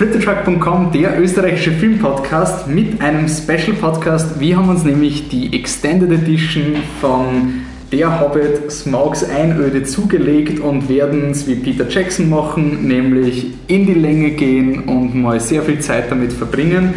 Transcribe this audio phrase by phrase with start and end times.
[0.00, 4.40] Flittertruck.com, der österreichische Filmpodcast mit einem Special Podcast.
[4.40, 7.60] Wir haben uns nämlich die Extended Edition von
[7.92, 13.92] Der Hobbit Smaugs Einöde zugelegt und werden es wie Peter Jackson machen, nämlich in die
[13.92, 16.94] Länge gehen und mal sehr viel Zeit damit verbringen.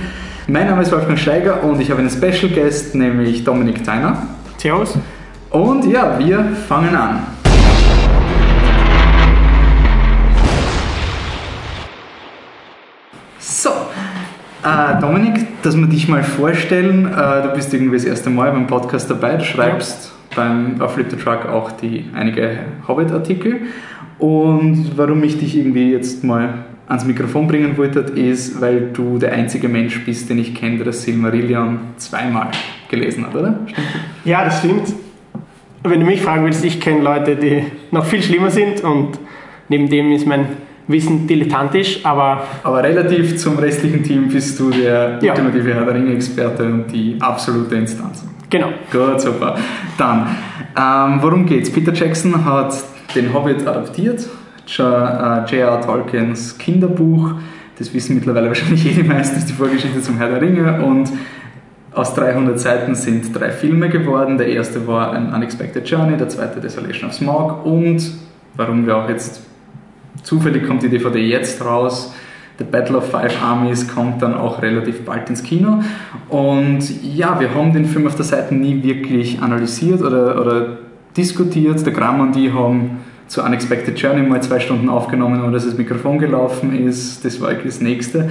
[0.47, 4.29] Mein Name ist Wolfgang Steiger und ich habe einen Special Guest, nämlich Dominik Theiner.
[4.55, 4.97] Servus.
[5.49, 7.32] Und ja, wir fangen an.
[14.63, 18.67] Äh, Dominik, dass wir dich mal vorstellen, äh, du bist irgendwie das erste Mal beim
[18.67, 23.61] Podcast dabei, du schreibst beim, auf Flip the Truck auch die, einige Hobbit-Artikel
[24.19, 29.33] und warum ich dich irgendwie jetzt mal ans Mikrofon bringen wollte, ist, weil du der
[29.33, 32.49] einzige Mensch bist, den ich kenne, der das Silmarillion zweimal
[32.89, 33.59] gelesen hat, oder?
[33.65, 33.87] Stimmt?
[34.25, 34.93] Ja, das stimmt.
[35.83, 39.19] Wenn du mich fragen willst, ich kenne Leute, die noch viel schlimmer sind und
[39.67, 40.45] neben dem ist mein
[40.87, 42.43] Wissen dilettantisch, aber...
[42.63, 45.31] Aber relativ zum restlichen Team bist du der ja.
[45.31, 48.25] ultimative Herr der Ringe-Experte und die absolute Instanz.
[48.49, 48.69] Genau.
[48.91, 49.55] Gut, super.
[49.97, 50.27] Dann,
[50.77, 51.71] ähm, worum geht's?
[51.71, 52.75] Peter Jackson hat
[53.15, 54.27] den Hobbit adaptiert,
[54.67, 55.45] J.R.
[55.49, 57.33] Äh, Tolkiens Kinderbuch,
[57.79, 61.09] das wissen mittlerweile wahrscheinlich eh die meisten, ist die Vorgeschichte zum Herr der Ringe und
[61.93, 64.37] aus 300 Seiten sind drei Filme geworden.
[64.37, 68.01] Der erste war ein Unexpected Journey, der zweite Desolation of Smog und,
[68.55, 69.41] warum wir auch jetzt
[70.21, 72.13] Zufällig kommt die DVD jetzt raus.
[72.59, 75.81] The Battle of Five Armies kommt dann auch relativ bald ins Kino.
[76.29, 80.77] Und ja, wir haben den Film auf der Seite nie wirklich analysiert oder, oder
[81.17, 81.83] diskutiert.
[81.83, 85.77] Der Gramm und die haben zu Unexpected Journey mal zwei Stunden aufgenommen, ohne dass das
[85.77, 87.25] Mikrofon gelaufen ist.
[87.25, 88.29] Das war eigentlich das nächste.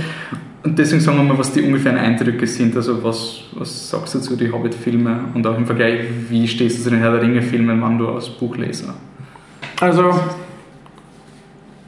[0.63, 2.77] Und deswegen sagen wir mal, was die ungefähren Eindrücke sind.
[2.77, 6.85] Also, was, was sagst du zu den Hobbit-Filmen und auch im Vergleich, wie stehst du
[6.85, 8.95] zu den Herr der Ringe-Filmen, wann du als Buchleser?
[9.81, 10.15] Also,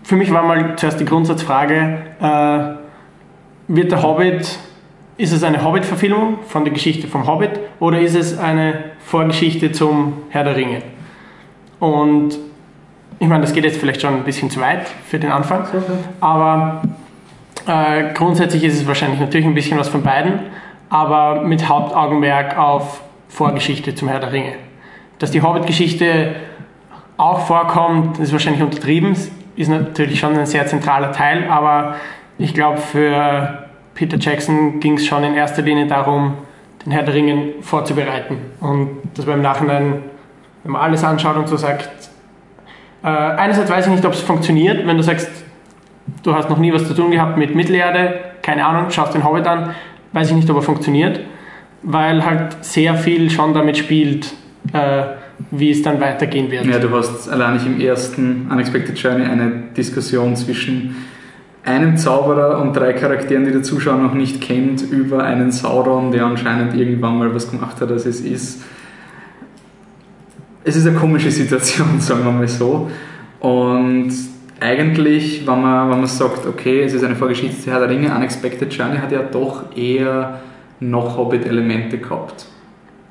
[0.04, 4.58] für mich war mal zuerst die Grundsatzfrage, äh, wird der Hobbit,
[5.16, 10.12] ist es eine Hobbit-Verfilmung von der Geschichte vom Hobbit oder ist es eine Vorgeschichte zum
[10.28, 10.82] Herr der Ringe?
[11.80, 12.38] Und
[13.18, 15.66] ich meine, das geht jetzt vielleicht schon ein bisschen zu weit für den Anfang,
[16.20, 16.82] aber
[17.66, 20.40] äh, grundsätzlich ist es wahrscheinlich natürlich ein bisschen was von beiden,
[20.90, 24.54] aber mit Hauptaugenmerk auf Vorgeschichte zum Herr der Ringe.
[25.18, 26.34] Dass die Hobbit-Geschichte
[27.16, 29.16] auch vorkommt, ist wahrscheinlich untertrieben
[29.56, 31.96] ist natürlich schon ein sehr zentraler Teil, aber
[32.38, 36.34] ich glaube, für Peter Jackson ging es schon in erster Linie darum,
[36.84, 38.36] den Herr der Ringen vorzubereiten.
[38.60, 40.02] Und das war im Nachhinein,
[40.62, 41.88] wenn man alles anschaut und so sagt,
[43.02, 45.30] äh, einerseits weiß ich nicht, ob es funktioniert, wenn du sagst,
[46.22, 49.46] du hast noch nie was zu tun gehabt mit Mittelerde, keine Ahnung, schaust den Hobbit
[49.46, 49.74] an,
[50.12, 51.20] weiß ich nicht, ob er funktioniert,
[51.82, 54.32] weil halt sehr viel schon damit spielt,
[54.72, 55.04] äh,
[55.50, 56.66] wie es dann weitergehen wird.
[56.66, 60.96] Ja, du hast allein nicht im ersten Unexpected Journey eine Diskussion zwischen
[61.64, 66.26] einem Zauberer und drei Charakteren, die der Zuschauer noch nicht kennt, über einen Sauron, der
[66.26, 68.62] anscheinend irgendwann mal was gemacht hat, als es ist.
[70.62, 72.90] Es ist eine komische Situation, sagen wir mal so.
[73.40, 74.12] Und
[74.60, 78.72] eigentlich, wenn man, wenn man sagt, okay, es ist eine Vorgeschichte Herr der Ringe, Unexpected
[78.72, 80.40] Journey hat ja doch eher
[80.80, 82.46] noch Hobbit-Elemente gehabt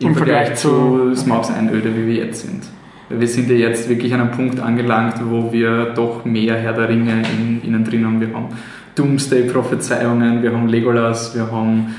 [0.04, 2.64] im Vergleich, Vergleich zu Smaugs Einöde, wie wir jetzt sind.
[3.10, 6.90] Wir sind ja jetzt wirklich an einem Punkt angelangt, wo wir doch mehr Herr der
[6.90, 8.20] Ringe in, innen drin haben.
[8.20, 8.48] Wir haben
[8.96, 11.96] Doomsday-Prophezeiungen, wir haben Legolas, wir haben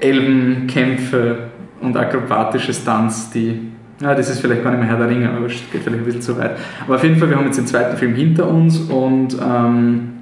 [0.00, 3.70] Elbenkämpfe und akrobatische Stunts, die
[4.00, 6.04] ja, das ist vielleicht gar nicht mehr Herr der Ringe, aber es geht vielleicht ein
[6.04, 6.56] bisschen zu weit.
[6.84, 10.14] Aber auf jeden Fall, wir haben jetzt den zweiten Film hinter uns und ähm,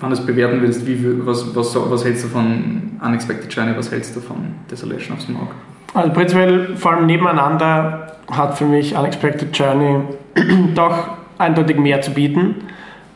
[0.00, 3.90] wenn du es bewerten willst, wie, was, was, was hältst du von Unexpected Journey, was
[3.90, 4.36] hältst du von
[4.70, 5.48] Desolation of Smog?
[5.94, 10.02] Also prinzipiell vor allem nebeneinander hat für mich Unexpected Journey
[10.74, 12.66] doch eindeutig mehr zu bieten.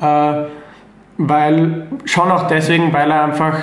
[0.00, 0.32] Äh,
[1.18, 3.54] weil, schon auch deswegen, weil er einfach,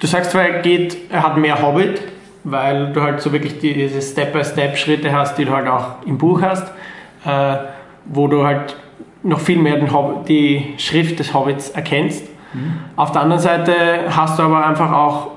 [0.00, 2.00] du sagst zwar, er geht, er hat mehr Hobbit,
[2.44, 6.66] weil du halt so wirklich diese Step-by-Step-Schritte hast, die du halt auch im Buch hast,
[7.24, 7.56] äh,
[8.06, 8.76] wo du halt
[9.22, 9.78] noch viel mehr
[10.28, 12.26] die Schrift des Hobbits erkennst.
[12.52, 12.74] Mhm.
[12.96, 13.74] Auf der anderen Seite
[14.10, 15.30] hast du aber einfach auch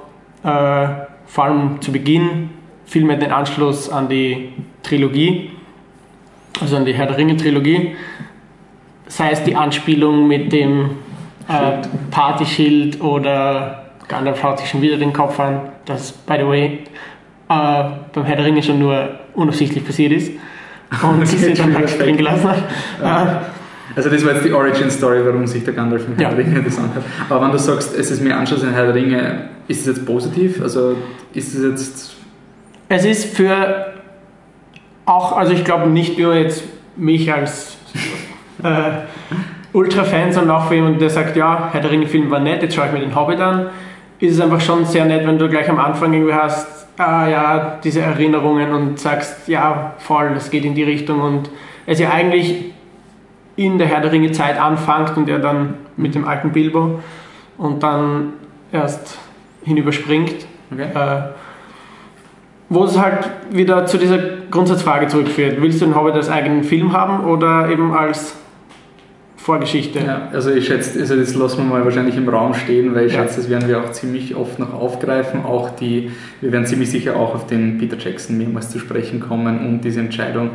[0.43, 0.87] äh,
[1.25, 2.49] vor allem zu Beginn
[2.87, 4.49] vielmehr den Anschluss an die
[4.81, 5.51] Trilogie,
[6.59, 7.95] also an die Herr der Ringe Trilogie,
[9.07, 10.89] sei es die Anspielung mit dem
[11.47, 16.65] äh, Partyschild oder Gandalf haut sich schon wieder den Kopf an, das, by the way,
[17.49, 20.31] äh, beim Herr der Ringe schon nur unabsichtlich passiert ist
[21.03, 22.63] und okay, sie dann halt drin gelassen hat.
[23.01, 23.41] Ja.
[23.95, 26.61] Also das war jetzt die Origin Story, warum sich der Gandalf mit Herr der Ringe
[26.61, 27.03] das anhört.
[27.29, 30.05] Aber wenn du sagst, es ist mehr Anschluss an Herr der Ringe, ist das jetzt
[30.05, 30.61] positiv?
[30.61, 30.95] Also
[31.33, 32.16] ist es jetzt
[32.89, 33.93] es ist für
[35.05, 36.63] auch, also ich glaube nicht nur jetzt
[36.95, 37.77] mich als
[38.63, 38.91] äh,
[39.73, 42.87] Ultra-Fan, sondern auch für jemanden, der sagt, ja, Herr der Ringe-Film war nett, jetzt schaue
[42.87, 43.67] ich mir den Hobbit an,
[44.19, 47.79] ist es einfach schon sehr nett, wenn du gleich am Anfang irgendwie hast, ah ja,
[47.83, 51.49] diese Erinnerungen und sagst, ja, voll, das geht in die Richtung und
[51.85, 52.73] es ja eigentlich
[53.55, 56.99] in der Herr der Ringe Zeit anfängt und er dann mit dem alten Bilbo
[57.57, 58.33] und dann
[58.71, 59.17] erst
[59.63, 60.45] hinüberspringt.
[60.71, 60.87] Okay.
[60.93, 61.21] Äh,
[62.69, 64.19] wo es halt wieder zu dieser
[64.51, 65.61] Grundsatzfrage zurückführt.
[65.61, 68.35] Willst du den Hobbit als eigenen Film haben oder eben als
[69.37, 69.99] Vorgeschichte?
[69.99, 73.13] Ja, also ich schätze, also das lassen wir mal wahrscheinlich im Raum stehen, weil ich
[73.13, 73.21] ja.
[73.21, 75.45] schätze, das werden wir auch ziemlich oft noch aufgreifen.
[75.45, 76.11] Auch die,
[76.41, 80.01] wir werden ziemlich sicher auch auf den Peter Jackson mehrmals zu sprechen kommen und diese
[80.01, 80.51] Entscheidung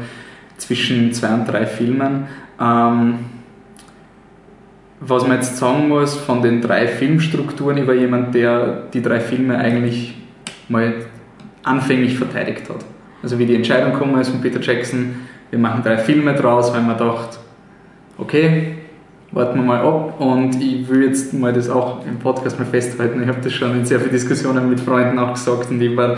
[0.59, 2.27] zwischen zwei und drei Filmen.
[2.61, 3.15] Ähm,
[5.01, 9.19] was man jetzt sagen muss, von den drei Filmstrukturen, ich war jemand, der die drei
[9.19, 10.15] Filme eigentlich
[10.69, 10.93] mal
[11.63, 12.85] anfänglich verteidigt hat.
[13.23, 15.15] Also wie die Entscheidung gekommen ist von Peter Jackson,
[15.51, 17.39] wir machen drei Filme draus, weil man dachte,
[18.19, 18.75] okay,
[19.33, 23.23] warten wir mal ab und ich will jetzt mal das auch im Podcast mal festhalten.
[23.23, 26.17] Ich habe das schon in sehr vielen Diskussionen mit Freunden auch gesagt und ich war,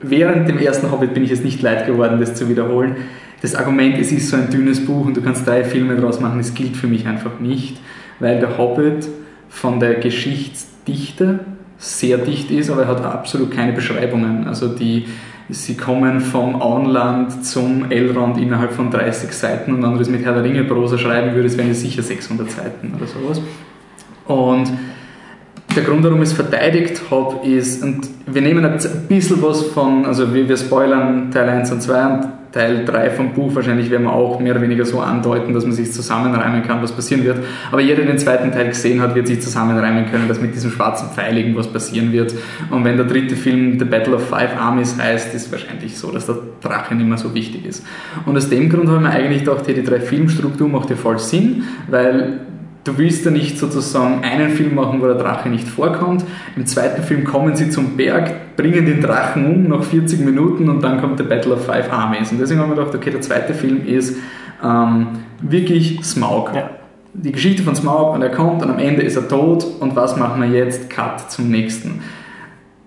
[0.00, 2.96] während dem ersten Hobbit bin ich es nicht leid geworden, das zu wiederholen.
[3.42, 6.38] Das Argument, es ist so ein dünnes Buch und du kannst drei Filme draus machen,
[6.38, 7.78] das gilt für mich einfach nicht,
[8.18, 9.08] weil der Hobbit
[9.48, 11.40] von der Geschichtsdichte
[11.78, 14.46] sehr dicht ist, aber er hat absolut keine Beschreibungen.
[14.46, 15.06] Also die,
[15.48, 20.24] sie kommen vom Auenland zum Elrond innerhalb von 30 Seiten und wenn du das mit
[20.24, 23.40] Herr der Ringe Prosa schreiben würdest, wären es sicher 600 Seiten oder sowas.
[24.26, 24.72] Und
[25.74, 29.62] der Grund, warum ich es verteidigt habe, ist, und wir nehmen jetzt ein bisschen was
[29.62, 33.90] von, also wir, wir spoilern Teil 1 und 2 und Teil 3 vom Buch wahrscheinlich
[33.90, 37.22] werden wir auch mehr oder weniger so andeuten, dass man sich zusammenreimen kann, was passieren
[37.22, 37.40] wird.
[37.70, 40.70] Aber jeder, der den zweiten Teil gesehen hat, wird sich zusammenreimen können, dass mit diesem
[40.70, 42.34] schwarzen Pfeil irgendwas passieren wird.
[42.70, 46.24] Und wenn der dritte Film The Battle of Five Armies heißt, ist wahrscheinlich so, dass
[46.24, 47.84] der Drache nicht mehr so wichtig ist.
[48.24, 50.96] Und aus dem Grund habe ich mir eigentlich gedacht, hier die drei Filmstruktur macht ja
[50.96, 52.40] voll Sinn, weil
[52.86, 56.24] du willst ja nicht sozusagen einen Film machen, wo der Drache nicht vorkommt.
[56.54, 60.82] Im zweiten Film kommen sie zum Berg, bringen den Drachen um nach 40 Minuten und
[60.82, 62.30] dann kommt der Battle of Five Armies.
[62.30, 64.16] Und deswegen haben wir gedacht, okay, der zweite Film ist
[64.64, 65.08] ähm,
[65.40, 66.52] wirklich Smaug.
[66.54, 66.70] Ja.
[67.12, 70.16] Die Geschichte von Smaug und er kommt und am Ende ist er tot und was
[70.16, 70.90] machen wir jetzt?
[70.90, 72.02] Cut zum nächsten.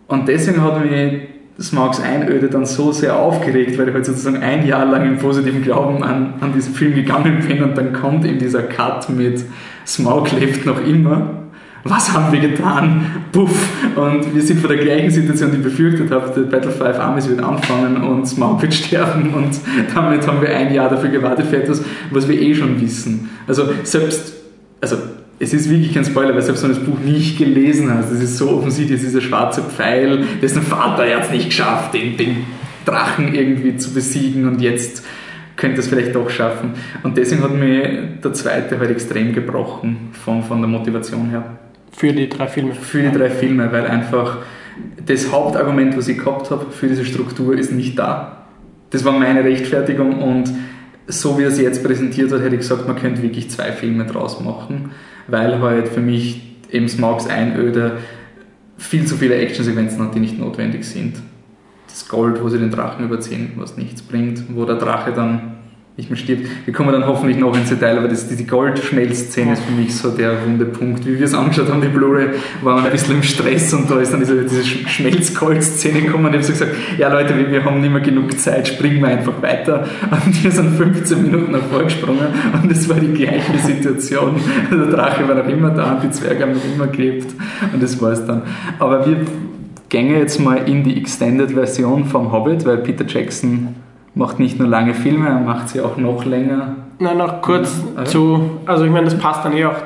[0.08, 1.30] Und deswegen hat mich
[1.62, 5.62] Smaugs Einöde dann so sehr aufgeregt, weil ich halt sozusagen ein Jahr lang im positiven
[5.62, 9.44] Glauben an, an diesen Film gegangen bin und dann kommt eben dieser Cut mit
[9.86, 11.40] Smaug lebt noch immer.
[11.84, 13.06] Was haben wir getan?
[13.32, 13.70] Puff!
[13.96, 16.30] Und wir sind vor der gleichen Situation, die ich befürchtet habe.
[16.36, 19.60] Der Battle 5 Armies wird anfangen und Smaug wird sterben und
[19.94, 21.82] damit haben wir ein Jahr dafür gewartet für etwas,
[22.12, 23.30] was wir eh schon wissen.
[23.48, 24.34] Also selbst,
[24.82, 24.98] also
[25.40, 28.22] es ist wirklich kein Spoiler, weil selbst wenn du das Buch nicht gelesen hast, es
[28.22, 32.46] ist so offensichtlich, dieser schwarze Pfeil, dessen Vater er hat es nicht geschafft, den, den
[32.86, 35.06] Drachen irgendwie zu besiegen und jetzt
[35.56, 36.74] könnte es vielleicht doch schaffen.
[37.04, 41.44] Und deswegen hat mir der zweite halt extrem gebrochen von, von der Motivation her.
[41.92, 42.74] Für die drei Filme?
[42.74, 44.38] Für die drei Filme, weil einfach
[45.06, 48.44] das Hauptargument, was ich gehabt habe für diese Struktur, ist nicht da.
[48.90, 50.50] Das war meine Rechtfertigung und
[51.10, 54.06] so wie er es jetzt präsentiert hat, hätte ich gesagt, man könnte wirklich zwei Filme
[54.06, 54.92] draus machen,
[55.28, 57.98] weil halt für mich eben Smarks Einöde
[58.78, 61.18] viel zu viele Actionsequenzen hat, die nicht notwendig sind.
[61.88, 65.59] Das Gold, wo sie den Drachen überziehen, was nichts bringt, wo der Drache dann
[66.00, 66.48] nicht mehr stirbt.
[66.66, 70.10] Wir kommen dann hoffentlich noch ins Detail, aber das, diese Goldschmelzszene ist für mich so
[70.10, 71.06] der runde Punkt.
[71.06, 72.30] Wie wir es angeschaut haben, die Blu-ray,
[72.62, 76.38] waren ein bisschen im Stress und da ist dann diese, diese Schmelzgold-Szene gekommen und ich
[76.38, 79.42] habe so gesagt, ja Leute, wir, wir, haben nicht mehr genug Zeit, springen wir einfach
[79.42, 79.86] weiter.
[80.26, 82.28] Und wir sind 15 Minuten nach vorgesprungen
[82.62, 84.36] und es war die gleiche Situation.
[84.72, 87.34] Der Drache war noch immer da und die Zwerge haben noch immer gelebt
[87.74, 88.44] und das war es dann.
[88.80, 89.18] Aber wir
[89.90, 93.76] gänge jetzt mal in die Extended-Version vom Hobbit, weil Peter Jackson
[94.16, 96.76] macht nicht nur lange Filme, er macht sie auch noch länger.
[97.00, 98.06] Nein, noch kurz okay.
[98.06, 99.78] zu, also ich meine, das passt dann eh auch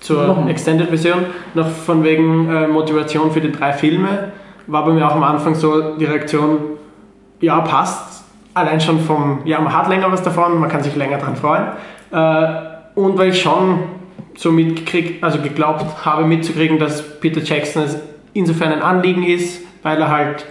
[0.00, 4.32] zur Extended-Version, noch von wegen äh, Motivation für die drei Filme,
[4.66, 6.58] war bei mir auch am Anfang so die Reaktion,
[7.40, 11.18] ja, passt, allein schon vom, ja, man hat länger was davon, man kann sich länger
[11.18, 11.64] dran freuen.
[12.12, 13.80] Äh, und weil ich schon
[14.36, 17.98] so mitgekriegt, also geglaubt habe mitzukriegen, dass Peter Jackson es
[18.32, 20.46] insofern ein Anliegen ist, weil er halt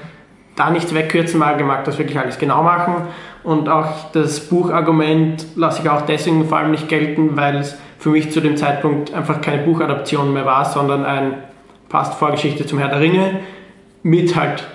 [0.59, 2.95] da nichts wegkürzen mag, er mag das wirklich alles genau machen.
[3.43, 8.09] Und auch das Buchargument lasse ich auch deswegen vor allem nicht gelten, weil es für
[8.09, 11.35] mich zu dem Zeitpunkt einfach keine Buchadaption mehr war, sondern ein
[11.89, 13.39] fast Vorgeschichte zum Herr der Ringe
[14.03, 14.67] mit halt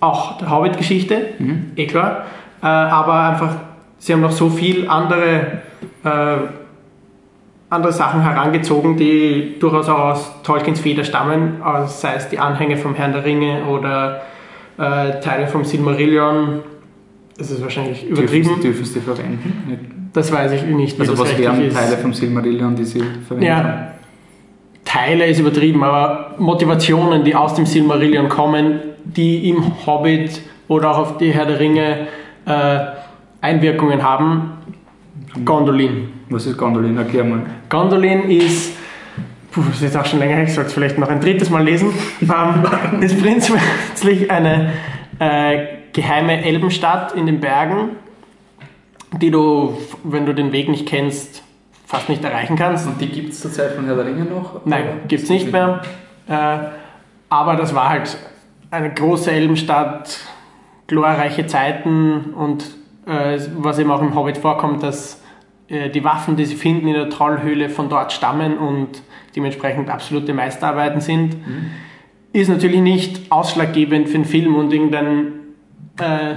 [0.00, 1.72] auch der Hobbit-Geschichte, mhm.
[1.76, 2.24] eh klar.
[2.62, 3.54] Äh, aber einfach,
[3.98, 5.62] sie haben noch so viel andere
[6.04, 6.36] äh,
[7.70, 12.94] andere Sachen herangezogen, die durchaus auch aus Tolkiens Feder stammen, sei es die Anhänge vom
[12.94, 14.22] Herrn der Ringe oder
[14.78, 16.60] äh, Teile vom Silmarillion.
[17.36, 18.60] Das ist wahrscheinlich übertrieben.
[18.60, 20.10] Dürfen, Sie verwenden?
[20.12, 20.98] Das weiß ich nicht.
[20.98, 21.76] Also was wären ist.
[21.76, 23.66] Teile vom Silmarillion, die sie verwendet haben?
[23.66, 23.92] Ja,
[24.84, 30.98] Teile ist übertrieben, aber Motivationen, die aus dem Silmarillion kommen, die im Hobbit oder auch
[30.98, 32.08] auf die Herr der Ringe
[32.46, 32.78] äh,
[33.40, 34.52] Einwirkungen haben.
[35.44, 36.08] Gondolin.
[36.30, 36.96] Was ist Gondolin?
[36.96, 37.42] Erklär mal.
[37.68, 38.72] Gondolin ist,
[39.58, 41.50] puh, das ist jetzt auch schon länger her, ich sollte es vielleicht noch ein drittes
[41.50, 44.72] Mal lesen, ähm, ist prinzipiell eine
[45.18, 47.90] äh, geheime Elbenstadt in den Bergen,
[49.20, 51.42] die du, wenn du den Weg nicht kennst,
[51.86, 52.86] fast nicht erreichen kannst.
[52.86, 54.64] Und die gibt es zur Zeit von Herr der Ringe noch?
[54.64, 55.82] Nein, gibt es nicht mehr.
[56.28, 56.58] Äh,
[57.30, 58.16] aber das war halt
[58.70, 60.18] eine große Elbenstadt,
[60.86, 62.64] glorreiche Zeiten und
[63.06, 65.22] äh, was eben auch im Hobbit vorkommt, dass
[65.68, 69.02] die Waffen, die sie finden in der Trollhöhle, von dort stammen und
[69.36, 71.36] dementsprechend absolute Meisterarbeiten sind,
[72.32, 75.32] ist natürlich nicht ausschlaggebend für den Film und irgendein
[75.98, 76.34] äh,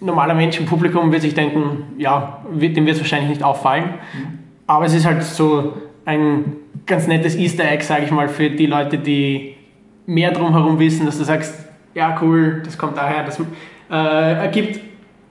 [0.00, 3.94] normaler Mensch im Publikum wird sich denken, ja, dem wird es wahrscheinlich nicht auffallen.
[4.66, 8.66] Aber es ist halt so ein ganz nettes Easter Egg, sage ich mal, für die
[8.66, 9.56] Leute, die
[10.06, 11.54] mehr drumherum wissen, dass du sagst,
[11.94, 13.44] ja cool, das kommt daher, das äh,
[13.90, 14.80] ergibt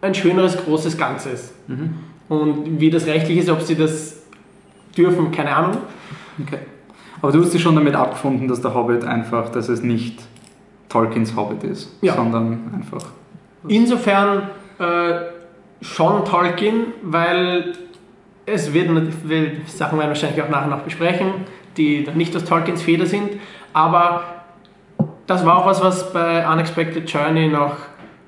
[0.01, 1.53] ein schöneres, großes Ganzes.
[2.29, 4.23] Und wie das rechtlich ist, ob sie das
[4.97, 5.77] dürfen, keine Ahnung.
[6.41, 6.59] Okay.
[7.21, 10.21] Aber du hast dich schon damit abgefunden, dass der Hobbit einfach, dass es nicht
[10.89, 12.15] Tolkiens Hobbit ist, Ja.
[12.15, 13.05] sondern einfach.
[13.67, 14.49] Insofern
[14.79, 15.13] äh,
[15.81, 17.73] schon Tolkien, weil
[18.45, 18.89] es wird,
[19.27, 21.31] will, Sachen werden wahrscheinlich auch nachher noch besprechen,
[21.77, 23.29] die nicht aus Tolkiens Feder sind,
[23.71, 24.23] aber
[25.27, 27.77] das war auch was, was bei Unexpected Journey noch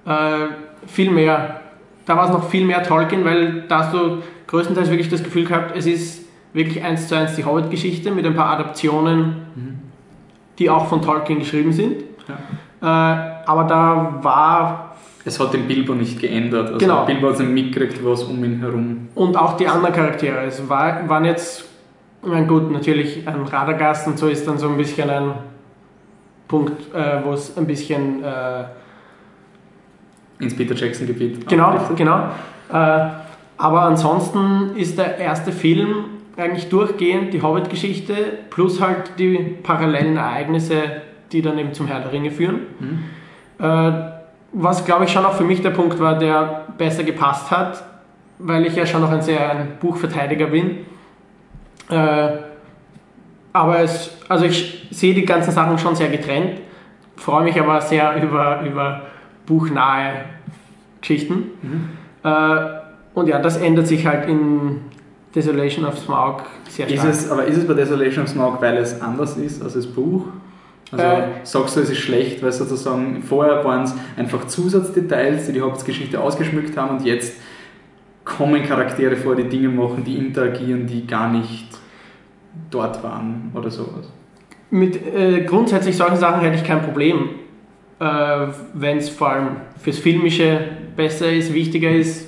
[0.06, 0.48] äh,
[0.88, 1.60] viel mehr,
[2.06, 5.46] da war es noch viel mehr Tolkien, weil da hast du größtenteils wirklich das Gefühl
[5.46, 9.36] gehabt, es ist wirklich eins zu eins die Hobbit-Geschichte mit ein paar Adaptionen,
[10.58, 12.04] die auch von Tolkien geschrieben sind.
[12.82, 14.96] Äh, aber da war
[15.26, 16.68] Es hat den Bilbo nicht geändert.
[16.68, 17.06] Also Genau.
[17.06, 19.08] Bilbo hat mitgekriegt, was um ihn herum.
[19.16, 20.46] Und auch die anderen Charaktere.
[20.46, 21.66] Es war, waren jetzt,
[22.24, 25.32] ich meine, gut, natürlich ein Radagast und so ist dann so ein bisschen ein
[26.48, 28.64] Punkt, äh, wo es ein bisschen, äh,
[30.40, 31.48] ins Peter Jackson Gebiet.
[31.48, 31.98] genau, abdriftet.
[31.98, 32.30] genau.
[32.72, 33.10] Äh,
[33.58, 36.06] aber ansonsten ist der erste Film
[36.38, 38.14] eigentlich durchgehend die Hobbit-Geschichte
[38.50, 41.02] plus halt die parallelen Ereignisse,
[41.32, 42.60] die dann eben zum Herr der Ringe führen.
[43.60, 43.92] Äh,
[44.52, 47.84] was glaube ich schon auch für mich der Punkt war, der besser gepasst hat,
[48.40, 50.80] weil ich ja schon noch ein sehr ein Buchverteidiger bin.
[51.90, 52.30] Äh,
[53.54, 56.60] aber es, also ich sehe die ganzen Sachen schon sehr getrennt,
[57.16, 59.02] freue mich aber sehr über, über
[59.46, 60.26] buchnahe
[61.02, 61.44] Geschichten.
[62.24, 62.56] Äh,
[63.14, 64.78] und ja, das ändert sich halt in
[65.34, 67.10] Desolation of Smaug sehr Ist stark.
[67.10, 70.26] es, aber ist es bei Desolation of Smaug, weil es anders ist als das Buch?
[70.92, 71.24] Also Äh.
[71.44, 76.20] sagst du, es ist schlecht, weil sozusagen vorher waren es einfach Zusatzdetails, die die Hauptgeschichte
[76.20, 77.40] ausgeschmückt haben und jetzt
[78.24, 81.68] kommen Charaktere vor, die Dinge machen, die interagieren, die gar nicht
[82.72, 84.10] dort waren oder sowas.
[84.72, 87.30] Mit äh, grundsätzlich solchen Sachen hätte ich kein Problem,
[88.00, 89.48] äh, wenn es vor allem
[89.82, 90.60] fürs Filmische
[90.96, 92.28] besser ist, wichtiger ist.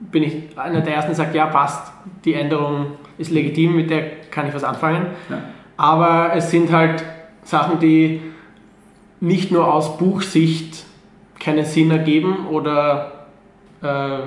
[0.00, 1.92] Bin ich einer der ersten, der sagt, ja, passt,
[2.24, 2.86] die Änderung
[3.18, 5.06] ist legitim, mit der kann ich was anfangen.
[5.30, 5.38] Ja.
[5.76, 7.04] Aber es sind halt
[7.44, 8.20] Sachen, die
[9.20, 10.84] nicht nur aus Buchsicht
[11.38, 13.26] keinen Sinn ergeben oder
[13.82, 14.18] äh,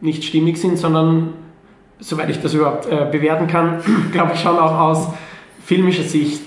[0.00, 1.34] nicht stimmig sind, sondern,
[1.98, 3.80] soweit ich das überhaupt äh, bewerten kann,
[4.12, 5.08] glaube ich schon auch aus
[5.64, 6.42] filmischer Sicht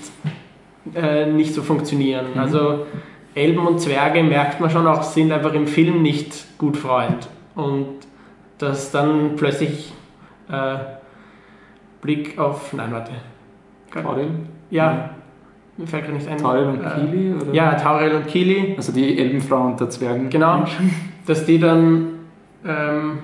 [0.94, 2.26] äh, nicht so funktionieren.
[2.36, 2.86] Also
[3.38, 7.28] Elben und Zwerge merkt man schon auch, sind einfach im Film nicht gut Freund.
[7.54, 7.86] Und
[8.58, 9.92] dass dann plötzlich
[10.50, 10.78] äh,
[12.00, 12.72] Blick auf.
[12.72, 13.12] Nein, warte.
[13.92, 14.28] Taurel?
[14.70, 15.10] Ja,
[15.76, 16.38] mir fällt gerade nicht ein.
[16.38, 17.34] Taurel und Äh, Kili?
[17.34, 17.54] Oder?
[17.54, 18.74] Ja, Taurel und Kili.
[18.76, 20.28] Also die Elbenfrau und der Zwergen.
[20.28, 20.64] Genau.
[21.26, 22.18] Dass die dann.
[22.66, 23.18] Ähm,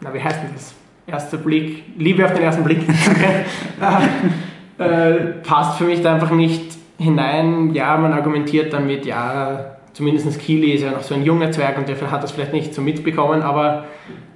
[0.00, 0.74] na, wie heißt denn das?
[1.06, 1.84] Erster Blick.
[1.96, 2.80] Liebe auf den ersten Blick.
[4.78, 7.74] äh, passt für mich da einfach nicht hinein.
[7.74, 11.88] Ja, man argumentiert damit, ja, zumindest Kili ist ja noch so ein junger Zwerg und
[11.88, 13.84] der hat das vielleicht nicht so mitbekommen, aber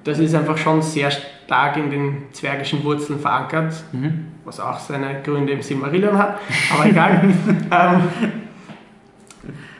[0.04, 4.26] das ist einfach schon sehr stark in den zwergischen Wurzeln verankert, Mhm.
[4.44, 6.38] was auch seine Gründe im Silmarillion hat,
[6.74, 7.20] aber egal.
[7.70, 8.02] ähm,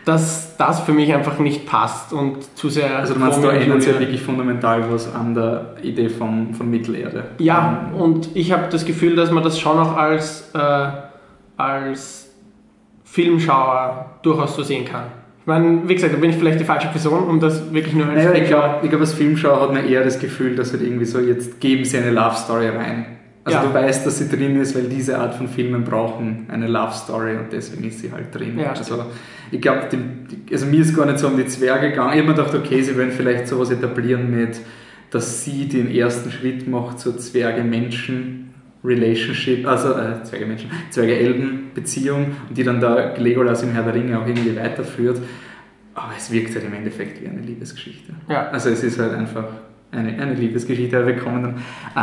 [0.05, 2.99] dass das für mich einfach nicht passt und zu sehr.
[2.99, 6.69] Also du meinst, da ändert sich ja wirklich fundamental was an der Idee von, von
[6.69, 7.25] Mittelerde.
[7.39, 10.87] Ja, und ich habe das Gefühl, dass man das schon auch als, äh,
[11.57, 12.22] als
[13.12, 15.04] Filmschauer durchaus so sehen kann.
[15.40, 18.07] Ich meine, wie gesagt, da bin ich vielleicht die falsche Person, um das wirklich nur
[18.07, 20.83] als Naja, ich glaube, ich glaub, als Filmschauer hat man eher das Gefühl, dass halt
[20.83, 23.04] irgendwie so, jetzt geben sie eine Love Story rein.
[23.45, 23.64] Also Ja.
[23.64, 27.37] du weißt, dass sie drin ist, weil diese Art von Filmen brauchen eine Love Story
[27.37, 28.59] und deswegen ist sie halt drin.
[28.59, 29.04] Ja, also
[29.50, 29.88] ich glaube,
[30.50, 32.12] also mir ist gar nicht so um die Zwerge gegangen.
[32.14, 34.59] Ich habe mir gedacht, okay, sie wollen vielleicht sowas etablieren mit
[35.12, 37.19] dass sie den ersten Schritt macht zur
[38.83, 44.27] Zwerge-Menschen-Relationship, also äh, Zwerge-Menschen, Zwerge-Elben-Beziehung und die dann da Legolas im Herr der Ringe auch
[44.27, 45.21] irgendwie weiterführt.
[45.95, 48.15] Aber es wirkt halt im Endeffekt wie eine Liebesgeschichte.
[48.29, 48.49] Ja.
[48.49, 49.45] Also es ist halt einfach
[49.91, 51.07] eine, eine Liebesgeschichte.
[51.07, 51.55] Wir kommen dann,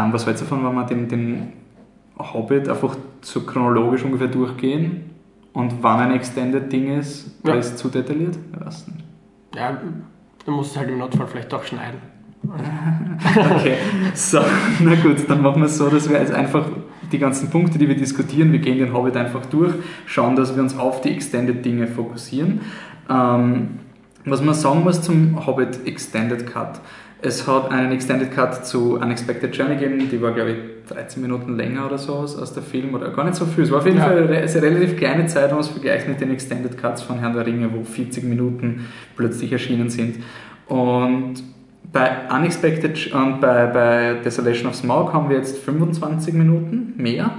[0.05, 1.53] ähm, was hältst du davon, wenn wir den, den
[2.17, 5.09] Hobbit einfach so chronologisch ungefähr durchgehen
[5.53, 7.53] und wann ein Extended-Ding ist, Ja.
[7.53, 8.37] weil es zu detailliert?
[8.53, 8.99] Ich weiß nicht.
[9.55, 9.81] Ja,
[10.45, 11.99] du musst es halt im Notfall vielleicht doch schneiden.
[13.51, 13.75] Okay,
[14.13, 14.39] so,
[14.79, 16.65] na gut, dann machen wir es so, dass wir jetzt einfach
[17.11, 19.73] die ganzen Punkte, die wir diskutieren, wir gehen den Hobbit einfach durch,
[20.05, 22.61] schauen, dass wir uns auf die Extended-Dinge fokussieren.
[23.09, 23.79] Ähm,
[24.25, 26.79] was man sagen muss zum Hobbit Extended Cut.
[27.21, 30.57] Es hat einen Extended Cut zu Unexpected Journey gegeben, die war glaube ich
[30.93, 33.65] 13 Minuten länger oder so aus, aus der Film, oder gar nicht so viel.
[33.65, 34.05] Es war auf jeden Ja.
[34.05, 37.19] Fall eine eine relativ kleine Zeit, wenn man es vergleicht mit den Extended Cuts von
[37.19, 40.17] Herrn der Ringe, wo 40 Minuten plötzlich erschienen sind.
[40.67, 41.43] Und
[41.91, 47.31] bei Unexpected und bei, bei Desolation of Smaug haben wir jetzt 25 Minuten mehr.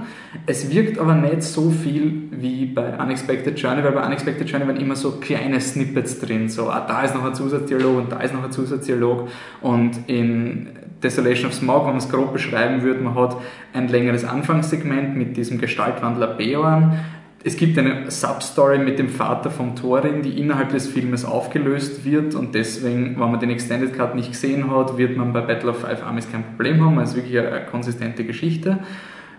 [0.45, 4.77] Es wirkt aber nicht so viel wie bei Unexpected Journey, weil bei Unexpected Journey waren
[4.77, 6.49] immer so kleine Snippets drin.
[6.49, 9.29] So, ah, da ist noch ein Zusatzdialog und da ist noch ein Zusatzdialog.
[9.61, 10.67] Und in
[11.01, 13.37] Desolation of Smaug, wenn man es grob beschreiben würde, man hat
[13.73, 16.99] ein längeres Anfangssegment mit diesem Gestaltwandler Beorn.
[17.43, 22.35] Es gibt eine Substory mit dem Vater von Thorin, die innerhalb des Filmes aufgelöst wird
[22.35, 25.79] und deswegen, wenn man den Extended Cut nicht gesehen hat, wird man bei Battle of
[25.79, 26.99] Five Armies kein Problem haben.
[26.99, 28.79] Es ist wirklich eine, eine konsistente Geschichte.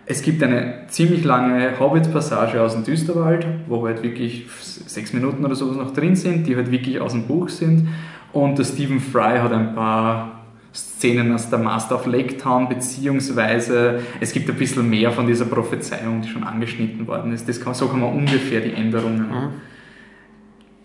[0.05, 4.47] Es gibt eine ziemlich lange Hobbit-Passage aus dem Düsterwald, wo halt wirklich
[4.87, 7.87] sechs Minuten oder sowas noch drin sind, die halt wirklich aus dem Buch sind.
[8.33, 10.42] Und der Stephen Fry hat ein paar
[11.03, 15.47] Szenen aus der Master of Lake Town, beziehungsweise es gibt ein bisschen mehr von dieser
[15.47, 17.49] Prophezeiung, die schon angeschnitten worden ist.
[17.49, 19.19] Das kann, so kann man ungefähr die Änderungen.
[19.29, 19.49] Mhm.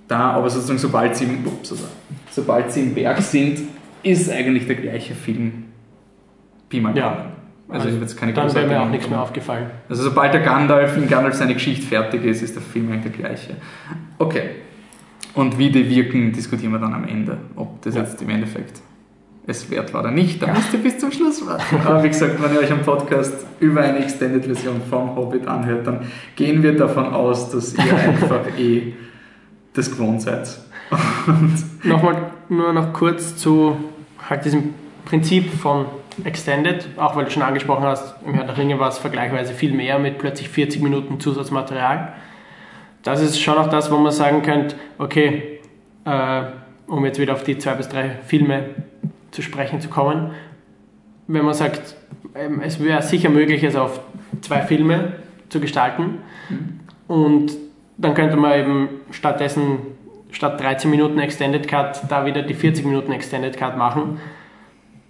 [0.08, 1.84] Da, aber sozusagen, sobald sie, im- ups, also,
[2.32, 3.60] sobald sie im Berg sind,
[4.02, 5.66] ist eigentlich der gleiche Film.
[6.68, 7.26] Pi mal Ja.
[7.70, 9.68] Also, habe jetzt keine Dann wäre mir auch nichts mehr aufgefallen.
[9.90, 13.24] also sobald der Gandalf in Gandalf seine Geschichte fertig ist, ist der Film eigentlich der
[13.30, 13.56] gleiche.
[14.18, 14.50] Okay.
[15.36, 17.38] Und wie die wirken, diskutieren wir dann am Ende.
[17.58, 18.02] Ob das Ja.
[18.02, 18.82] jetzt im Endeffekt
[19.48, 20.42] es wert war oder nicht.
[20.42, 21.78] Da müsst ihr bis zum Schluss warten.
[21.86, 26.02] Aber wie gesagt, wenn ihr euch am Podcast über eine Extended-Version vom Hobbit anhört, dann
[26.36, 28.94] gehen wir davon aus, dass ihr einfach eh
[29.74, 30.60] das gewohnt seid.
[31.28, 33.78] Und Nochmal nur noch kurz zu
[34.30, 34.74] halt diesem
[35.06, 35.86] Prinzip von
[36.24, 39.72] Extended, auch weil du schon angesprochen hast, im Herr der Ringe war es vergleichsweise viel
[39.72, 42.14] mehr mit plötzlich 40 Minuten Zusatzmaterial.
[43.04, 45.60] Das ist schon auch das, wo man sagen könnte, okay,
[46.06, 46.42] äh,
[46.88, 48.70] um jetzt wieder auf die zwei bis drei Filme
[49.32, 50.32] zu sprechen zu kommen,
[51.28, 51.96] wenn man sagt,
[52.36, 54.00] ähm, es wäre sicher möglich, es auf
[54.42, 55.14] zwei Filme
[55.50, 56.20] zu gestalten.
[57.08, 57.52] Und
[57.98, 59.80] dann könnte man eben stattdessen
[60.32, 64.20] statt 13 Minuten Extended Cut da wieder die 40 Minuten Extended Cut machen,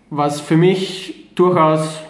[0.09, 2.01] was für mich durchaus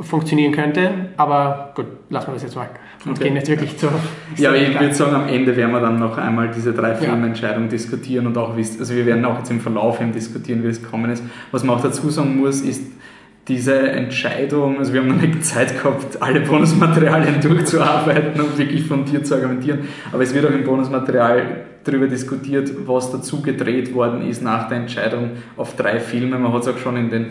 [0.00, 2.68] funktionieren könnte, aber gut, lassen wir das jetzt mal
[3.06, 3.24] und Okay.
[3.24, 3.90] gehen jetzt wirklich zur
[4.36, 6.94] Ja, aber ich würde sagen, am Ende werden wir dann noch einmal diese drei Ja.
[6.96, 10.62] Filmentscheidungen diskutieren und auch, wie es- also wir werden auch jetzt im Verlauf eben diskutieren,
[10.62, 11.22] wie es gekommen ist.
[11.52, 12.82] Was man auch dazu sagen muss, ist,
[13.46, 19.26] diese Entscheidung, also wir haben noch nicht Zeit gehabt, alle Bonusmaterialien durchzuarbeiten und wirklich fundiert
[19.26, 19.80] zu argumentieren,
[20.12, 21.42] aber es wird auch im Bonusmaterial
[21.84, 26.38] darüber diskutiert, was dazu gedreht worden ist nach der Entscheidung auf drei Filme.
[26.38, 27.26] Man hat es auch schon in den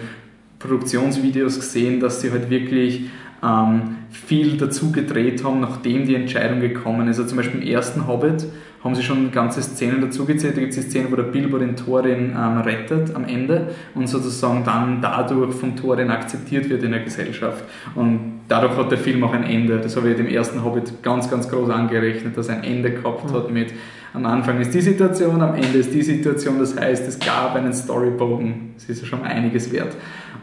[0.59, 3.09] Produktionsvideos gesehen, dass sie halt wirklich
[3.43, 7.17] ähm, viel dazu gedreht haben, nachdem die Entscheidung gekommen ist.
[7.17, 8.45] Also zum Beispiel im ersten Hobbit
[8.83, 10.57] haben sie schon ganze Szenen dazu gezählt.
[10.57, 14.07] Da gibt es die Szene, wo der Bilbo den Thorin ähm, rettet am Ende und
[14.07, 17.63] sozusagen dann dadurch vom Thorin akzeptiert wird in der Gesellschaft.
[17.95, 19.79] Und dadurch hat der Film auch ein Ende.
[19.79, 23.31] Das habe ich dem ersten Hobbit ganz, ganz groß angerechnet, dass er ein Ende gehabt
[23.31, 23.73] hat mit
[24.13, 26.59] am Anfang ist die Situation, am Ende ist die Situation.
[26.59, 28.73] Das heißt, es gab einen Storybogen.
[28.75, 29.95] Das ist ja schon einiges wert.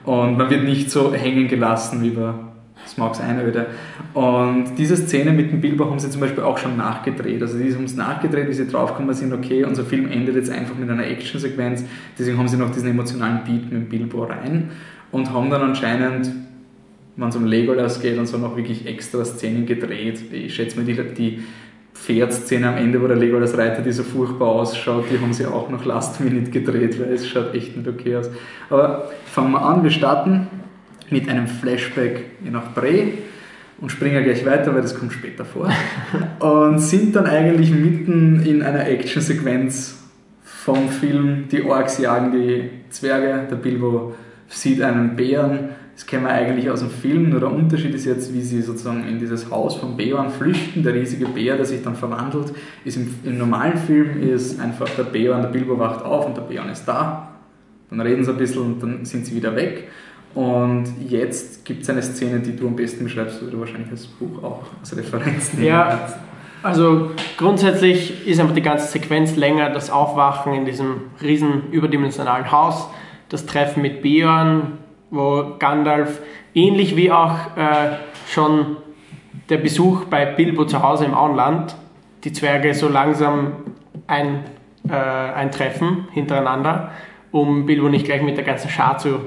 [0.05, 2.33] Und man wird nicht so hängen gelassen wie bei
[2.91, 3.67] Smogs Einöde.
[4.15, 7.41] Und diese Szene mit dem Bilbo haben sie zum Beispiel auch schon nachgedreht.
[7.41, 10.77] Also die haben es nachgedreht, wie sie draufgekommen sind, okay, unser Film endet jetzt einfach
[10.77, 11.85] mit einer Actionsequenz.
[12.19, 14.71] Deswegen haben sie noch diesen emotionalen Beat mit dem Bilbo rein
[15.13, 16.31] und haben dann anscheinend,
[17.17, 20.21] wenn es um Legolas geht und so, noch wirklich extra Szenen gedreht.
[20.33, 21.41] Ich schätze mal, die, die
[21.95, 25.69] Pferdszene am Ende, wo der Legolas reitet, die so furchtbar ausschaut, die haben sie auch
[25.69, 28.31] noch Last Minute gedreht, weil es schaut echt nicht okay aus.
[28.71, 30.49] Aber fangen wir an, wir starten
[31.11, 33.13] mit einem Flashback nach Bre
[33.81, 35.71] und springen gleich weiter, weil das kommt später vor.
[36.41, 39.99] und sind dann eigentlich mitten in einer Actionsequenz
[40.43, 41.49] vom Film.
[41.51, 44.15] Die Orks jagen die Zwerge, der Bilbo
[44.49, 45.71] sieht einen Bären.
[45.95, 49.07] Das kennen wir eigentlich aus dem Film, nur der Unterschied ist jetzt, wie sie sozusagen
[49.07, 50.83] in dieses Haus von Beorn flüchten.
[50.83, 52.55] Der riesige Bär, der sich dann verwandelt,
[52.87, 56.43] ist im, im normalen Film ist einfach der Beorn, der Bilbo wacht auf und der
[56.43, 57.29] Beorn ist da.
[57.91, 59.89] Dann reden sie ein bisschen und dann sind sie wieder weg.
[60.35, 64.43] Und jetzt gibt es eine Szene, die du am besten beschreibst, oder wahrscheinlich das Buch
[64.43, 65.85] auch als Referenz nehmen Ja.
[65.99, 66.17] kannst.
[66.63, 72.87] Also grundsätzlich ist einfach die ganze Sequenz länger, das Aufwachen in diesem riesen überdimensionalen Haus,
[73.31, 74.79] das Treffen mit Beorn,
[75.11, 76.21] wo Gandalf
[76.55, 77.97] ähnlich wie auch äh,
[78.29, 78.77] schon
[79.49, 81.75] der Besuch bei Bilbo zu Hause im Auenland,
[82.25, 83.53] die Zwerge so langsam
[84.07, 84.45] ein,
[84.89, 86.91] äh, eintreffen hintereinander,
[87.33, 89.19] um Bilbo nicht gleich mit der ganzen Schar zu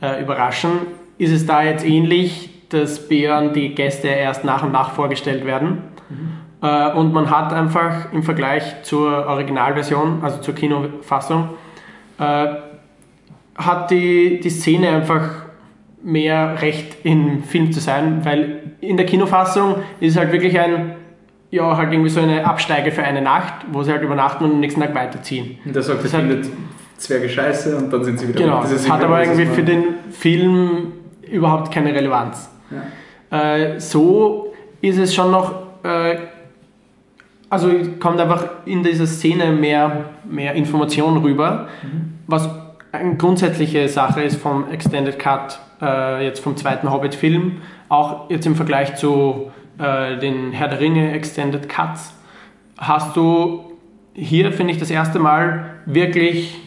[0.00, 0.70] äh, überraschen.
[1.18, 5.82] Ist es da jetzt ähnlich, dass Beorn die Gäste erst nach und nach vorgestellt werden?
[6.62, 11.50] Äh, und man hat einfach im Vergleich zur Originalversion, also zur Kinofassung,
[12.18, 12.46] äh,
[13.56, 15.46] hat die, die Szene einfach
[16.02, 20.92] mehr Recht im Film zu sein, weil in der Kinofassung ist es halt wirklich ein,
[21.50, 24.60] ja, halt irgendwie so eine Absteige für eine Nacht, wo sie halt übernachten und am
[24.60, 25.58] nächsten Tag weiterziehen.
[25.64, 26.48] Und der sagt, Das findet
[27.00, 30.92] Zwerge scheiße und dann sind sie wieder Genau, das, hat aber irgendwie für den Film
[31.22, 32.50] überhaupt keine Relevanz.
[33.30, 33.54] Ja.
[33.56, 36.16] Äh, so ist es schon noch, äh,
[37.48, 41.68] also kommt einfach in dieser Szene mehr, mehr Information rüber,
[42.26, 42.48] was
[42.92, 48.56] eine grundsätzliche Sache ist vom Extended Cut, äh, jetzt vom zweiten Hobbit-Film, auch jetzt im
[48.56, 52.12] Vergleich zu äh, den Herr der Ringe Extended Cuts,
[52.76, 53.78] hast du
[54.12, 56.58] hier, finde ich, das erste Mal wirklich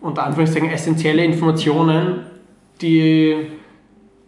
[0.00, 2.20] unter Anführungszeichen essentielle Informationen,
[2.80, 3.36] die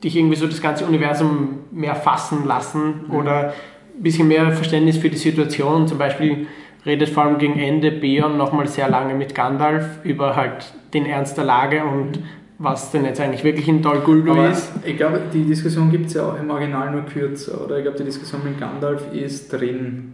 [0.02, 3.52] dich irgendwie so das ganze Universum mehr fassen lassen oder
[3.96, 5.86] ein bisschen mehr Verständnis für die Situation.
[5.86, 6.46] Zum Beispiel
[6.84, 11.36] redet vor allem gegen Ende Beorn nochmal sehr lange mit Gandalf über halt den Ernst
[11.36, 12.18] der Lage und
[12.58, 14.72] was denn jetzt eigentlich wirklich in Dol Guldur ist.
[14.84, 17.78] ich glaube, die Diskussion gibt es ja auch im Original nur kürzer, oder?
[17.78, 20.12] Ich glaube, die Diskussion mit Gandalf ist drin.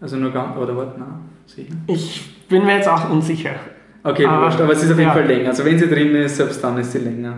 [0.00, 1.74] Also nur Gandalf, oder warte, nein, sicher.
[1.86, 3.54] Ich bin mir jetzt auch unsicher.
[4.06, 5.14] Okay, Aber- wurscht, aber es ist auf jeden ja.
[5.14, 5.48] Fall länger.
[5.48, 7.34] Also wenn sie drin ist, selbst dann ist sie länger.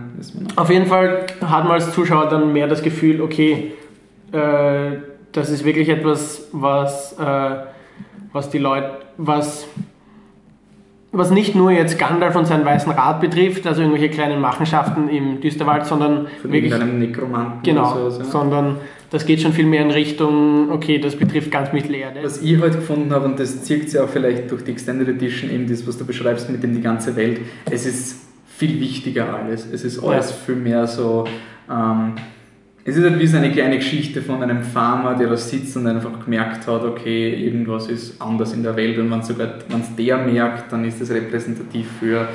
[0.55, 3.73] Auf jeden Fall hat man als Zuschauer dann mehr das Gefühl, okay,
[4.31, 4.97] äh,
[5.31, 7.49] das ist wirklich etwas, was, äh,
[8.33, 9.67] was die Leute, was,
[11.11, 15.41] was nicht nur jetzt Gandalf und seinen Weißen Rat betrifft, also irgendwelche kleinen Machenschaften im
[15.41, 18.19] Düsterwald, sondern Von wirklich, irgendeinem Nekromanten genau, oder so.
[18.19, 18.25] Ja.
[18.25, 18.77] sondern
[19.09, 22.19] das geht schon viel mehr in Richtung, okay, das betrifft ganz Mittelerde.
[22.21, 25.49] Was ich heute gefunden habe, und das zieht sich auch vielleicht durch die Extended Edition,
[25.49, 27.39] eben das, was du beschreibst mit dem die ganze Welt,
[27.71, 29.67] es ist viel wichtiger alles.
[29.71, 30.35] Es ist alles Ja.
[30.45, 31.25] viel mehr so.
[31.71, 32.13] Ähm,
[32.89, 35.87] es ist halt wie so eine kleine Geschichte von einem Farmer, der da sitzt und
[35.87, 40.71] einfach gemerkt hat, okay, irgendwas ist anders in der Welt und wenn es der merkt,
[40.71, 42.27] dann ist das repräsentativ für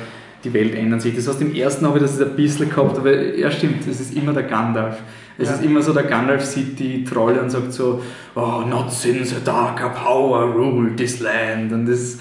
[0.43, 1.15] die Welt ändern sich.
[1.15, 4.15] Das heißt, im ersten habe ich das ein bisschen gehabt, aber ja stimmt, es ist
[4.15, 4.97] immer der Gandalf.
[5.37, 5.55] Es Ja.
[5.55, 8.01] ist immer so, der Gandalf sieht die Trolle und sagt so,
[8.35, 11.73] oh, not since a darker power ruled this land.
[11.73, 12.19] Und das,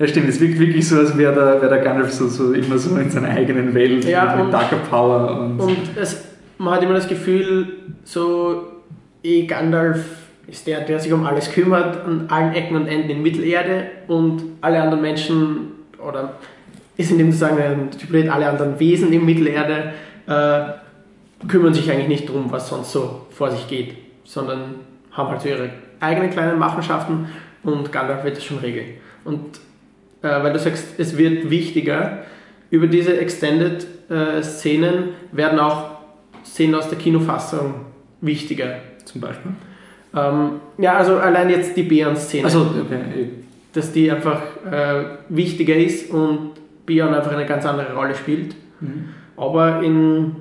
[0.00, 2.76] ja stimmt, es wirkt wirklich so, als wäre der, wär der Gandalf so, so immer
[2.76, 5.40] so in seiner eigenen Welt Ja, mit und- darker power.
[5.40, 6.24] Und, Und es,
[6.60, 7.68] man hat immer das Gefühl,
[8.04, 8.64] so
[9.22, 10.04] eh Gandalf
[10.46, 14.42] ist der, der sich um alles kümmert, an allen Ecken und Enden in Mittelerde und
[14.60, 16.34] alle anderen Menschen, oder
[16.98, 19.94] ist in dem Zusammenhang Hybrid, alle anderen Wesen in Mittelerde
[20.26, 23.94] äh, kümmern sich eigentlich nicht darum, was sonst so vor sich geht,
[24.24, 24.74] sondern
[25.12, 27.26] haben halt so ihre eigenen kleinen Machenschaften
[27.62, 28.98] und Gandalf wird das schon regeln.
[29.24, 29.60] Und
[30.20, 32.24] äh, weil du sagst, es wird wichtiger,
[32.70, 35.99] über diese Extended-Szenen werden auch
[36.50, 37.74] Szenen aus der Kinofassung
[38.20, 38.76] wichtiger.
[39.04, 39.52] zum Beispiel.
[40.14, 43.30] Ähm, ja, also allein jetzt die Bären-Szene, Also, okay.
[43.72, 46.52] dass die einfach äh, wichtiger ist und
[46.86, 48.54] Björn einfach eine ganz andere Rolle spielt.
[48.80, 49.08] Mhm.
[49.36, 50.34] Aber in,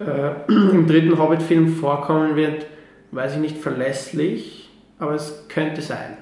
[0.00, 2.66] äh, im dritten Hobbit-Film vorkommen wird,
[3.12, 6.16] weiß ich nicht, verlässlich, aber es könnte sein.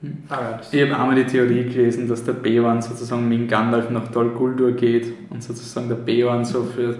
[0.00, 0.18] Hm.
[0.28, 4.30] Das, Ich habe einmal die Theorie gelesen, dass der Beorn sozusagen mit Gandalf nach Dol
[4.30, 6.96] Guldur geht und sozusagen der Beorn so für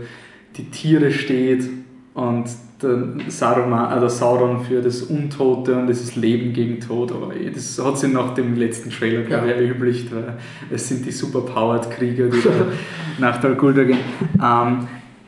[0.56, 1.68] die Tiere steht
[2.14, 2.44] und
[2.82, 7.12] der, Saruman, äh, der Sauron für das Untote und das ist Leben gegen Tod.
[7.12, 9.62] Aber eh, das hat sich nach dem letzten Trailer, glaube ich, Ja.
[9.62, 10.34] erübrigt, weil
[10.70, 12.50] es sind die superpowered Krieger, die da
[13.18, 13.98] nach Dol Guldur gehen.
[14.34, 14.86] Ähm, man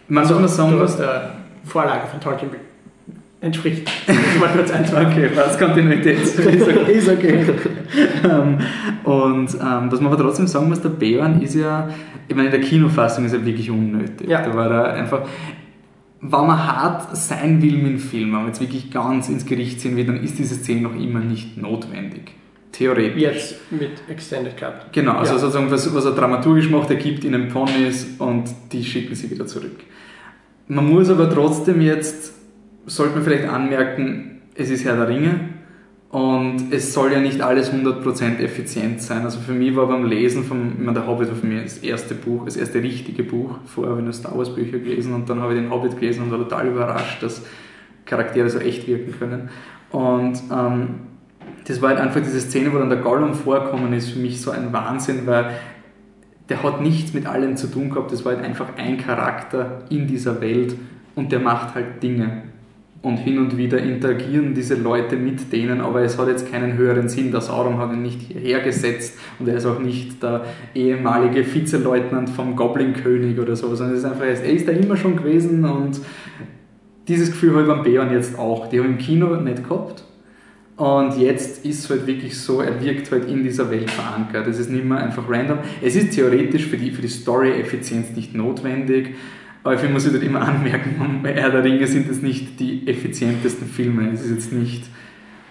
[0.08, 2.50] muss man sagen, du hast der Vorlage von Tolkien
[3.40, 3.90] entspricht.
[4.06, 5.12] Ich mal kurz eintragen.
[5.12, 6.92] Okay, was Kontinuität ist okay.
[6.92, 7.44] ist okay.
[8.24, 8.58] ähm,
[9.04, 11.88] und ähm, was man aber trotzdem sagen muss, der Beorn ist ja,
[12.28, 14.28] ich meine, in der Kinofassung ist er wirklich unnötig.
[14.28, 14.42] Ja.
[14.42, 15.22] Da war er einfach,
[16.20, 19.80] wenn man hart sein will mit dem Film, wenn man jetzt wirklich ganz ins Gericht
[19.80, 22.32] ziehen will, dann ist diese Szene noch immer nicht notwendig.
[22.72, 23.20] Theoretisch.
[23.20, 24.92] Jetzt mit Extended Cut.
[24.92, 25.38] Genau, also Ja.
[25.38, 29.46] sozusagen, was, was er dramaturgisch macht, er gibt ihnen Ponys und die schicken sie wieder
[29.46, 29.80] zurück.
[30.68, 32.32] Man muss aber trotzdem jetzt,
[32.90, 35.40] sollte man vielleicht anmerken, es ist Herr der Ringe
[36.10, 39.22] Und es soll ja nicht alles 100% effizient sein.
[39.22, 41.78] Also für mich war beim Lesen von, ich meine, der Hobbit war für mich das
[41.78, 43.58] erste Buch, das erste richtige Buch.
[43.64, 46.24] Vorher habe ich nur Star Wars Bücher gelesen und dann habe ich den Hobbit gelesen
[46.24, 47.42] und war total überrascht, dass
[48.06, 49.50] Charaktere so echt wirken können.
[49.90, 50.88] Und ähm,
[51.68, 54.50] das war halt einfach diese Szene, wo dann der Gollum vorkommen ist, für mich so
[54.50, 55.52] ein Wahnsinn, weil
[56.48, 60.08] der hat nichts mit allem zu tun gehabt, das war halt einfach ein Charakter in
[60.08, 60.74] dieser Welt
[61.14, 62.50] und der macht halt Dinge
[63.02, 67.08] und hin und wieder interagieren diese Leute mit denen, aber es hat jetzt keinen höheren
[67.08, 67.30] Sinn.
[67.30, 72.28] Der Sauron hat ihn nicht hierher gesetzt und er ist auch nicht der ehemalige Vizeleutnant
[72.28, 76.00] vom Goblin-König oder so, sondern es ist einfach, er ist da immer schon gewesen und
[77.08, 78.68] dieses Gefühl habe ich beim Beon jetzt auch.
[78.68, 80.04] Die haben im Kino nicht gehabt
[80.80, 84.46] und jetzt ist es halt wirklich so, er wirkt halt in dieser Welt verankert.
[84.46, 85.58] Es ist nicht mehr einfach random.
[85.82, 89.14] Es ist theoretisch für die, für die Story-Effizienz nicht notwendig,
[89.62, 92.86] aber ich muss ich halt immer anmerken, bei Herr der Ringe sind es nicht die
[92.86, 94.10] effizientesten Filme.
[94.12, 94.84] Es ist jetzt nicht.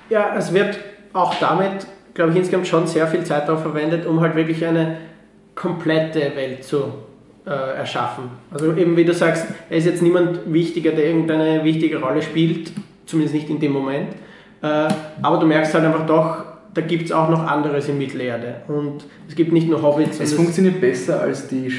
[0.10, 0.80] Ja, es wird
[1.14, 4.98] auch damit, glaube ich, insgesamt schon sehr viel Zeit darauf verwendet, um halt wirklich eine
[5.56, 6.94] komplette Welt zu
[7.46, 8.26] äh, erschaffen.
[8.52, 12.72] Also eben wie du sagst, er ist jetzt niemand wichtiger, der irgendeine wichtige Rolle spielt,
[13.06, 14.14] zumindest nicht in dem Moment.
[14.62, 14.88] Äh,
[15.22, 18.62] aber du merkst halt einfach doch, da gibt es auch noch anderes in Mittelerde.
[18.68, 20.20] Und es gibt nicht nur Hobbits.
[20.20, 21.70] Es funktioniert besser als die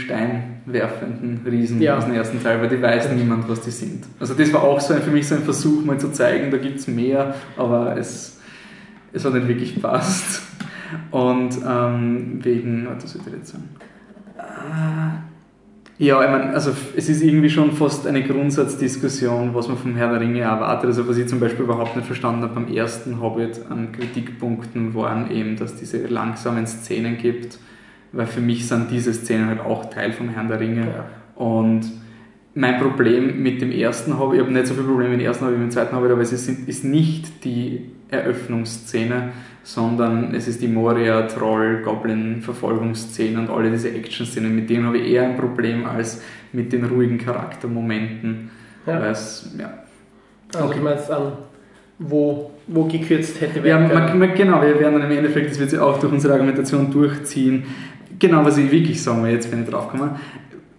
[0.71, 1.99] steinwerfenden Riesen ja.
[1.99, 4.05] aus dem ersten Teil, weil die weiß niemand, was die sind.
[4.19, 6.57] Also das war auch so ein, für mich so ein Versuch, mal zu zeigen, da
[6.57, 8.39] gibt es mehr, aber es,
[9.13, 10.43] es hat nicht wirklich gepasst.
[11.11, 13.69] Und ähm, wegen, was soll ich jetzt sagen?
[14.39, 19.95] Äh, ja, ich meine, also es ist irgendwie schon fast eine Grundsatzdiskussion, was man vom
[19.97, 20.87] Herrn der Ringe erwartet.
[20.87, 25.31] Also was ich zum Beispiel überhaupt nicht verstanden habe beim ersten Hobbit an Kritikpunkten waren
[25.31, 27.59] eben, dass diese langsamen Szenen gibt,
[28.13, 30.87] weil für mich sind diese Szenen halt auch Teil vom Herrn der Ringe.
[30.87, 31.05] Ja.
[31.35, 31.83] Und
[32.55, 35.45] mein Problem mit dem ersten Hobbit, ich habe nicht so viel Probleme mit dem ersten
[35.45, 39.31] Hobbit wie mit dem zweiten Hobbit, aber es ist, ist nicht die Eröffnungsszene,
[39.63, 44.55] sondern es ist die Moria, Troll, Goblin, Verfolgungsszene und alle diese Action-Szenen.
[44.55, 48.51] Mit denen habe ich eher ein Problem als mit den ruhigen Charaktermomenten.
[48.87, 49.07] Ja.
[49.07, 49.73] Es, ja.
[50.53, 50.79] Also okay.
[50.79, 51.33] du meinst an,
[52.01, 55.61] wo, wo gekürzt hätte werden ja, man, man, Genau, wir werden dann im Endeffekt, das
[55.61, 57.65] wird sich auch durch unsere Argumentation durchziehen.
[58.21, 60.17] Genau, was ich wirklich sagen will, jetzt bin ich drauf gekommen.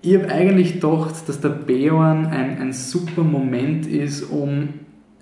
[0.03, 4.69] Ich habe eigentlich gedacht, dass der Beorn ein, ein super Moment ist, um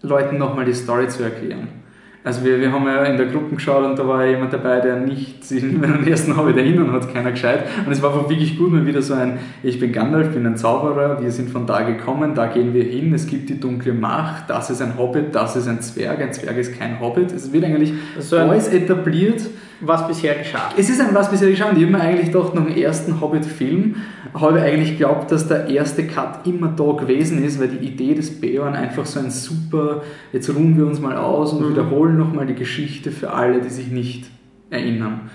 [0.01, 1.69] Leuten nochmal die Story zu erklären.
[2.21, 4.97] Also wir, wir haben ja in der Gruppe geschaut und da war jemand dabei, der
[4.97, 7.63] nicht in den ersten Hobbit erinnern hat, keiner gescheit.
[7.86, 10.58] Und es war einfach wirklich gut, mal wieder so ein, ich bin Gandalf, bin ein
[10.58, 14.49] Zauberer, wir sind von da gekommen, da gehen wir hin, es gibt die dunkle Macht,
[14.49, 17.32] das ist ein Hobbit, das ist ein Zwerg, ein Zwerg ist kein Hobbit.
[17.32, 19.41] Es wird eigentlich also alles etabliert
[19.81, 20.69] was bisher geschah.
[20.77, 23.21] Es ist ein was bisher geschah und ich habe mir eigentlich gedacht, nach dem ersten
[23.21, 23.95] Hobbit-Film
[24.33, 28.13] habe ich eigentlich geglaubt, dass der erste Cut immer da gewesen ist, weil die Idee
[28.13, 31.71] des Beorn einfach so ein super, jetzt ruhen wir uns mal aus und mhm.
[31.71, 34.25] wiederholen nochmal die Geschichte für alle, die sich nicht
[34.69, 35.29] erinnern.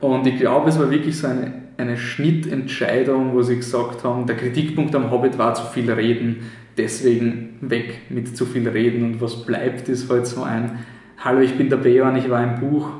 [0.00, 4.36] Und ich glaube, es war wirklich so eine, eine Schnittentscheidung, wo sie gesagt haben, der
[4.36, 9.46] Kritikpunkt am Hobbit war zu viel Reden, deswegen weg mit zu viel Reden und was
[9.46, 10.78] bleibt, ist halt so ein
[11.18, 12.90] Hallo, ich bin der Beorn, ich war im Buch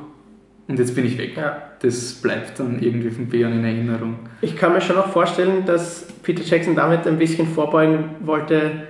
[0.67, 1.37] und jetzt bin ich weg.
[1.37, 1.61] Ja.
[1.81, 4.19] Das bleibt dann irgendwie von Beon in Erinnerung.
[4.41, 8.83] Ich kann mir schon auch vorstellen, dass Peter Jackson damit ein bisschen vorbeugen wollte,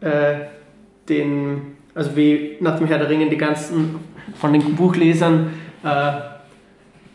[0.00, 0.34] äh,
[1.08, 3.96] den, also wie nach dem Herr der Ringe die ganzen
[4.34, 5.50] von den Buchlesern
[5.82, 6.12] äh,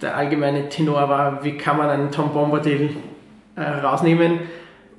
[0.02, 2.92] der allgemeine Tenor war, wie kann man einen Tom Bombadil
[3.56, 4.40] äh, rausnehmen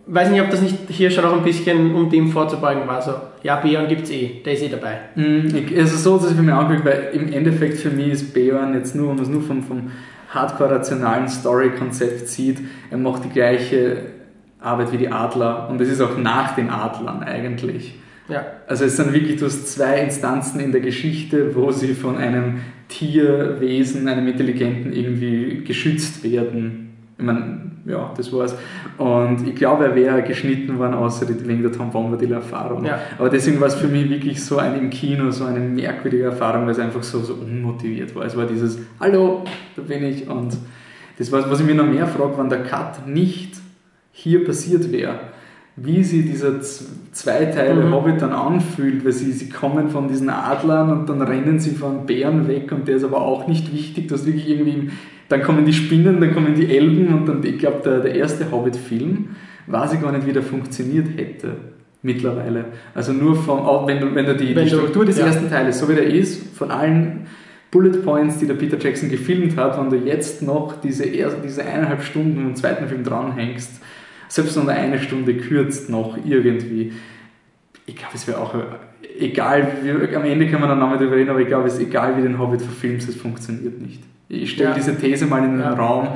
[0.06, 3.12] weiß nicht, ob das nicht hier schon auch ein bisschen, um dem vorzubeugen war, so,
[3.42, 4.98] ja, Beorn gibt's eh, der ist eh dabei.
[5.16, 8.74] Mhm, es ist so, dass ich mich angucke, weil im Endeffekt für mich ist Beorn
[8.74, 9.90] jetzt nur, wenn man es nur vom, vom
[10.30, 12.58] hardcore-rationalen Story-Konzept sieht,
[12.90, 13.98] er macht die gleiche
[14.60, 17.94] Arbeit wie die Adler und es ist auch nach den Adlern eigentlich.
[18.28, 18.44] Ja.
[18.66, 22.60] Also es sind wirklich, du hast zwei Instanzen in der Geschichte, wo sie von einem
[22.88, 26.85] Tierwesen, einem Intelligenten irgendwie geschützt werden
[27.18, 28.54] ich meine, ja, das war's.
[28.98, 32.84] Und ich glaube, er wäre geschnitten worden, außer wegen der Tom Bombadil-Erfahrung.
[32.84, 32.98] Ja.
[33.18, 36.64] Aber deswegen war es für mich wirklich so ein im Kino, so eine merkwürdige Erfahrung,
[36.64, 38.26] weil es einfach so, so unmotiviert war.
[38.26, 39.44] Es war dieses, hallo,
[39.76, 40.28] da bin ich.
[40.28, 40.58] Und
[41.18, 43.54] das war, was ich mir noch mehr frage, wann der Cut nicht
[44.12, 45.20] hier passiert wäre.
[45.76, 47.94] Wie sie dieser Zweiteile mhm.
[47.94, 52.06] Hobbit dann anfühlt, weil sie, sie kommen von diesen Adlern und dann rennen sie von
[52.06, 54.90] Bären weg und der ist aber auch nicht wichtig, dass wirklich irgendwie
[55.28, 58.50] dann kommen die Spinnen, dann kommen die Elben und dann, ich glaube, der, der erste
[58.50, 59.30] Hobbit-Film,
[59.66, 61.56] weiß ich gar nicht, wie der funktioniert hätte
[62.02, 62.66] mittlerweile.
[62.94, 65.26] Also nur vom, wenn du, wenn du die, wenn die Struktur du, des ja.
[65.26, 67.26] ersten Teiles, so wie der ist, von allen
[67.70, 72.02] Bullet Points, die der Peter Jackson gefilmt hat, wenn du jetzt noch diese, diese eineinhalb
[72.02, 73.80] Stunden im zweiten Film dranhängst,
[74.28, 76.92] selbst wenn du eine Stunde kürzt noch irgendwie,
[77.86, 78.54] ich glaube, es wäre auch
[79.18, 81.80] egal, wie, am Ende kann man dann nochmal drüber reden, aber ich glaube, es ist
[81.80, 84.02] egal, wie den Hobbit verfilmst, es funktioniert nicht.
[84.28, 84.74] Ich stelle Ja.
[84.74, 85.74] diese These mal in den Ja.
[85.74, 86.08] Raum.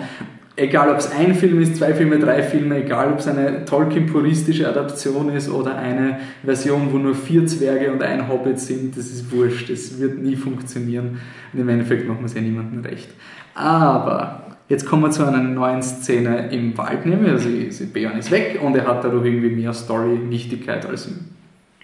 [0.57, 4.69] Egal, ob es ein Film ist, zwei Filme, drei Filme, egal, ob es eine Tolkien-puristische
[4.69, 9.33] Adaption ist oder eine Version, wo nur vier Zwerge und ein Hobbit sind, das ist
[9.33, 9.71] wurscht.
[9.71, 11.19] Das wird nie funktionieren.
[11.53, 13.09] Und im Endeffekt machen wir es ja niemandem recht.
[13.55, 18.31] Aber jetzt kommen wir zu einer neuen Szene im Wald, nämlich also sie- Beorn ist
[18.31, 21.15] weg und er hat dadurch irgendwie mehr Story-Wichtigkeit als im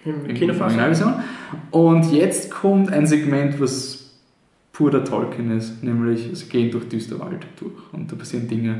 [0.05, 1.15] Im Originalversion.
[1.71, 3.96] Und jetzt kommt ein Segment, was
[4.77, 8.75] pur der Tolkien ist, nämlich sie gehen durch Düsterwald durch und da passieren Dinge.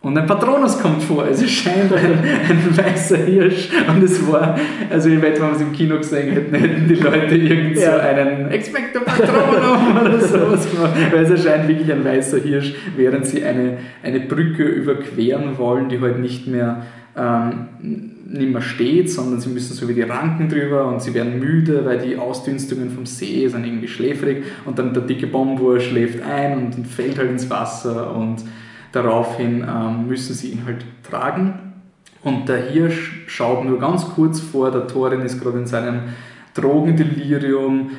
[0.00, 4.56] Und ein Patronus kommt vor, es erscheint ein, ein weißer Hirsch und es war,
[4.88, 7.82] also ich wette, wenn wir es im Kino gesehen hätten, hätten die Leute irgend so
[7.82, 7.98] Ja.
[7.98, 13.44] einen Expecto Patronum oder sowas gemacht, weil es erscheint wirklich ein weißer Hirsch, während sie
[13.44, 16.86] eine, eine Brücke überqueren wollen, die halt nicht mehr
[17.18, 17.68] ähm,
[18.30, 21.84] nicht mehr steht, sondern sie müssen so wie die Ranken drüber und sie werden müde,
[21.84, 26.58] weil die Ausdünstungen vom See sind irgendwie schläfrig und dann der dicke Bombur schläft ein
[26.58, 28.44] und, fällt halt ins Wasser und
[28.92, 31.54] daraufhin ähm, müssen sie ihn halt tragen.
[32.22, 36.00] Und der Hirsch schaut nur ganz kurz vor, der Thorin ist gerade in seinem
[36.54, 37.90] Drogendelirium,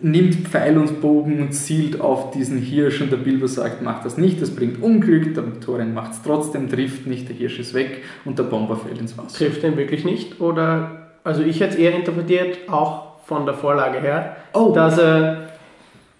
[0.00, 4.16] nimmt Pfeil und Bogen und zielt auf diesen Hirsch und der Bilbo sagt, mach das
[4.16, 8.02] nicht, das bringt Unglück, der Thorin macht es trotzdem, trifft nicht, der Hirsch ist weg
[8.24, 9.36] und der Bomber fällt ins Wasser.
[9.38, 10.40] Trifft den wirklich nicht?
[10.40, 14.72] Oder, also ich hätte es eher interpretiert, auch von der Vorlage her, Oh.
[14.72, 15.48] dass er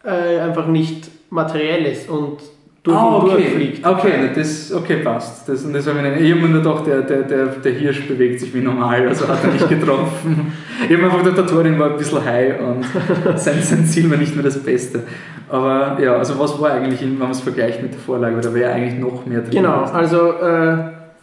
[0.05, 2.39] äh, einfach nicht materiell ist und
[2.89, 3.31] durch Ah, okay.
[3.31, 3.87] durchfliegt.
[3.87, 5.49] Okay, das okay, passt.
[5.49, 6.21] Das, und das habe ich nicht.
[6.23, 9.29] Ich habe mir nur gedacht, der, der, der, der Hirsch bewegt sich wie normal, also
[9.29, 10.53] hat er nicht getroffen.
[10.85, 12.85] ich habe mir einfach gedacht, der Thorin war ein bisschen high und
[13.39, 15.03] sein, sein Ziel war nicht mehr das Beste.
[15.49, 18.73] Aber ja, also was war eigentlich, wenn man es vergleicht mit der Vorlage, da wäre
[18.73, 19.51] eigentlich noch mehr drin.
[19.51, 19.95] Genau, gewesen.
[19.97, 20.77] also äh,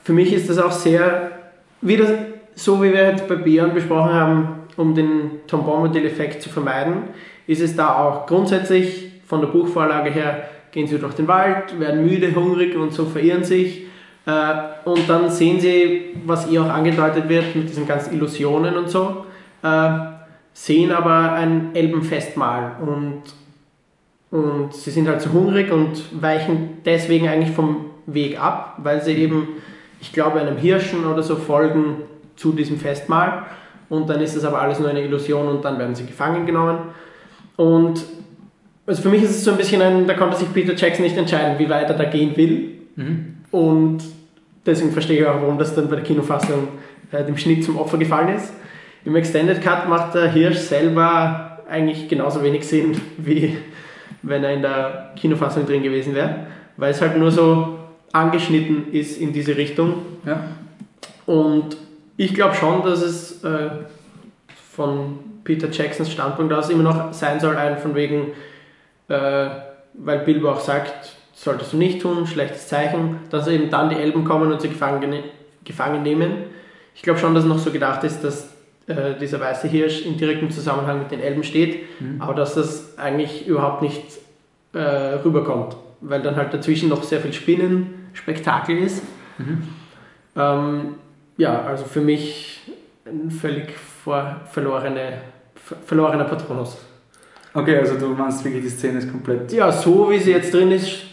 [0.04, 1.32] für mich ist das auch sehr,
[1.82, 2.06] wieder
[2.56, 4.48] so wie wir jetzt bei Bären besprochen haben,
[4.78, 6.96] um den Tom Bombadil-Effekt zu vermeiden,
[7.48, 10.44] ist es da auch grundsätzlich von der Buchvorlage her,
[10.76, 13.88] gehen sie durch den Wald, werden müde, hungrig und so verirren sich.
[14.28, 14.32] Äh,
[14.84, 19.26] und dann sehen sie, was ihr auch angedeutet wird mit diesen ganzen Illusionen und so,
[19.64, 19.90] äh,
[20.54, 23.24] sehen aber ein Elbenfestmahl und
[24.32, 29.14] und sie sind halt so hungrig und weichen deswegen eigentlich vom Weg ab, weil sie
[29.14, 29.48] eben,
[30.02, 32.02] ich glaube, einem Hirschen oder so folgen
[32.36, 33.46] zu diesem Festmahl.
[33.88, 36.80] Und dann ist das aber alles nur eine Illusion und dann werden sie gefangen genommen.
[37.56, 38.04] Und
[38.88, 41.18] also für mich ist es so ein bisschen ein, da konnte sich Peter Jackson nicht
[41.18, 42.72] entscheiden, wie weit er da gehen will.
[42.96, 43.38] Mhm.
[43.52, 44.04] Und
[44.66, 46.68] deswegen verstehe ich auch, warum das dann bei der Kinofassung
[47.12, 48.54] äh, dem Schnitt zum Opfer gefallen ist.
[49.04, 53.58] Im Extended Cut macht der Hirsch selber eigentlich genauso wenig Sinn, wie
[54.22, 57.80] wenn er in der Kinofassung drin gewesen wäre, weil es halt nur so
[58.12, 59.96] angeschnitten ist in diese Richtung.
[60.26, 60.42] Ja.
[61.26, 61.78] Und
[62.18, 63.70] ich glaube schon, dass es äh,
[64.72, 68.28] von Peter Jacksons Standpunkt aus immer noch sein soll, ein von wegen,
[69.08, 69.48] äh,
[69.94, 74.24] weil Bilbo auch sagt, solltest du nicht tun, schlechtes Zeichen, dass eben dann die Elben
[74.24, 75.14] kommen und sie gefangen,
[75.64, 76.46] gefangen nehmen.
[76.96, 78.54] Ich glaube schon, dass es noch so gedacht ist, dass
[78.88, 81.86] äh, dieser weiße Hirsch in direktem Zusammenhang mit den Elben steht,
[82.20, 84.04] aber dass das eigentlich überhaupt nicht
[84.74, 89.04] äh, rüberkommt, weil dann halt dazwischen noch sehr viel Spinnenspektakel ist.
[90.36, 90.96] Ähm,
[91.38, 92.62] ja, also für mich
[93.06, 93.74] ein völlig
[94.52, 95.22] verlorene,
[95.56, 96.78] ver verlorener Patronus.
[97.56, 99.52] Okay, also du meinst wirklich, die Szene ist komplett.
[99.54, 101.04] Ja, so wie sie jetzt drin ist,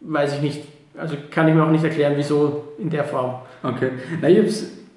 [0.00, 0.62] weiß ich nicht.
[0.98, 3.36] Also kann ich mir auch nicht erklären, wieso in der Form.
[3.62, 3.90] Okay.
[4.20, 4.48] Nein, ich habe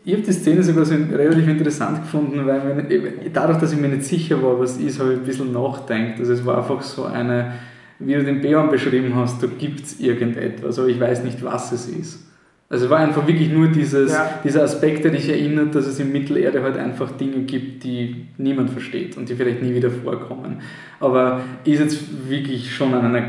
[0.08, 3.88] ich hab die Szene sogar so relativ interessant gefunden, weil mir dadurch, dass ich mir
[3.88, 6.20] nicht sicher war, was ist, habe ich ein bisschen nachgedacht.
[6.20, 7.54] Also es war einfach so eine,
[8.00, 11.72] wie du den Bären beschrieben hast, da gibt es irgendetwas, aber ich weiß nicht, was
[11.72, 12.20] es ist.
[12.68, 14.40] Also es war einfach wirklich nur dieses, Ja.
[14.44, 18.72] dieser Aspekt, der dich erinnert, dass es in Mittelerde halt einfach Dinge gibt, die niemand
[18.72, 20.62] versteht und die vielleicht nie wieder vorkommen.
[21.00, 23.24] Aber ist jetzt wirklich schon an einer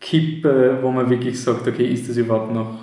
[0.00, 2.80] Kippe, wo man wirklich sagt, okay, ist das überhaupt noch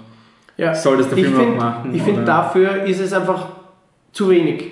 [0.58, 1.94] Ja, soll das der ich Film find- auch machen?
[1.96, 3.50] Ich finde, dafür ist es einfach
[4.12, 4.66] zu wenig.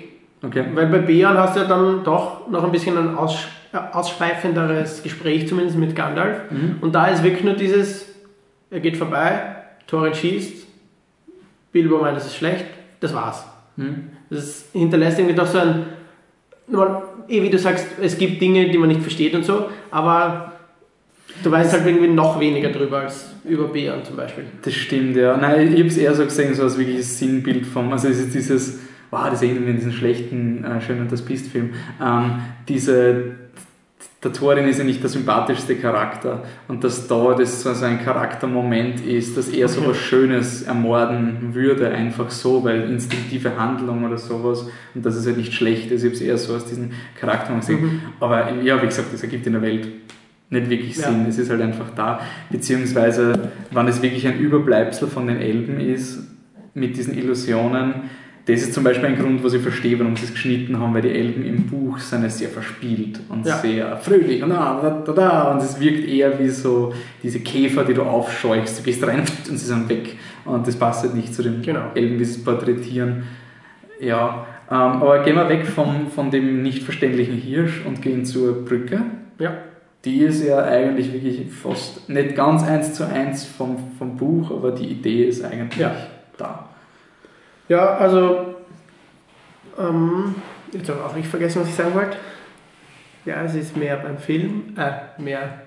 [0.44, 0.64] Okay.
[0.74, 5.02] Weil bei Bären hast du ja dann doch noch ein bisschen ein aus, äh, ausschweifenderes
[5.04, 6.40] Gespräch, zumindest mit Gandalf.
[6.50, 6.76] Mhm.
[6.80, 8.06] Und da ist wirklich nur dieses,
[8.70, 9.40] er geht vorbei,
[9.86, 10.61] Thorin schießt,
[11.72, 12.66] Bilbo meint, das ist schlecht,
[13.00, 13.44] das war's.
[13.76, 14.10] Mhm.
[14.30, 15.86] Das hinterlässt irgendwie doch so ein,
[17.28, 20.52] eh wie du sagst, es gibt Dinge, die man nicht versteht und so, aber
[21.42, 24.44] du weißt halt irgendwie noch weniger drüber als über Bären zum Beispiel.
[24.62, 25.36] Das stimmt, ja.
[25.36, 28.34] Nein, ich habe es eher so gesehen, so als wirkliches Sinnbild vom, also es ist
[28.34, 28.80] dieses,
[29.10, 31.70] wow, das erinnert mich an diesen schlechten äh, Schön und das Beast-Film,
[32.00, 33.41] ähm, diese,
[34.22, 39.04] der Thorin ist ja nicht der sympathischste Charakter und dass da das so ein Charaktermoment
[39.04, 44.66] ist, dass er so was Schönes ermorden würde, einfach so, weil instinktive Handlung oder sowas
[44.94, 46.02] und dass es halt nicht schlecht ist.
[46.02, 47.82] Ich habe es eher so aus diesem Charakter gesehen.
[47.82, 48.00] Mhm.
[48.20, 49.88] Aber ja, wie gesagt, das ergibt in der Welt
[50.50, 51.22] nicht wirklich Sinn.
[51.22, 51.28] Ja.
[51.28, 52.20] Es ist halt einfach da.
[52.50, 56.20] Beziehungsweise, wenn es wirklich ein Überbleibsel von den Elben ist,
[56.74, 57.94] mit diesen Illusionen,
[58.46, 61.02] das ist zum Beispiel ein Grund, was ich verstehe, warum sie es geschnitten haben, weil
[61.02, 63.56] die Elben im Buch sind sehr verspielt und ja.
[63.58, 67.84] sehr fröhlich und da, da, da, da und es wirkt eher wie so diese Käfer,
[67.84, 71.32] die du aufscheuchst, du gehst rein und sie sind weg und das passt halt nicht
[71.34, 71.92] zu den genau.
[71.94, 73.22] Elben, wie sie es porträtieren.
[74.00, 78.64] Ja, ähm, aber gehen wir weg vom, von dem nicht verständlichen Hirsch und gehen zur
[78.64, 79.02] Brücke.
[79.38, 79.52] Ja.
[80.04, 84.72] Die ist ja eigentlich wirklich fast nicht ganz eins zu eins vom, vom Buch, aber
[84.72, 85.94] die Idee ist eigentlich ja.
[86.36, 86.71] da.
[87.68, 88.54] Ja, also,
[89.78, 90.34] ähm,
[90.72, 92.16] jetzt habe ich auch nicht vergessen, was ich sagen wollte.
[93.24, 95.62] Ja, es ist mehr beim Film, äh, mehr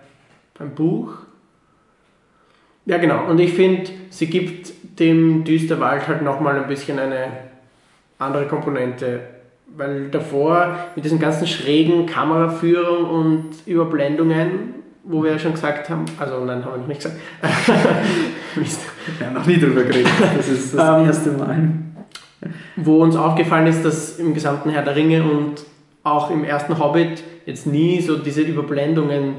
[0.57, 1.13] beim Buch.
[2.85, 3.25] Ja, genau.
[3.25, 7.27] Und ich finde, sie gibt dem Düsterwald halt nochmal ein bisschen eine
[8.19, 9.21] andere Komponente.
[9.75, 14.74] Weil davor mit diesen ganzen schrägen Kameraführung und Überblendungen,
[15.07, 17.19] wo wir ja schon gesagt haben, also nein, haben wir noch nicht gesagt.
[18.55, 18.81] Mist.
[19.19, 20.11] Ja, noch nie drüber geredet.
[20.35, 21.69] Das ist das ähm, erste Mal
[22.75, 25.63] wo uns aufgefallen ist, dass im gesamten Herr der Ringe und
[26.03, 29.33] auch im ersten Hobbit jetzt nie so diese Überblendungen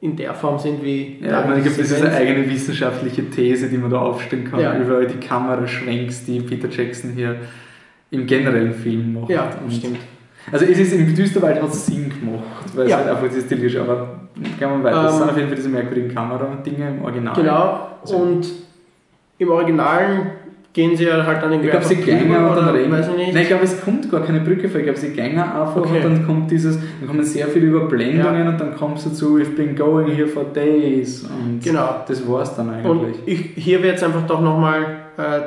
[0.00, 1.18] in der Form sind wie.
[1.20, 4.44] Ja, ich, meine, ich glaube, das ist eine eigene wissenschaftliche These, die man da aufstellen
[4.44, 4.76] kann, ja.
[4.78, 7.36] über die Kameraschwenks, die Peter Jackson hier
[8.10, 9.30] im generellen Film macht.
[9.30, 9.98] Ja, und stimmt.
[10.52, 13.00] Also es ist im Düsterwald hat es Sinn gemacht, weil ja.
[13.00, 15.02] es halt einfach stilisch, aber gehen wir weiter.
[15.02, 17.34] Das ähm, sind auf jeden Fall diese merkwürdigen Kamera-Dinge im Original.
[17.34, 18.46] Genau, also, und
[19.38, 20.30] im Originalen
[20.72, 23.34] gehen sie ja halt dann irgendwie Ich glaube, sie gehen oder, oder weiß ich nicht.
[23.34, 24.78] Nein, ich glaube, es kommt gar keine Brücke vor.
[24.78, 25.96] Ich glaube, sie gehen einfach okay.
[25.96, 28.48] und dann kommt dieses, dann kommen sehr viele Überblendungen ja.
[28.50, 32.02] und dann kommst du zu We've been going here for days und genau.
[32.06, 32.86] das war es dann eigentlich.
[32.86, 34.82] Und ich, hier wird es einfach doch nochmal
[35.16, 35.40] äh,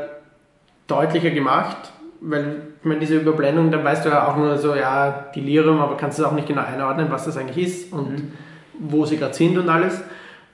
[0.88, 5.28] deutlicher gemacht, weil ich meine, diese Überblendung, da weißt du ja auch nur so, ja,
[5.34, 8.32] die Lirum, aber kannst du auch nicht genau einordnen, was das eigentlich ist und mhm.
[8.78, 10.02] wo sie gerade sind und alles.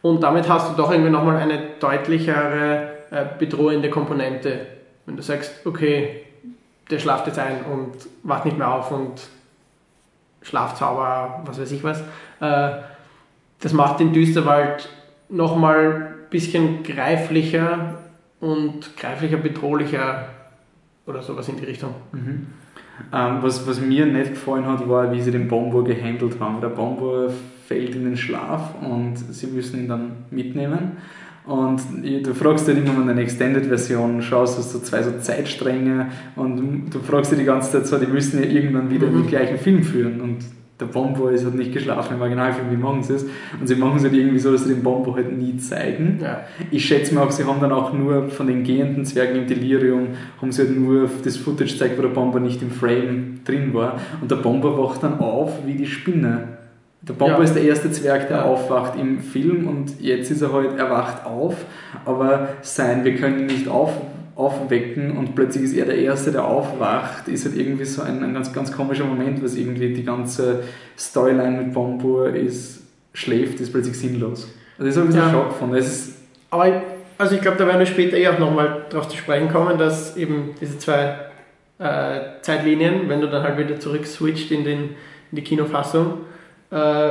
[0.04, 4.68] Und damit hast du doch irgendwie nochmal eine deutlichere äh, bedrohende Komponente.
[5.08, 6.22] Wenn du sagst, okay,
[6.92, 9.22] der schlaft jetzt ein und wacht nicht mehr auf und
[10.44, 12.02] Schlafzauber, was weiß ich was.
[12.42, 12.84] Äh,
[13.60, 14.88] das macht den Düsterwald
[15.30, 17.96] nochmal ein bisschen greiflicher
[18.40, 20.28] und greiflicher, bedrohlicher
[21.10, 21.96] oder sowas in die Richtung.
[22.12, 22.48] Mhm.
[23.14, 26.62] Ähm, was, was mir nicht gefallen hat, war, wie sie den Bombur gehandelt haben.
[26.62, 27.34] Der Bombur
[27.66, 30.98] fällt in den Schlaf und sie müssen ihn dann mitnehmen.
[31.46, 36.12] Und du fragst dich immer, wenn du eine Extended-Version schaust, hast du zwei so Zeitstränge
[36.36, 39.24] und du fragst dich die ganze Zeit so, die müssen ja irgendwann wieder mhm.
[39.24, 40.22] den gleichen Film führen.
[40.22, 40.40] Und
[40.80, 43.26] der Bombo ist halt nicht geschlafen im Originalfilm, wie machen sie es?
[43.60, 46.20] Und sie machen es halt irgendwie so, dass sie den Bombo halt nie zeigen.
[46.22, 46.42] Ja.
[46.72, 50.08] Ich schätze mal auch, sie haben dann auch nur von den gehenden Zwergen im Delirium,
[50.42, 54.00] haben sie halt nur das Footage gezeigt, wo der Bombo nicht im Frame drin war.
[54.22, 56.60] Und der Bombo wacht dann auf wie die Spinne.
[57.02, 57.44] Der Bomber ja.
[57.44, 58.46] ist der erste Zwerg, der ja.
[58.46, 61.56] aufwacht im Film und jetzt ist er halt, er wacht auf,
[62.06, 63.94] aber sein, wir können ihn nicht auf,
[64.40, 68.34] aufwecken und plötzlich ist er der Erste, der aufwacht, ist halt irgendwie so ein, ein
[68.34, 70.64] ganz, ganz komischer Moment, was irgendwie die ganze
[70.98, 72.82] Storyline mit Bombur ist,
[73.14, 74.48] schläft, ist plötzlich sinnlos.
[74.78, 75.32] Also das ist ein bisschen ja.
[75.32, 75.76] Schock von.
[75.76, 76.14] Es
[76.52, 76.74] aber ich,
[77.18, 80.16] also ich glaube, da werden wir später eh auch nochmal drauf zu sprechen kommen, dass
[80.16, 81.16] eben diese zwei
[81.78, 84.80] äh, Zeitlinien, wenn du dann halt wieder zurück switcht in, den,
[85.32, 86.20] in die Kinofassung,
[86.72, 87.10] äh,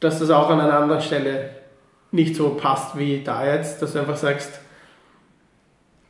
[0.00, 1.50] dass das auch an einer anderen Stelle
[2.12, 4.60] nicht so passt wie da jetzt, dass du einfach sagst,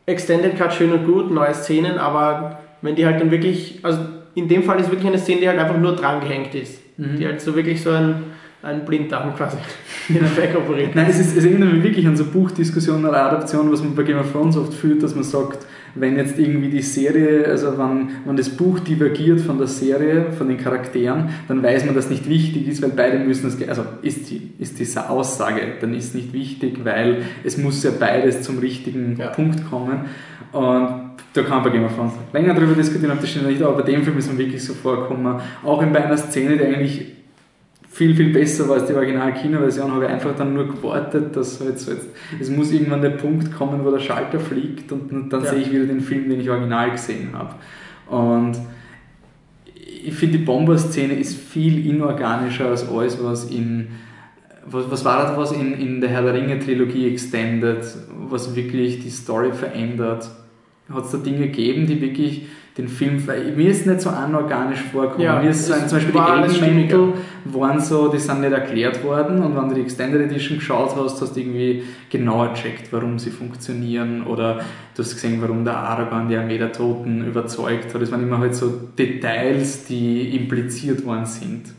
[0.07, 4.01] Extended Cut schön und gut, neue Szenen, aber wenn die halt dann wirklich, also
[4.35, 7.17] in dem Fall ist wirklich eine Szene, die halt einfach nur dran gehängt ist, mhm.
[7.19, 8.23] die halt so wirklich so ein,
[8.63, 9.57] ein Blinddarm quasi
[10.09, 10.95] in der Back operiert.
[10.95, 14.05] Nein, es, ist, es erinnert mich wirklich an so Buchdiskussionen oder Adaptionen, was man bei
[14.05, 15.67] Game of Thrones oft führt, dass man sagt,
[15.99, 20.49] wenn jetzt irgendwie die Serie, also wenn, wenn das Buch divergiert von der Serie, von
[20.49, 24.31] den Charakteren, dann weiß man, dass nicht wichtig ist, weil beide müssen das, also ist,
[24.31, 29.17] die, ist diese Aussage, dann ist nicht wichtig, weil es muss ja beides zum richtigen
[29.19, 29.29] ja.
[29.29, 30.07] Punkt kommen.
[30.53, 30.89] Und
[31.33, 33.63] da kann man bei Game of Thrones länger darüber diskutieren, ob das stimmt oder nicht,
[33.63, 35.41] aber bei dem Film ist man wirklich so vorkommen.
[35.65, 37.16] Auch in bei einer Szene, die eigentlich
[37.97, 41.79] viel, viel besser war als die Original-Kino-Version, habe ich einfach dann nur gewartet, dass halt
[41.79, 45.51] so jetzt, es muss irgendwann der Punkt kommen, wo der Schalter fliegt und dann ja.
[45.51, 47.55] sehe ich wieder den Film, den ich original gesehen habe.
[48.15, 48.59] Und
[50.05, 53.89] ich finde, die Bomber-Szene ist viel inorganischer als alles, was in
[54.67, 57.79] was, was war das, was in, in der Herr der Ringe-Trilogie Extended,
[58.29, 60.29] was wirklich die Story verändert?
[60.93, 62.47] Hat es da Dinge gegeben, die wirklich
[62.77, 65.25] den Film, weil mir ist nicht so anorganisch vorgekommen.
[65.25, 67.13] Ja, mir ist so es ein, zum Beispiel die Elemental
[67.47, 71.23] waren so, die sind nicht erklärt worden und wenn du die Extended Edition geschaut hast,
[71.23, 74.61] hast du irgendwie genauer checkt, warum sie funktionieren oder
[74.95, 78.03] du hast gesehen, warum der Aragorn die Armee der Toten überzeugt hat.
[78.03, 78.69] Das waren immer halt so
[78.99, 81.75] Details, die impliziert worden sind.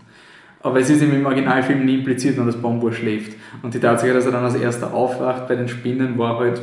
[0.62, 3.34] Aber es ist im Originalfilm nie impliziert, wenn das Bombur schläft.
[3.62, 6.62] Und die Tatsache, dass er dann als erster aufwacht bei den Spinnen, war halt,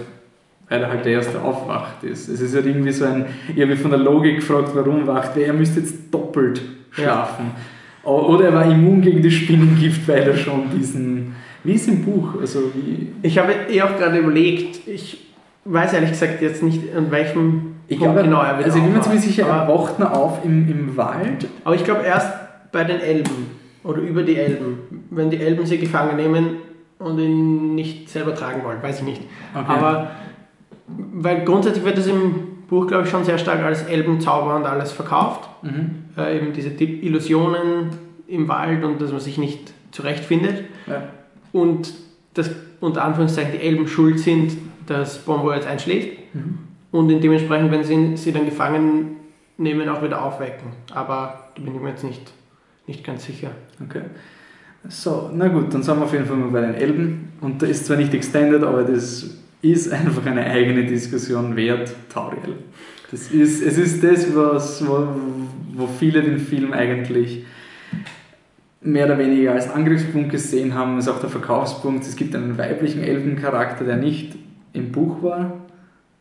[0.68, 2.28] weil er halt der erste aufwacht ist.
[2.28, 5.36] Es ist halt irgendwie so ein, ich habe mich von der Logik gefragt, warum wacht
[5.36, 5.48] er?
[5.48, 7.50] Er müsste jetzt doppelt schlafen.
[8.02, 11.34] Oder er war immun gegen das Spinnengift, weil er schon diesen,
[11.64, 12.40] wie ist im Buch?
[12.40, 15.32] Also wie, Ich habe eh auch gerade überlegt, ich
[15.64, 18.84] weiß ehrlich gesagt jetzt nicht, an welchem ich Punkt glaube, genau er wieder also ich
[18.84, 21.46] bin mir ziemlich sicher, er wacht noch auf im, im Wald.
[21.64, 22.30] aber ich glaube erst
[22.72, 23.46] bei den Elben
[23.82, 24.78] oder über die Elben,
[25.10, 26.56] wenn die Elben sie gefangen nehmen
[26.98, 29.22] und ihn nicht selber tragen wollen, weiß ich nicht.
[29.54, 29.64] Okay.
[29.66, 30.10] Aber
[30.87, 32.35] weil grundsätzlich wird es im
[32.68, 35.49] Buch, glaube ich, schon sehr stark als Elbenzauber und alles verkauft.
[35.62, 36.05] Mhm.
[36.16, 37.91] Äh, eben diese Di- Illusionen
[38.26, 40.64] im Wald und dass man sich nicht zurechtfindet.
[40.87, 41.03] Ja.
[41.53, 41.93] Und
[42.35, 44.57] dass unter Anführungszeichen die Elben schuld sind,
[44.87, 46.18] dass Bombo jetzt einschläft.
[46.35, 46.59] Mhm.
[46.91, 49.16] Und dementsprechend, wenn sie sie dann gefangen
[49.57, 50.68] nehmen, auch wieder aufwecken.
[50.93, 52.32] Aber da bin ich mir jetzt nicht,
[52.87, 53.51] nicht ganz sicher.
[53.85, 54.03] Okay.
[54.89, 57.32] So, na gut, dann sind wir auf jeden Fall mal bei den Elben.
[57.41, 62.56] Und da ist zwar nicht extended, aber das ist einfach eine eigene Diskussion wert, Tauriel.
[63.10, 65.08] Das ist, es ist das, was, wo,
[65.74, 67.44] wo viele den Film eigentlich
[68.82, 72.04] mehr oder weniger als Angriffspunkt gesehen haben, ist auch der Verkaufspunkt.
[72.04, 74.36] Es gibt einen weiblichen Elbencharakter, der nicht
[74.74, 75.60] im Buch war,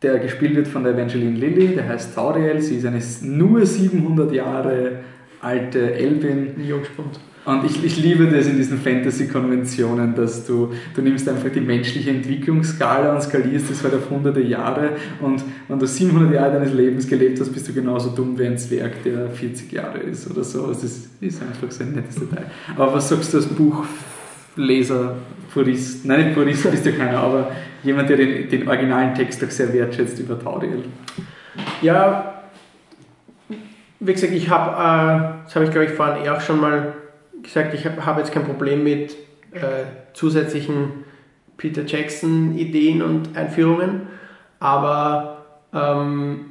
[0.02, 2.62] der gespielt wird von der Evangeline Lilly, der heißt Tauriel.
[2.62, 5.00] Sie ist eine nur 700 Jahre
[5.40, 7.20] alte Elbin, Jungspund.
[7.44, 12.10] Und ich, ich liebe das in diesen Fantasy-Konventionen, dass du, du nimmst einfach die menschliche
[12.10, 14.90] Entwicklungsskala und skalierst das halt auf hunderte Jahre
[15.20, 18.56] und wenn du 700 Jahre deines Lebens gelebt hast, bist du genauso dumm wie ein
[18.56, 20.66] Zwerg, der 40 Jahre ist oder so.
[20.68, 22.46] Das ist, ist einfach so ein nettes Detail.
[22.76, 25.16] Aber was sagst du als Buchleser,
[25.52, 26.06] Purist?
[26.06, 27.50] Nein, nicht Purist bist ja keiner, aber
[27.82, 30.84] jemand, der den, den originalen Text auch sehr wertschätzt über Tauriel.
[31.82, 32.42] Ja,
[34.00, 36.94] wie gesagt, ich habe, äh, das habe ich glaube ich vorhin eh auch schon mal
[37.44, 39.12] gesagt, ich habe hab jetzt kein Problem mit
[39.52, 41.04] äh, zusätzlichen
[41.56, 44.08] Peter Jackson Ideen und Einführungen,
[44.58, 46.46] aber ähm,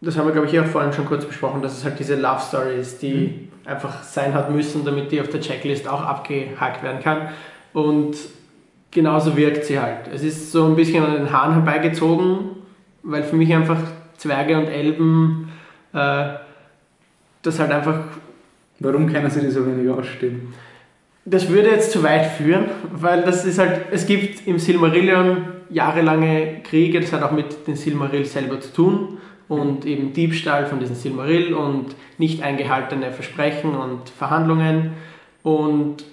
[0.00, 2.16] das haben wir glaube ich eh auch vorhin schon kurz besprochen, dass es halt diese
[2.16, 6.82] Love Story ist, die einfach sein hat müssen, damit die auf der Checklist auch abgehakt
[6.82, 7.28] werden kann
[7.72, 8.16] und
[8.90, 10.08] genauso wirkt sie halt.
[10.12, 12.56] Es ist so ein bisschen an den Haaren herbeigezogen,
[13.02, 13.78] weil für mich einfach
[14.16, 15.50] Zwerge und Elben
[15.92, 16.34] äh,
[17.42, 18.00] das halt einfach,
[18.80, 20.52] Warum können sie die so wenig ausstehen?
[21.26, 25.36] das würde jetzt zu weit führen, weil das ist halt, es gibt im Silmarillion
[25.68, 30.80] jahrelange Kriege, das hat auch mit den Silmaril selber zu tun und eben Diebstahl von
[30.80, 34.92] diesen Silmaril und nicht eingehaltene Versprechen und Verhandlungen
[35.42, 36.04] und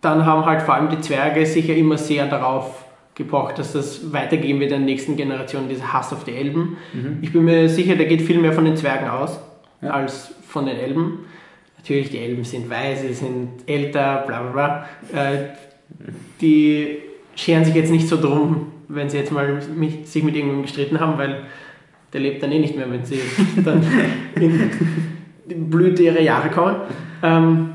[0.00, 2.84] dann haben halt vor allem die Zwerge sicher immer sehr darauf
[3.14, 6.76] gepocht, dass das weitergehen wird in der nächsten Generation, dieser Hass auf die Elben.
[6.92, 7.18] Mhm.
[7.22, 9.38] Ich bin mir sicher, der geht viel mehr von den Zwergen aus
[9.80, 9.90] Ja.
[9.90, 11.20] als von den Elben.
[11.82, 14.86] Natürlich, die Elben sind weise, sie sind älter, bla bla bla.
[15.12, 15.48] Äh,
[16.40, 16.98] die
[17.34, 21.00] scheren sich jetzt nicht so drum, wenn sie jetzt mal mit, sich mit irgendjemandem gestritten
[21.00, 21.42] haben, weil
[22.12, 23.18] der lebt dann eh nicht mehr, wenn sie
[23.64, 23.84] dann
[24.36, 24.70] in
[25.46, 26.76] die Blüte ihrer Jahre kommen.
[27.20, 27.70] Ähm,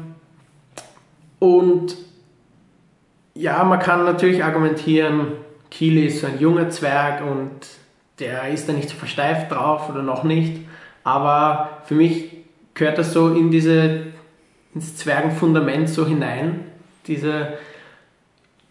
[1.40, 1.98] und
[3.34, 5.34] ja, man kann natürlich argumentieren,
[5.70, 7.52] Kili ist so ein junger Zwerg und
[8.20, 10.62] der ist da nicht so versteift drauf oder noch nicht.
[11.04, 12.37] Aber für mich
[12.78, 14.04] gehört das so in diese,
[14.74, 16.62] ins Zwergenfundament so hinein.
[17.08, 17.50] Diese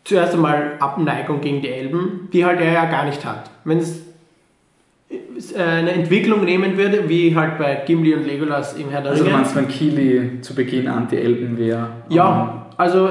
[0.05, 3.51] zuerst einmal Abneigung gegen die Elben, die halt er ja gar nicht hat.
[3.65, 4.03] Wenn es
[5.55, 9.25] äh, eine Entwicklung nehmen würde, wie halt bei Gimli und Legolas im Herr der Also
[9.25, 9.37] Ringe.
[9.37, 11.89] meinst du, wenn Kili zu Beginn Anti-Elben wäre?
[12.09, 13.11] Ja, also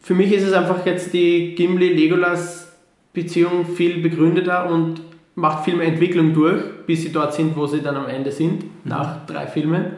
[0.00, 5.00] für mich ist es einfach jetzt die Gimli-Legolas-Beziehung viel begründeter und
[5.40, 8.64] macht viel mehr Entwicklung durch, bis sie dort sind, wo sie dann am Ende sind,
[8.86, 9.92] nach drei Filmen,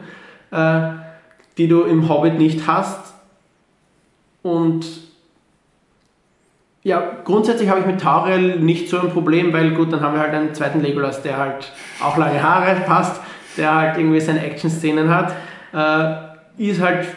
[0.51, 0.81] äh,
[1.57, 3.13] die du im Hobbit nicht hast.
[4.41, 4.85] Und
[6.83, 10.21] ja, grundsätzlich habe ich mit Tauriel nicht so ein Problem, weil gut, dann haben wir
[10.21, 11.71] halt einen zweiten Legolas, der halt
[12.01, 13.21] auch lange Haare passt,
[13.57, 15.33] der halt irgendwie seine Action-Szenen hat.
[15.73, 17.07] Äh, ist halt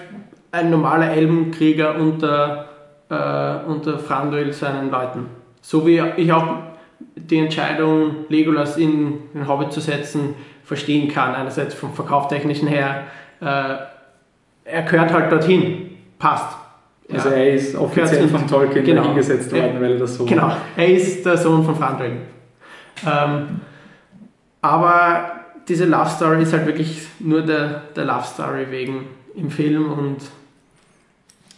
[0.53, 2.67] ein normaler Elbenkrieger unter,
[3.09, 5.27] äh, unter Franduil seinen Leuten.
[5.61, 6.59] So wie ich auch
[7.17, 11.35] die Entscheidung, Legolas in den Hobbit zu setzen, verstehen kann.
[11.35, 13.05] Einerseits vom Verkauftechnischen her,
[13.41, 13.45] äh,
[14.65, 16.57] er gehört halt dorthin, passt.
[17.13, 17.37] Also Ja.
[17.37, 19.05] er ist offiziell von Tolkien Genau.
[19.05, 22.17] hingesetzt worden, weil er das so Genau, er ist der Sohn von Franduil.
[23.07, 23.61] Ähm,
[24.61, 25.31] aber
[25.69, 29.07] diese Love Story ist halt wirklich nur der, der Love Story wegen
[29.37, 30.17] im Film und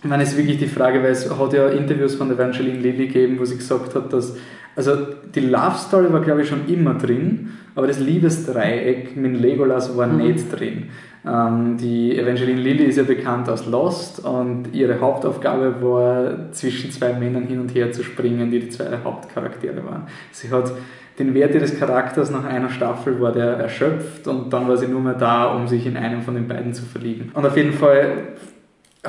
[0.02, 2.78] ich meine, es ist wirklich die Frage, weil es hat ja Interviews von der Evangeline
[2.78, 4.36] Lilly gegeben, wo sie gesagt hat, dass,
[4.78, 4.96] also
[5.34, 10.06] die Love Story war glaube ich schon immer drin, aber das Liebesdreieck mit Legolas war
[10.06, 10.18] mhm.
[10.18, 10.84] nicht drin.
[11.26, 17.12] Ähm, die Evangeline Lilly ist ja bekannt aus Lost und ihre Hauptaufgabe war, zwischen zwei
[17.12, 20.06] Männern hin und her zu springen, die die zwei Hauptcharaktere waren.
[20.30, 20.72] Sie hat
[21.18, 25.00] den Wert ihres Charakters nach einer Staffel war der erschöpft und dann war sie nur
[25.00, 27.32] mehr da, um sich in einen von den beiden zu verlieben.
[27.34, 28.28] Und auf jeden Fall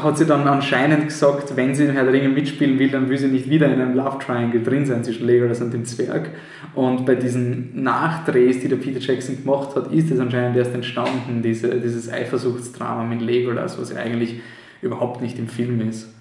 [0.04, 3.18] hat sie dann anscheinend gesagt, wenn sie in Herr der Ringe mitspielen will, dann will
[3.18, 6.30] sie nicht wieder in einem Love Triangle drin sein zwischen Legolas und dem Zwerg.
[6.76, 11.42] Und bei diesen Nachdrehs, die der Peter Jackson gemacht hat, ist es anscheinend erst entstanden,
[11.42, 14.42] diese, dieses Eifersuchtsdrama mit Legolas, was ja eigentlich
[14.82, 16.14] überhaupt nicht im Film ist.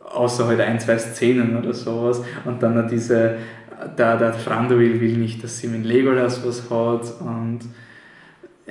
[0.00, 2.22] Außer halt ein, zwei Szenen oder sowas.
[2.44, 3.36] Und dann diese,
[3.96, 7.60] der, der Franduil will nicht, dass sie mit Legolas was hat und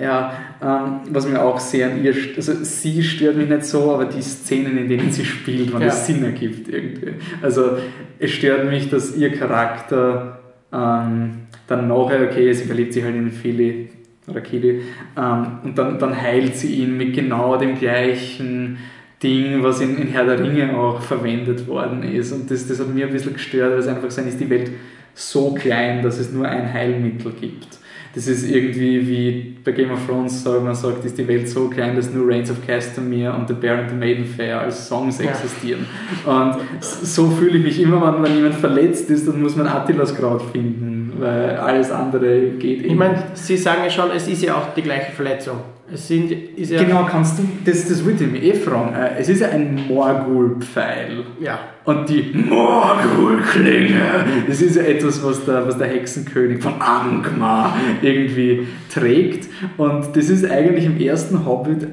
[0.01, 4.05] ja, ähm, was mir auch sehr an ihr, also sie stört mich nicht so, aber
[4.05, 5.87] die Szenen, in denen sie spielt, wenn ja.
[5.87, 7.13] das Sinn ergibt irgendwie.
[7.41, 7.77] Also
[8.17, 10.39] es stört mich, dass ihr Charakter
[10.71, 11.31] ähm,
[11.67, 13.89] dann nachher, okay, sie verliebt sich halt in Philly
[14.27, 14.81] oder Kili
[15.17, 18.77] ähm, und dann, dann heilt sie ihn mit genau dem gleichen
[19.21, 22.31] Ding, was in, in Herr der Ringe auch verwendet worden ist.
[22.31, 24.71] Und das, das hat mir ein bisschen gestört, weil es einfach so ist die Welt
[25.13, 27.78] so klein, dass es nur ein Heilmittel gibt
[28.15, 31.67] das ist irgendwie wie bei Game of Thrones, so man sagt, ist die Welt so
[31.69, 35.19] klein, dass nur Reigns of Castamere und The Bear and the Maiden Fair als Songs
[35.19, 35.29] ja.
[35.29, 35.85] existieren.
[36.25, 40.15] Und so fühle ich mich immer, wenn, wenn jemand verletzt ist, dann muss man Attilas
[40.15, 44.41] Kraut finden, weil alles andere geht eh Ich meine, Sie sagen ja schon, es ist
[44.41, 45.57] ja auch die gleiche Verletzung.
[45.91, 48.93] Es sind, ist ja genau, kannst du, das, das wollte ich mir eh fragen.
[48.93, 51.23] Äh, es ist ja ein Morgul-Pfeil.
[51.39, 51.59] Ja.
[51.85, 58.67] Und die Morgul-Klinge, das ist ja etwas, was der, was der Hexenkönig von Angmar irgendwie
[58.93, 59.49] trägt.
[59.77, 61.87] Und das ist eigentlich im ersten Hobbit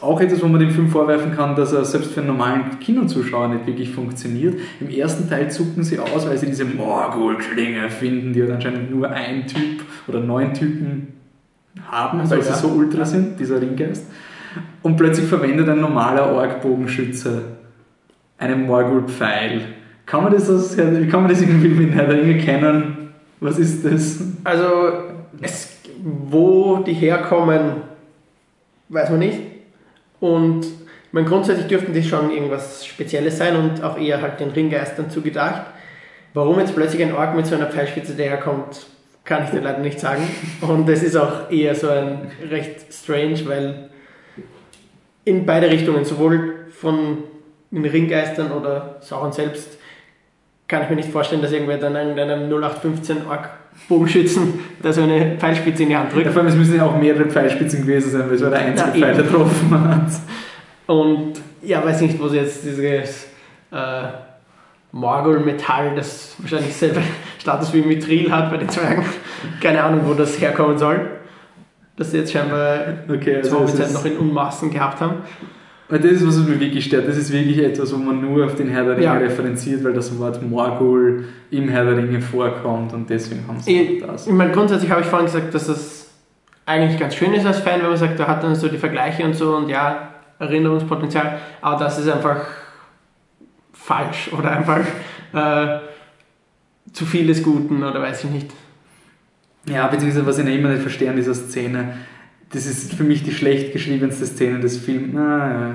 [0.00, 3.48] auch etwas, wo man dem Film vorwerfen kann, dass er selbst für einen normalen Kinozuschauer
[3.48, 4.54] nicht wirklich funktioniert.
[4.80, 9.10] Im ersten Teil zucken sie aus, weil sie diese Morgul-Klinge finden, die hat anscheinend nur
[9.10, 11.17] ein Typ oder neun Typen
[11.90, 14.06] haben, also, weil sie so ultra sind, dieser Ringgeist.
[14.82, 17.42] Und plötzlich verwendet ein normaler Org-Bogenschütze
[18.38, 19.62] einen Morgul-Pfeil.
[20.06, 23.10] Kann man das aus, wie kann man das irgendwie mit Herr der Ringe kennen?
[23.40, 24.20] Was ist das?
[24.44, 24.92] Also,
[25.40, 27.82] es, wo die herkommen,
[28.88, 29.40] weiß man nicht.
[30.20, 30.66] Und
[31.12, 35.62] man grundsätzlich dürften die schon irgendwas Spezielles sein und auch eher halt den Ringgeistern zugedacht.
[36.34, 38.86] Warum jetzt plötzlich ein Ork mit so einer Pfeilspitze daherkommt,
[39.28, 40.22] kann ich dir leider nicht sagen.
[40.62, 43.90] Und es ist auch eher so ein recht strange, weil
[45.24, 47.18] in beide Richtungen, sowohl von
[47.70, 49.78] den Ringgeistern oder Sauron selbst,
[50.66, 53.50] kann ich mir nicht vorstellen, dass irgendwer dann einem 0815 Ork
[53.88, 56.26] Bogenschützen da so eine Pfeilspitze in die Hand drückt.
[56.26, 58.60] Ja, vor allem, es müssen ja auch mehrere Pfeilspitzen gewesen sein, weil es war der
[58.60, 60.10] einzige Pfeil, der getroffen hat.
[60.86, 63.28] Und ja, weiß nicht, wo sie jetzt dieses
[63.70, 64.02] äh,
[64.98, 67.00] Morgul-Metall, das wahrscheinlich selber
[67.38, 69.04] Status wie Mithril hat bei den Zwergen.
[69.60, 71.00] Keine Ahnung, wo das herkommen soll.
[71.96, 75.16] Dass sie jetzt scheinbar okay, also Zeit noch in Unmaßen gehabt haben.
[75.88, 77.08] Weil das ist, was mich wirklich stört.
[77.08, 79.14] Das ist wirklich etwas, wo man nur auf den Herr der Ringe ja.
[79.14, 84.02] referenziert, weil das Wort Morgul im Herr der Ringe vorkommt und deswegen haben sie ich,
[84.02, 84.26] das.
[84.26, 86.10] Ich meine, grundsätzlich habe ich vorhin gesagt, dass das
[86.66, 89.24] eigentlich ganz schön ist als Fan, wenn man sagt, da hat dann so die Vergleiche
[89.24, 92.46] und so und ja, Erinnerungspotenzial, aber das ist einfach
[93.88, 94.80] falsch oder einfach
[95.32, 95.80] äh,
[96.92, 98.50] zu viel des Guten oder weiß ich nicht.
[99.66, 101.96] Ja, beziehungsweise was ich noch immer nicht verstehe an dieser Szene,
[102.52, 105.16] das ist für mich die schlecht geschriebenste Szene des Films.
[105.16, 105.74] Ah,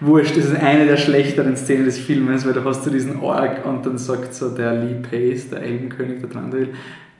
[0.00, 3.64] wurscht, das ist eine der schlechteren Szenen des Films, weil da hast du diesen Org
[3.64, 6.68] und dann sagt so der Lee Pace, der Elbenkönig der Trandil,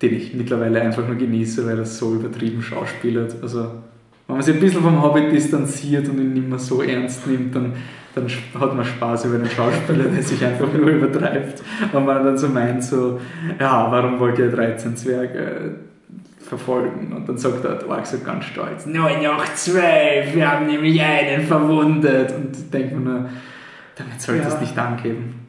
[0.02, 3.36] den ich mittlerweile einfach nur genieße, weil er so übertrieben schauspielert.
[3.42, 3.70] Also,
[4.26, 7.54] wenn man sich ein bisschen vom Hobbit distanziert und ihn nicht mehr so ernst nimmt,
[7.54, 7.74] dann
[8.14, 8.26] dann
[8.58, 11.62] hat man Spaß über den Schauspieler, der sich einfach nur übertreibt.
[11.92, 13.20] Und man dann so meint, so,
[13.58, 15.76] ja, warum wollt ihr 13 Zwerge
[16.38, 17.12] verfolgen?
[17.14, 21.46] Und dann sagt der Ork so ganz stolz, 9 auch 12, wir haben nämlich einen
[21.46, 22.32] verwundet.
[22.32, 23.28] Und denkt man nur,
[23.96, 24.60] damit sollte es ja.
[24.60, 25.39] nicht angeben.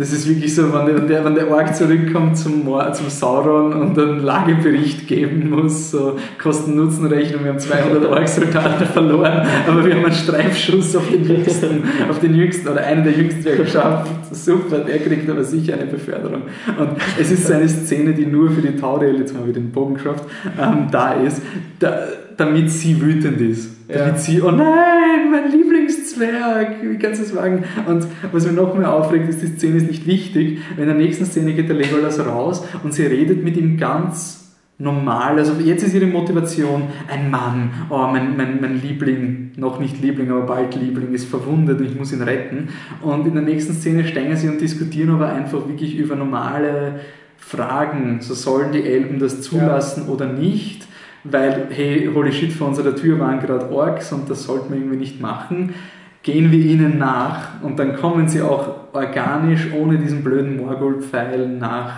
[0.00, 4.20] Das ist wirklich so, wenn der, wenn der Org zurückkommt zum, zum Sauron und einen
[4.20, 10.94] Lagebericht geben muss, so Kosten-Nutzen-Rechnung, wir haben 200 Org-Soldaten verloren, aber wir haben einen Streifschuss
[10.94, 14.08] auf den jüngsten, auf den jüngsten oder einen der jüngsten geschafft.
[14.30, 16.42] Super, der kriegt aber sicher eine Beförderung.
[16.78, 16.90] Und
[17.20, 19.94] es ist so eine Szene, die nur für die Tauriel, jetzt mal wieder den Bogen
[19.94, 20.22] geschafft,
[20.62, 21.42] ähm, da ist,
[21.80, 23.77] da, damit sie wütend ist.
[23.88, 24.14] Ja.
[24.16, 27.64] Sie, oh nein, mein Lieblingszwerg, wie kannst du das wagen?
[27.86, 30.58] Und was mir noch mehr aufregt, ist, die Szene ist nicht wichtig.
[30.76, 35.38] In der nächsten Szene geht der Legolas raus und sie redet mit ihm ganz normal.
[35.38, 40.30] Also jetzt ist ihre Motivation ein Mann, oh, mein, mein, mein Liebling, noch nicht Liebling,
[40.30, 42.68] aber bald Liebling, ist verwundet und ich muss ihn retten.
[43.02, 47.00] Und in der nächsten Szene steigen sie und diskutieren aber einfach wirklich über normale
[47.38, 48.18] Fragen.
[48.20, 50.12] So sollen die Elben das zulassen ja.
[50.12, 50.87] oder nicht?
[51.24, 54.96] Weil, hey, holy shit, vor unserer Tür waren gerade Orks und das sollten wir irgendwie
[54.96, 55.74] nicht machen.
[56.22, 61.92] Gehen wir ihnen nach und dann kommen sie auch organisch, ohne diesen blöden Morgul-Pfeil nach,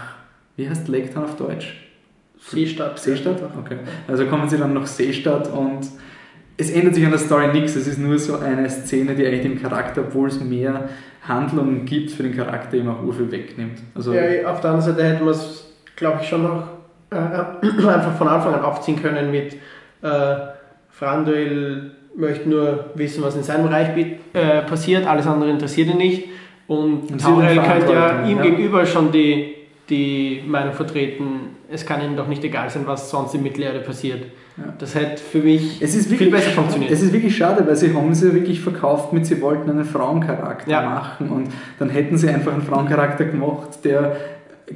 [0.56, 1.90] wie heißt Lake Town auf Deutsch?
[2.38, 2.98] Seestadt.
[2.98, 3.42] Seestadt?
[3.58, 3.78] Okay.
[4.08, 5.86] Also kommen sie dann nach Seestadt und
[6.56, 7.76] es ändert sich an der Story nichts.
[7.76, 10.88] Es ist nur so eine Szene, die eigentlich dem Charakter, obwohl es mehr
[11.26, 13.80] Handlungen gibt, für den Charakter immer auch viel wegnimmt.
[13.94, 16.79] Also ja, auf der anderen Seite hätten wir es, glaube ich, schon noch
[17.10, 17.16] äh,
[17.86, 19.54] einfach von Anfang an aufziehen können mit
[20.02, 20.36] äh,
[20.90, 23.88] Franduil möchte nur wissen, was in seinem Bereich
[24.32, 26.28] äh, passiert, alles andere interessiert ihn nicht.
[26.66, 28.42] Und, und Taurel könnte ja ihm ja.
[28.44, 29.54] gegenüber schon die,
[29.88, 34.24] die Meinung vertreten, es kann ihnen doch nicht egal sein, was sonst in Mittelerde passiert.
[34.56, 34.74] Ja.
[34.78, 36.90] Das hätte für mich viel besser funktioniert.
[36.90, 40.70] Es ist wirklich schade, weil sie haben sie wirklich verkauft mit, sie wollten einen Frauencharakter
[40.70, 40.82] ja.
[40.82, 41.48] machen und
[41.78, 44.16] dann hätten sie einfach einen Frauencharakter gemacht, der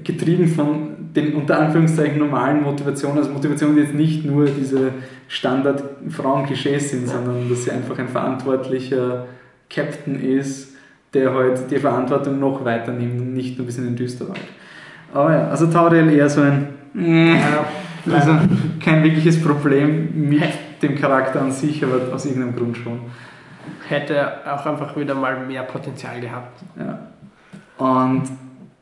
[0.02, 4.90] getrieben von den unter Anführungszeichen normalen Motivationen, also Motivationen, die jetzt nicht nur diese
[5.28, 9.26] Standard Frauenklischees sind, sondern dass sie einfach ein verantwortlicher
[9.70, 10.74] Captain ist,
[11.12, 14.40] der halt die Verantwortung noch weiter nimmt und nicht nur bis in den Düsterwald.
[15.12, 17.64] Aber ja, also Tauriel eher so ein ja,
[18.12, 18.36] also
[18.80, 20.42] kein wirkliches Problem mit
[20.82, 23.00] dem Charakter an sich, aber aus irgendeinem Grund schon.
[23.88, 26.62] Hätte auch einfach wieder mal mehr Potenzial gehabt.
[26.78, 26.98] Ja.
[27.78, 28.24] Und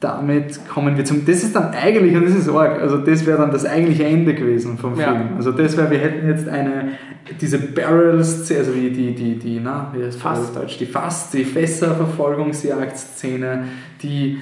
[0.03, 1.25] damit kommen wir zum.
[1.25, 4.35] Das ist dann eigentlich, und das ist arg, also das wäre dann das eigentliche Ende
[4.35, 5.09] gewesen vom Film.
[5.09, 5.31] Ja.
[5.37, 6.95] Also das wäre, wir hätten jetzt eine,
[7.41, 11.31] diese Barrels, also wie die, die, die, na, wie heißt das auf Deutsch, die Fass,
[11.31, 13.67] die Fässerverfolgungsjagd-Szene,
[14.03, 14.39] die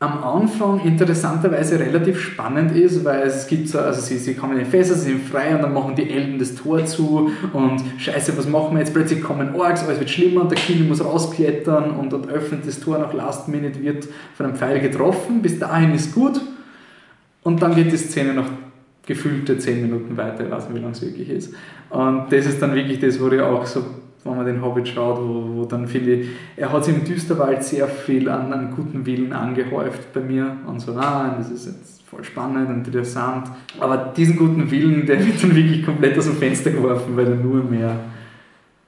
[0.00, 4.64] am Anfang interessanterweise relativ spannend ist, weil es gibt so, also sie, sie kommen in
[4.64, 8.38] die Fässer, sie sind frei und dann machen die Elben das Tor zu und scheiße,
[8.38, 8.94] was machen wir jetzt?
[8.94, 12.78] Plötzlich kommen Orks, alles wird schlimmer und der Kill muss rausklettern und, und öffnet das
[12.78, 16.40] Tor nach Last Minute, wird von einem Pfeil getroffen, bis dahin ist gut
[17.42, 18.46] und dann geht die Szene noch
[19.04, 21.54] gefühlte 10 Minuten weiter, ich weiß nicht, wie lange es wirklich ist.
[21.90, 23.82] Und das ist dann wirklich das, wo ich auch so
[24.28, 27.88] wenn man den Hobbit schaut, wo, wo dann ich, er hat sich im Düsterwald sehr
[27.88, 32.24] viel an, an guten Willen angehäuft bei mir und so, ah, das ist jetzt voll
[32.24, 33.48] spannend und interessant.
[33.78, 37.36] Aber diesen guten Willen, der wird dann wirklich komplett aus dem Fenster geworfen, weil er
[37.36, 37.98] nur mehr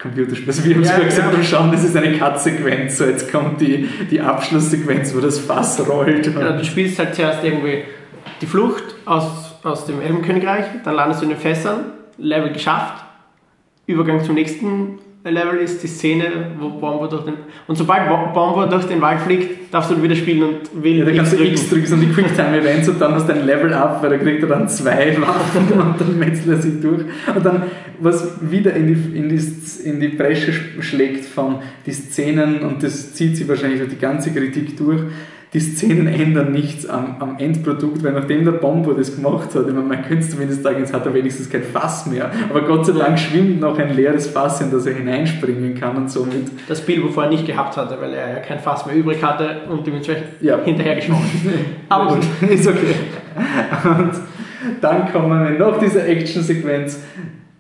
[0.01, 0.49] Computerspiel.
[0.49, 1.43] Also wir haben ja, gesagt, ja.
[1.43, 6.27] schauen, das ist eine Cut-Sequenz, so jetzt kommt die, die Abschlusssequenz, wo das Fass rollt.
[6.27, 7.83] Ja, du spielst halt zuerst irgendwie
[8.41, 13.05] die Flucht aus, aus dem Elbenkönigreich, dann landest du in den Fässern, Level geschafft,
[13.87, 16.25] Übergang zum nächsten Level ist die Szene,
[16.59, 17.35] wo Bomber durch den.
[17.67, 20.99] Und sobald Bomber durch den Wald fliegt, darfst du wieder spielen und will.
[20.99, 23.75] Ja, da kannst du X drücken und die Quicktime-Events und dann hast du ein Level
[23.75, 27.05] up, weil da kriegt er dann zwei Waffen und dann metzelt er sich durch.
[27.35, 27.65] Und dann,
[27.99, 33.13] was wieder in die, in die, in die Bresche schlägt von die Szenen, und das
[33.13, 35.03] zieht sich wahrscheinlich durch die ganze Kritik durch,
[35.53, 39.75] die Szenen ändern nichts am, am Endprodukt, weil nachdem der Bombo das gemacht hat, ich
[39.75, 42.93] meine, man könnte zumindest sagen, jetzt hat er wenigstens kein Fass mehr, aber Gott sei
[42.93, 46.51] Dank schwimmt noch ein leeres Fass, in das er hineinspringen kann und somit.
[46.69, 49.85] Das Bilbo vorher nicht gehabt hatte, weil er ja kein Fass mehr übrig hatte und
[49.85, 50.63] dementsprechend ja.
[50.63, 51.25] hinterher geschwommen
[51.89, 52.95] Aber gut, ist okay.
[53.85, 54.13] Und
[54.81, 57.03] dann kommen wir noch dieser Action-Sequenz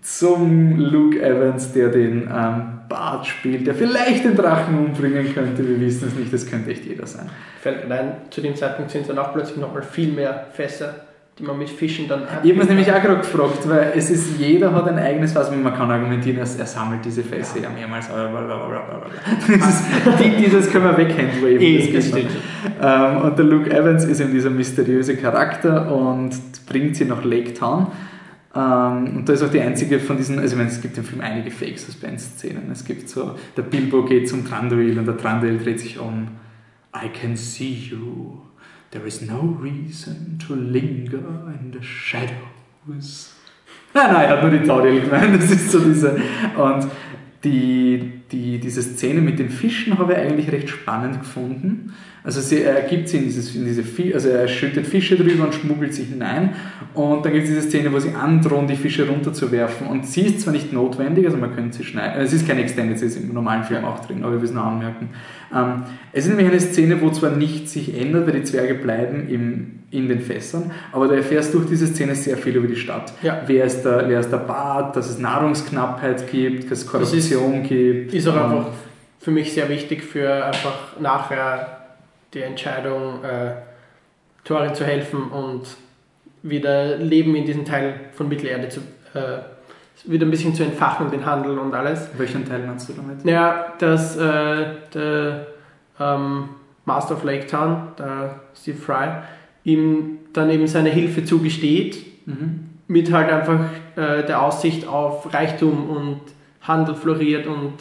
[0.00, 5.66] zum Luke Evans, der den ähm, Bart spielt, der vielleicht den Drachen umbringen könnte.
[5.66, 7.30] Wir wissen es nicht, das könnte echt jeder sein.
[7.64, 10.96] Mir zu dem Zeitpunkt sind es dann auch plötzlich nochmal viel mehr Fässer,
[11.38, 12.44] die man mit Fischen dann hat.
[12.44, 15.50] Ich habe es nämlich auch gerade gefragt, weil es ist, jeder hat ein eigenes Fass,
[15.50, 18.08] man kann argumentieren, er, er sammelt diese Fässer ja, ja mehrmals.
[19.46, 19.82] Dieses,
[20.18, 21.60] die, dieses können wir weghandwaven.
[21.60, 22.26] Eh,
[22.82, 26.32] ähm, und der Luke Evans ist eben dieser mysteriöse Charakter und
[26.66, 27.86] bringt sie nach Lake Town
[28.54, 31.04] ähm, und da ist auch die einzige von diesen, also ich meine, es gibt im
[31.04, 32.70] Film einige Fake-Suspense-Szenen.
[32.72, 36.28] Es gibt so, der Bilbo geht zum Tranduil und der Tranduil dreht sich um.
[36.94, 38.38] I can see you.
[38.90, 43.34] There is no reason to linger in the shadows.
[43.94, 45.40] Nein, nein, er hat nur die Tauriel gemeint.
[45.40, 46.16] Das ist so diese.
[46.56, 46.88] Und
[47.44, 51.92] die, die, diese Szene mit den Fischen habe ich eigentlich recht spannend gefunden.
[52.22, 55.44] Also sie, er gibt sie in, dieses, in diese Fische, also er schüttet Fische drüber
[55.44, 56.50] und schmuggelt sich hinein.
[56.92, 59.86] Und dann gibt es diese Szene, wo sie androhen, die Fische runterzuwerfen.
[59.86, 62.20] Und sie ist zwar nicht notwendig, also man könnte sie schneiden.
[62.20, 65.08] Es ist keine Extended, sie ist im normalen Film auch drin, aber wir müssen anmerken.
[65.54, 69.28] Ähm, es ist nämlich eine Szene, wo zwar nichts sich ändert, weil die Zwerge bleiben
[69.28, 73.12] im, in den Fässern, aber du erfährst durch diese Szene sehr viel über die Stadt.
[73.22, 73.42] Ja.
[73.46, 77.68] Wer, ist der, wer ist der Bad, dass es Nahrungsknappheit gibt, dass es Korruption ist,
[77.68, 78.14] gibt.
[78.14, 78.66] Ist auch einfach
[79.18, 81.80] für mich sehr wichtig für einfach nachher
[82.32, 83.52] die Entscheidung, äh,
[84.44, 85.62] Thorin zu helfen und
[86.42, 88.80] wieder Leben in diesem Teil von Mittelerde zu,
[89.14, 89.40] äh,
[90.04, 92.08] wieder ein bisschen zu entfachen, den Handel und alles.
[92.16, 93.24] Welchen Teil meinst du damit?
[93.24, 94.64] Naja, dass äh,
[94.94, 95.46] der
[95.98, 96.48] ähm,
[96.86, 99.08] Master of Lake Town, der Steve Fry,
[99.64, 102.60] ihm dann eben seine Hilfe zugesteht, Mhm.
[102.86, 103.60] mit halt einfach
[103.96, 106.20] äh, der Aussicht auf Reichtum und
[106.60, 107.72] Handel floriert und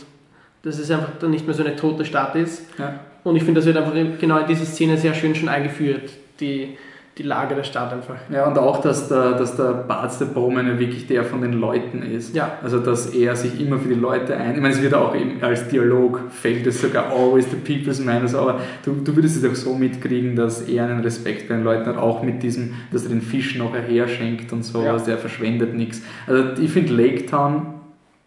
[0.63, 2.65] dass es einfach dann nicht mehr so eine tote Stadt ist.
[2.77, 2.99] Ja.
[3.23, 6.09] Und ich finde, das wird einfach genau in diese Szene sehr schön schon eingeführt,
[6.39, 6.77] die,
[7.19, 8.15] die Lage der Stadt einfach.
[8.31, 12.01] Ja, und auch, dass der, dass der Bart der Bowman wirklich der von den Leuten
[12.01, 12.33] ist.
[12.33, 12.53] Ja.
[12.63, 14.55] Also, dass er sich immer für die Leute ein...
[14.55, 18.21] Ich meine, es wird auch eben als Dialog, fällt es sogar always the people's man.
[18.21, 21.63] Also, aber du, du würdest es auch so mitkriegen, dass er einen Respekt bei den
[21.65, 24.93] Leuten hat, auch mit diesem, dass er den Fisch noch her schenkt und so, Ja.
[24.93, 26.01] also der verschwendet nichts.
[26.25, 27.67] Also, ich finde Lake Town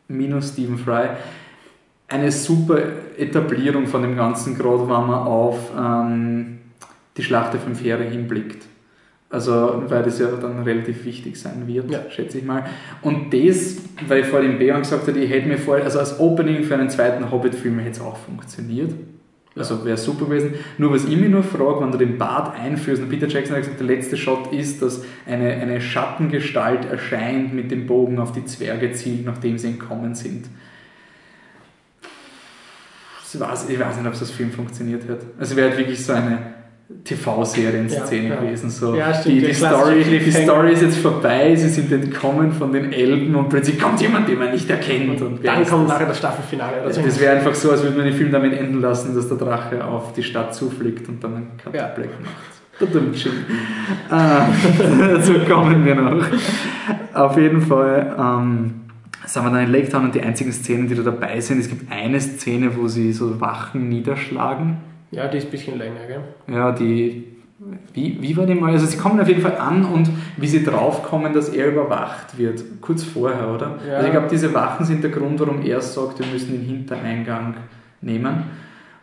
[0.09, 1.09] minus Stephen Fry
[2.09, 2.78] eine super
[3.16, 6.59] Etablierung von dem Ganzen, gerade wenn man auf ähm,
[7.16, 8.66] die Schlacht der fünf Heere hinblickt.
[9.32, 12.00] Also, weil das ja dann relativ wichtig sein wird, Ja.
[12.10, 12.66] schätze ich mal.
[13.00, 16.20] Und das, weil ich vor dem Beon gesagt habe, ich hätte mir vor, also als
[16.20, 18.92] Opening für einen zweiten Hobbit-Film hätte es auch funktioniert.
[19.56, 20.54] Also wäre super gewesen.
[20.76, 23.62] Nur was ich mich nur frage, wenn du den Bart einführst, und Peter Jackson hat
[23.62, 28.44] gesagt, der letzte Shot ist, dass eine, eine Schattengestalt erscheint mit dem Bogen auf die
[28.44, 30.44] Zwerge zielt, nachdem sie entkommen sind.
[33.32, 35.20] Ich weiß, ich weiß nicht, ob es als Film funktioniert hat.
[35.38, 36.38] Also wäre halt wirklich so eine
[37.05, 38.70] TV-Serien-Szene Ja, gewesen.
[38.70, 38.95] So.
[38.95, 40.30] Ja, stimmt, die, die, Story, die.
[40.30, 44.38] Story ist jetzt vorbei, sie sind entkommen von den Elben und plötzlich kommt jemand, den
[44.38, 45.20] man nicht erkennt.
[45.20, 45.95] Und wer Dann kommt das?
[45.95, 46.93] nachher das Staffelfinale.
[46.93, 47.03] So.
[47.03, 49.84] Das wäre einfach so, als würde man den Film damit enden lassen, dass der Drache
[49.84, 51.86] auf die Stadt zufliegt und dann einen Cut Ja.
[51.88, 52.32] Black macht.
[54.11, 54.47] Ah,
[54.99, 56.24] dazu kommen wir noch.
[57.14, 58.74] Auf jeden Fall ähm,
[59.26, 61.68] sind wir dann in Lake Town und die einzigen Szenen, die da dabei sind, es
[61.68, 64.78] gibt eine Szene, wo sie so Wachen niederschlagen.
[65.12, 66.22] Ja, die ist ein bisschen länger, gell?
[66.48, 67.28] Ja, die.
[67.92, 68.72] Wie, wie war die mal?
[68.72, 72.60] Also, sie kommen auf jeden Fall an und wie sie draufkommen, dass er überwacht wird.
[72.80, 73.78] Kurz vorher, oder?
[73.86, 73.94] Ja.
[73.94, 77.54] Also, ich glaube, diese Wachen sind der Grund, warum er sagt, wir müssen den Hintereingang
[78.00, 78.44] nehmen.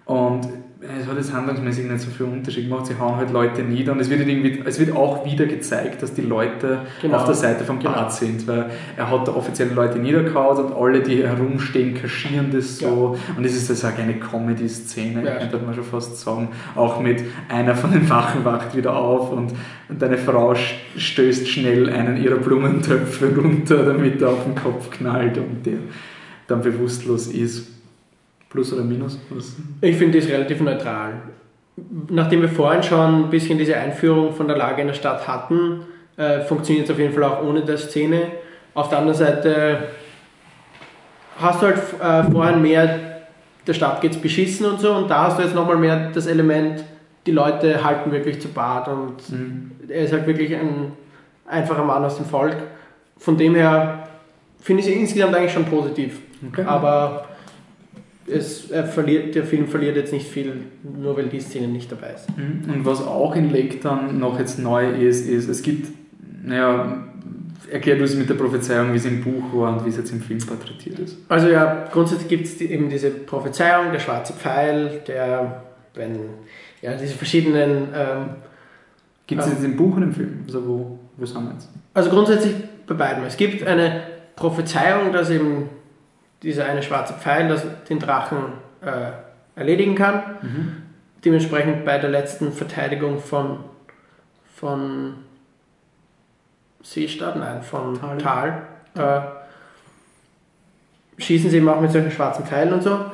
[0.03, 0.49] Und
[0.81, 2.85] es hat jetzt handlungsmäßig nicht so viel Unterschied gemacht.
[2.85, 6.01] Sie hauen halt Leute nieder und es wird, halt irgendwie, es wird auch wieder gezeigt,
[6.01, 7.17] dass die Leute Genau.
[7.17, 7.91] auf der Seite vom Genau.
[7.91, 12.77] Bart sind, weil er hat da offizielle Leute niedergehauen und alle, die herumstehen, kaschieren das
[12.79, 13.17] so.
[13.35, 15.35] Und es ist also auch eine Comedy-Szene, Ja.
[15.39, 16.47] könnte man schon fast sagen.
[16.75, 19.51] Auch mit einer von den Wachen wacht wieder auf und
[19.89, 20.55] deine Frau
[20.95, 25.79] stößt schnell einen ihrer Blumentöpfe runter, damit er auf den Kopf knallt und der
[26.47, 27.67] dann bewusstlos ist.
[28.49, 29.19] Plus oder minus?
[29.29, 29.55] Was?
[29.81, 31.13] Ich finde das relativ neutral.
[32.09, 35.81] Nachdem wir vorhin schon ein bisschen diese Einführung von der Lage in der Stadt hatten,
[36.17, 38.23] äh, funktioniert es auf jeden Fall auch ohne der Szene.
[38.73, 39.77] Auf der anderen Seite
[41.39, 41.77] hast du halt
[42.27, 42.99] äh, vorhin mehr,
[43.65, 46.83] der Stadt geht's beschissen und so, und da hast du jetzt nochmal mehr das Element,
[47.25, 49.71] die Leute halten wirklich zu Bart und Mhm.
[49.87, 50.93] er ist halt wirklich ein
[51.47, 52.55] einfacher Mann aus dem Volk.
[53.17, 54.07] Von dem her
[54.59, 56.19] finde ich es insgesamt eigentlich schon positiv.
[56.51, 56.63] Okay.
[56.65, 57.25] Aber
[58.31, 60.53] es, er verliert, der Film verliert jetzt nicht viel,
[60.83, 62.27] nur weil die Szene nicht dabei ist.
[62.37, 62.73] Mhm.
[62.73, 65.87] Und was auch in Lake dann noch jetzt neu ist, ist, es gibt,
[66.43, 67.05] naja,
[67.71, 70.11] erklär du es mit der Prophezeiung, wie es im Buch war und wie es jetzt
[70.11, 71.17] im Film porträtiert ist.
[71.27, 75.63] Also ja, grundsätzlich gibt es die, eben diese Prophezeiung, der schwarze Pfeil, der,
[75.93, 76.19] wenn,
[76.81, 78.25] ja, diese verschiedenen, ähm,
[79.27, 79.53] Gibt es Ja.
[79.53, 80.39] jetzt im Buch und im Film?
[80.47, 81.69] Also wo, wo sind wir jetzt?
[81.93, 82.55] also grundsätzlich
[82.87, 83.23] bei beiden.
[83.25, 84.01] Es gibt eine
[84.35, 85.69] Prophezeiung, dass eben
[86.43, 89.11] dieser eine schwarze Pfeil das den Drachen äh,
[89.59, 90.23] erledigen kann.
[91.25, 93.59] Dementsprechend bei der letzten Verteidigung von,
[94.55, 95.15] von
[96.81, 98.17] Seestadt, nein, von Tal.
[98.17, 98.61] Tal,
[98.95, 99.21] äh,
[101.21, 103.11] schießen sie eben auch mit solchen schwarzen Pfeilen und so.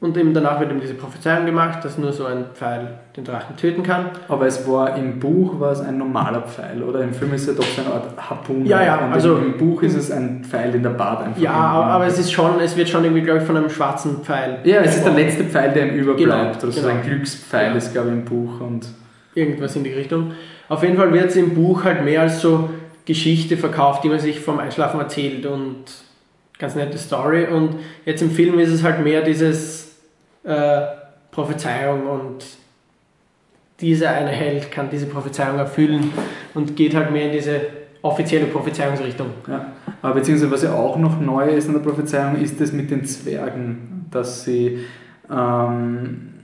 [0.00, 3.56] Und eben danach wird eben diese Prophezeiung gemacht, dass nur so ein Pfeil den Drachen
[3.56, 4.10] töten kann.
[4.28, 7.02] Aber es war im Buch war es ein normaler Pfeil, oder?
[7.02, 8.64] Im Film ist es ja doch so eine Art Harpune.
[8.64, 11.42] Ja, ja, Und also- im Buch ist es ein Pfeil in der Bart einfach.
[11.42, 14.58] Ja, aber, es ist schon, es wird schon irgendwie, glaube ich, von einem schwarzen Pfeil.
[14.62, 16.60] Ja, es ist der letzte Pfeil, der ihm überbleibt.
[16.60, 16.94] Genau, oder so genau.
[16.94, 18.60] ein Glückspfeil ist, glaube ich, im Buch.
[18.60, 18.86] Und
[19.34, 20.32] Irgendwas in die Richtung.
[20.68, 22.70] Auf jeden Fall wird es im Buch halt mehr als so
[23.04, 25.84] Geschichte verkauft, die man sich vom Einschlafen erzählt und
[26.58, 27.46] ganz nette Story.
[27.46, 29.87] Und jetzt im Film ist es halt mehr dieses
[30.44, 30.80] äh,
[31.30, 32.44] Prophezeiung und
[33.80, 36.12] dieser eine Held kann diese Prophezeiung erfüllen
[36.54, 37.60] und geht halt mehr in diese
[38.02, 39.28] offizielle Prophezeiungsrichtung.
[39.46, 39.72] Ja,
[40.02, 43.04] aber beziehungsweise was ja auch noch neu ist in der Prophezeiung, ist das mit den
[43.04, 44.84] Zwergen, dass sie
[45.30, 46.34] ähm,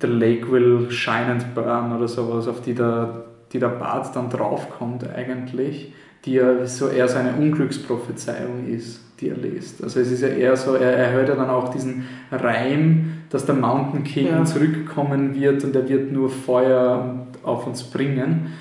[0.00, 4.30] the lake will shine and burn oder sowas, auf die der, die der Bart dann
[4.30, 5.92] draufkommt eigentlich,
[6.24, 9.82] die ja so eher so eine Unglücksprophezeiung ist, die er liest.
[9.82, 13.46] Also es ist ja eher so, er, er hört ja dann auch diesen Reim, dass
[13.46, 14.44] der Mountain King Ja.
[14.44, 18.52] zurückkommen wird und er wird nur Feuer auf uns bringen.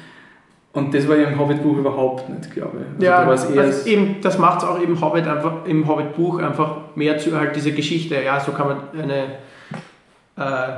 [0.72, 2.94] Und das war ja im Hobbit-Buch überhaupt nicht, glaube ich.
[2.94, 6.96] Also ja, da also eben, das macht es auch im Hobbit einfach, im Hobbit-Buch einfach
[6.96, 8.16] mehr zu halt diese Geschichte.
[8.24, 9.24] Ja, so kann man eine
[10.38, 10.72] äh,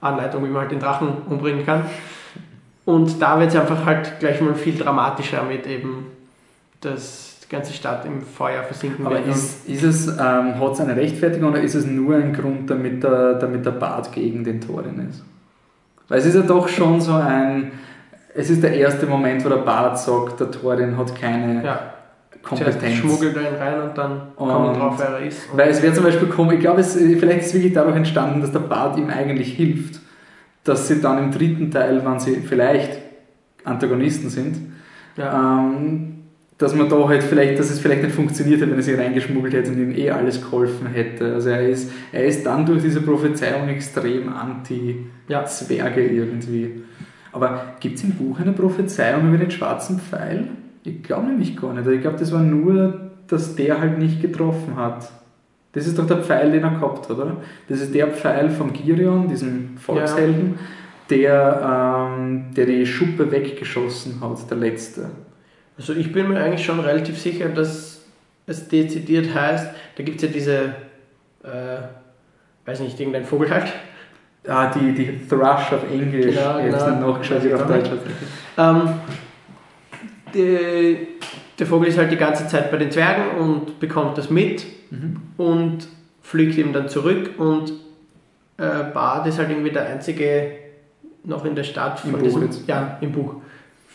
[0.00, 1.82] Anleitung, wie man halt den Drachen umbringen kann.
[2.86, 6.06] Und da wird es einfach halt gleich mal viel dramatischer mit eben,
[6.86, 9.28] dass die ganze Stadt im Feuer versinken Aber wird.
[9.28, 13.02] ist, ist es, ähm, hat es eine Rechtfertigung oder ist es nur ein Grund, damit
[13.02, 15.24] der, damit der Bart gegen den Thorin ist?
[16.08, 17.72] Weil es ist ja doch schon so ein,
[18.34, 21.80] es ist der erste Moment, wo der Bart sagt, der Thorin hat keine ja,
[22.42, 22.78] Kompetenz.
[22.78, 25.48] zuerst schmuggelt er ihn rein und dann kommt man drauf, wer er ist.
[25.56, 28.40] Weil es wäre zum Beispiel komisch, ich glaube, es, vielleicht ist es wirklich dadurch entstanden,
[28.40, 30.00] dass der Bart ihm eigentlich hilft,
[30.64, 32.98] dass sie dann im dritten Teil, wenn sie vielleicht
[33.64, 34.56] Antagonisten sind,
[35.16, 35.58] ja.
[35.58, 36.15] ähm,
[36.58, 39.52] dass man da halt vielleicht, dass es vielleicht nicht funktioniert hätte, wenn er sich reingeschmuggelt
[39.52, 41.34] hätte und ihm eh alles geholfen hätte.
[41.34, 46.82] Also er ist, er ist dann durch diese Prophezeiung extrem anti-Zwerge irgendwie.
[47.32, 50.48] Aber gibt es im Buch eine Prophezeiung über den schwarzen Pfeil?
[50.84, 51.86] Ich glaube nämlich gar nicht.
[51.86, 55.10] Ich glaube, das war nur, dass der halt nicht getroffen hat.
[55.72, 57.36] Das ist doch der Pfeil, den er gehabt hat, oder?
[57.68, 60.58] Das ist der Pfeil vom Girion, diesem Volkshelden,
[61.10, 65.10] der, ähm, der die Schuppe weggeschossen hat, der letzte.
[65.78, 68.02] Also ich bin mir eigentlich schon relativ sicher, dass
[68.46, 70.56] es dezidiert heißt, da gibt es ja diese,
[71.42, 71.78] äh,
[72.64, 73.72] weiß nicht, irgendein Vogel halt.
[74.48, 76.34] Ah, die, die Thrush auf Englisch.
[76.36, 76.90] Genau, ich habe es genau.
[76.90, 78.58] nicht nachgeschaut, wie auf Weiß Deutsch ich.
[78.58, 78.88] Ähm,
[80.34, 80.98] die,
[81.58, 85.16] der Vogel ist halt die ganze Zeit bei den Zwergen und bekommt das mit Mhm.
[85.36, 85.88] und
[86.22, 87.72] fliegt eben dann zurück und
[88.56, 90.52] äh, Bart ist halt irgendwie der einzige
[91.24, 92.68] noch in der Stadt Im von Buch diesem, jetzt?
[92.68, 93.34] ja, im Buch,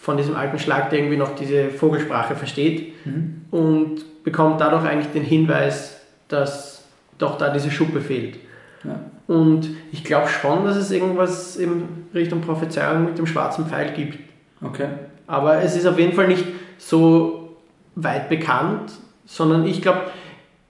[0.02, 3.42] von diesem alten Schlag, der irgendwie noch diese Vogelsprache versteht Mhm.
[3.52, 6.84] und bekommt dadurch eigentlich den Hinweis, dass
[7.20, 8.38] doch da diese Schuppe fehlt.
[8.84, 9.00] Ja.
[9.28, 11.84] Und ich glaube schon, dass es irgendwas in
[12.16, 14.18] Richtung Prophezeiung mit dem schwarzen Pfeil gibt.
[14.64, 14.88] Okay.
[15.28, 16.46] Aber es ist auf jeden Fall nicht
[16.80, 17.58] so
[17.96, 18.92] weit bekannt,
[19.26, 20.02] sondern ich glaube,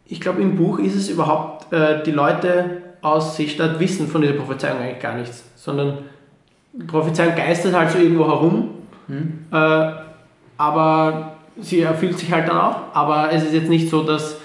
[0.06, 4.34] ich glaube im Buch ist es überhaupt, äh, die Leute aus Seestadt wissen von dieser
[4.34, 6.00] Prophezeiung eigentlich gar nichts, sondern
[6.74, 8.70] die Prophezeiung geistert halt so irgendwo herum,
[9.12, 9.46] Mhm.
[9.52, 9.92] äh,
[10.58, 12.78] aber sie erfüllt sich halt dann auch.
[12.94, 14.38] Aber es ist jetzt nicht so, dass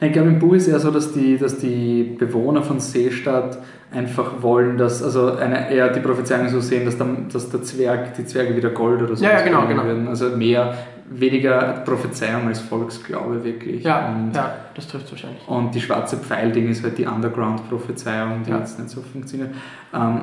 [0.00, 3.58] Ich glaube, im Buch ist eher so, dass die, dass die Bewohner von Seestadt
[3.92, 8.14] einfach wollen, dass, also eine, eher die Prophezeiung so sehen, dass der, dass der Zwerg,
[8.14, 9.84] die Zwerge wieder Gold oder so Ja, ja, genau, genau.
[9.84, 10.08] würden.
[10.08, 10.74] Also mehr,
[11.08, 13.84] weniger Prophezeiung als Volksglaube wirklich.
[13.84, 15.46] ja, Und, ja das trifft wahrscheinlich.
[15.46, 18.58] und die schwarze Pfeil-Ding ist halt die Underground-Prophezeiung, die Ja.
[18.58, 19.50] jetzt nicht so funktioniert.
[19.94, 20.20] Ähm,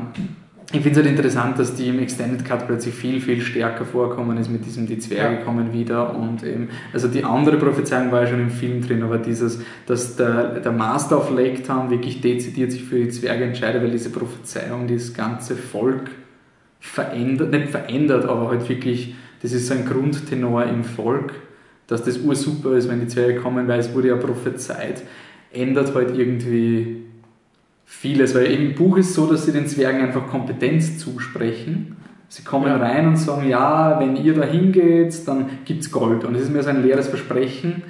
[0.74, 4.38] ich finde es halt interessant, dass die im Extended Cut plötzlich viel, viel stärker vorkommen
[4.38, 5.41] ist mit diesem, die Zwerge Ja.
[5.41, 9.17] kommen wieder und eben, also die andere Prophezeiung war ja schon im Film drin, aber
[9.17, 13.84] dieses, dass der, der Master of Lake Town wirklich dezidiert sich für die Zwerge entscheidet,
[13.84, 16.11] weil diese Prophezeiung das ganze Volk
[16.80, 21.34] verändert, nicht verändert, aber halt wirklich, das ist so ein Grundtenor im Volk,
[21.88, 25.03] dass das ursuper ist, wenn die Zwerge kommen, weil es wurde ja prophezeit,
[25.51, 27.03] ändert halt irgendwie
[27.94, 31.98] vieles, weil im Buch ist so, dass sie den Zwergen einfach Kompetenz zusprechen.
[32.30, 32.78] Sie kommen Ja.
[32.78, 36.24] rein und sagen, ja, wenn ihr da hingeht, dann gibt es Gold.
[36.24, 37.84] Und es ist mehr so ein leeres Versprechen,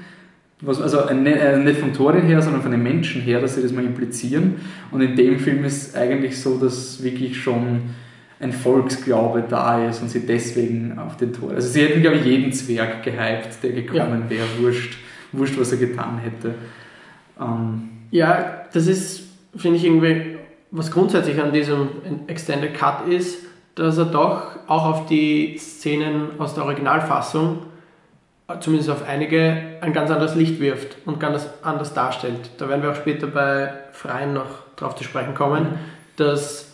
[0.59, 3.61] was, also ein- äh, nicht vom Torin her, sondern von den Menschen her, dass sie
[3.61, 4.55] das mal implizieren.
[4.89, 7.81] Und in dem Film ist es eigentlich so, dass wirklich schon
[8.39, 11.51] ein Volksglaube da ist und sie deswegen auf den Tor.
[11.51, 14.97] Also sie hätten, glaube ich, jeden Zwerg gehypt, der gekommen wäre, wurscht,
[15.31, 16.55] wurscht, was er getan hätte.
[17.39, 19.20] Ähm, Ja, das ist,
[19.55, 20.37] finde ich, irgendwie,
[20.71, 21.89] was grundsätzlich an diesem
[22.27, 23.45] Extended Cut ist,
[23.75, 27.59] dass er doch auch auf die Szenen aus der Originalfassung,
[28.47, 32.51] äh, zumindest auf einige, ein ganz anderes Licht wirft und ganz anders darstellt.
[32.57, 35.79] Da werden wir auch später bei Freien noch drauf zu sprechen kommen,
[36.15, 36.73] dass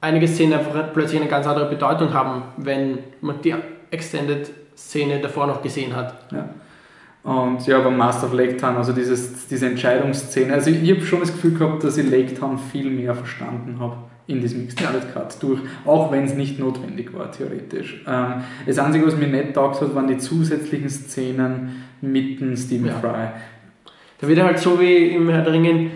[0.00, 3.54] einige Szenen einfach plötzlich eine ganz andere Bedeutung haben, wenn man die
[3.90, 6.14] Extended-Szene davor noch gesehen hat.
[6.32, 6.48] Ja.
[7.22, 11.02] Und ja, beim Master of Lake Town, also dieses, diese Entscheidungsszene, also ich, ich habe
[11.02, 13.96] schon das Gefühl gehabt, dass ich Lake Town viel mehr verstanden habe
[14.26, 18.02] in diesem Extended Cut durch, auch wenn es nicht notwendig war, theoretisch.
[18.06, 18.34] Ähm,
[18.66, 22.94] das Einzige, was mir nicht taugt hat, waren die zusätzlichen Szenen mit dem Stephen Ja.
[22.94, 23.28] Fry.
[24.20, 25.90] Da wird er halt so wie im Herr der Ringen,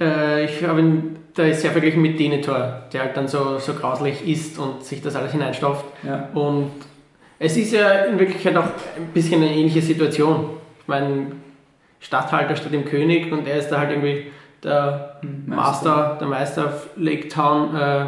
[0.00, 3.74] äh, ich habe ihn, da ist sehr verglichen mit Denethor, der halt dann so, so
[3.74, 5.84] grauslich ist und sich das alles hineinstopft.
[6.02, 6.28] Ja.
[6.34, 6.70] Und
[7.40, 8.64] es ist ja in Wirklichkeit auch
[8.96, 10.50] ein bisschen eine ähnliche Situation.
[10.82, 11.32] Ich meine,
[11.98, 14.26] Stadthalter statt dem König und er ist da halt irgendwie
[14.62, 18.04] der Master, der Meister of Lake Town äh,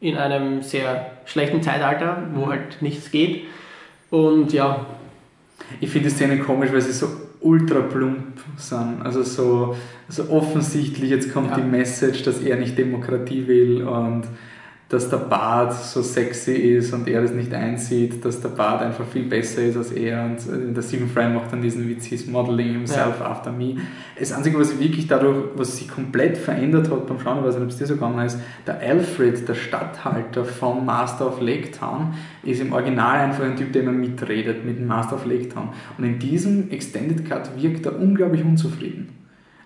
[0.00, 2.50] in einem sehr schlechten Zeitalter, wo Mhm.
[2.50, 3.44] halt nichts geht.
[4.10, 4.86] Und ja,
[5.80, 7.08] Ich finde die Szene komisch, weil sie so
[7.40, 9.02] ultra plump sind.
[9.04, 9.76] Also so,
[10.08, 11.56] so offensichtlich, jetzt kommt Ja.
[11.56, 14.22] die Message, dass er nicht Demokratie will und
[14.88, 19.04] dass der Bart so sexy ist und er das nicht einsieht, dass der Bart einfach
[19.06, 22.72] viel besser ist als er und der Stephen Fry macht dann diesen Witz, he's modeling
[22.72, 23.26] himself ja.
[23.26, 23.76] after me.
[24.18, 27.64] Das Einzige, was wirklich dadurch, was sich komplett verändert hat beim Schauen, ich weiß nicht,
[27.64, 32.14] ob es dir so gegangen ist, der Alfred, der Stadthalter vom Master of Lake Town,
[32.42, 35.68] ist im Original einfach ein Typ, der immer mitredet mit dem Master of Lake Town.
[35.98, 39.10] Und in diesem Extended Cut wirkt er unglaublich unzufrieden.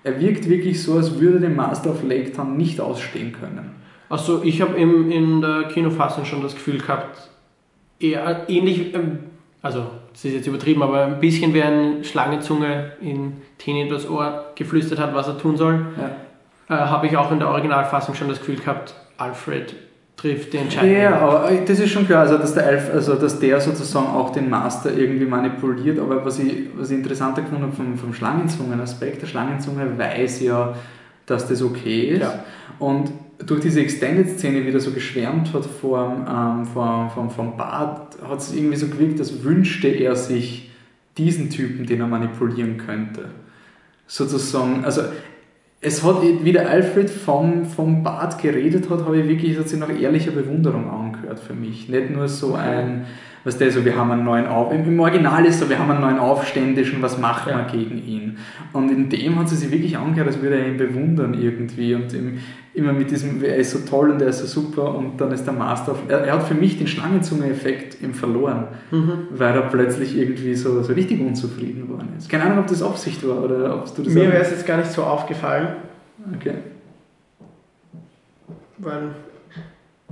[0.03, 3.72] Er wirkt wirklich so, als würde den Master of Lake Town nicht ausstehen können.
[4.13, 7.31] Also ich habe in der Kinofassung schon das Gefühl gehabt,
[7.99, 9.21] eher ähnlich, ähm,
[9.63, 14.53] also das ist jetzt übertrieben, aber ein bisschen wie eine Schlangenzunge in Tini das Ohr
[14.55, 15.87] geflüstert hat, was er tun soll,
[16.69, 16.77] ja.
[16.77, 19.75] äh, habe ich auch in der Originalfassung schon das Gefühl gehabt, Alfred
[20.19, 20.95] trifft die Entscheidung.
[20.95, 24.29] Ja, aber das ist schon klar, also dass, der Alf, also dass der sozusagen auch
[24.29, 29.23] den Master irgendwie manipuliert, aber was ich, was ich interessanter gefunden habe vom, vom Schlangenzungen-Aspekt,
[29.23, 30.75] der Schlangenzunge weiß ja,
[31.25, 32.45] dass das okay ist ja.
[32.79, 33.11] und
[33.47, 38.55] durch diese Extended-Szene wieder so geschwärmt hat vom, ähm, vom, vom, vom Bart, hat es
[38.55, 40.71] irgendwie so gewirkt, als wünschte er sich
[41.19, 43.27] diesen Typen, den er manipulieren könnte.
[44.07, 45.03] Sozusagen, also
[45.81, 49.79] es hat, wie der Alfred vom, vom Bart geredet hat, habe ich wirklich, hat sich
[49.79, 51.89] nach ehrlicher Bewunderung angehört für mich.
[51.89, 53.07] Nicht nur so ein,
[53.45, 56.01] was der so, wir haben einen neuen Auf, im Original ist so, wir haben einen
[56.01, 57.59] neuen Aufständischen, was machen ja.
[57.59, 58.39] wir gegen ihn?
[58.73, 62.13] Und in dem hat sie sich wirklich angehört, als würde er ihn bewundern irgendwie und
[62.15, 62.39] im,
[62.75, 65.45] immer mit diesem, er ist so toll und er ist so super und dann ist
[65.45, 69.29] der Master, er, er hat für mich den Schlangenzunge-Effekt im verloren, mhm.
[69.31, 72.29] weil er plötzlich irgendwie so, so richtig unzufrieden geworden ist.
[72.29, 74.79] Keine Ahnung, ob das Absicht war oder ob du das Mir wäre es jetzt gar
[74.79, 75.69] nicht so aufgefallen.
[76.37, 76.55] Okay.
[78.79, 79.11] Weil,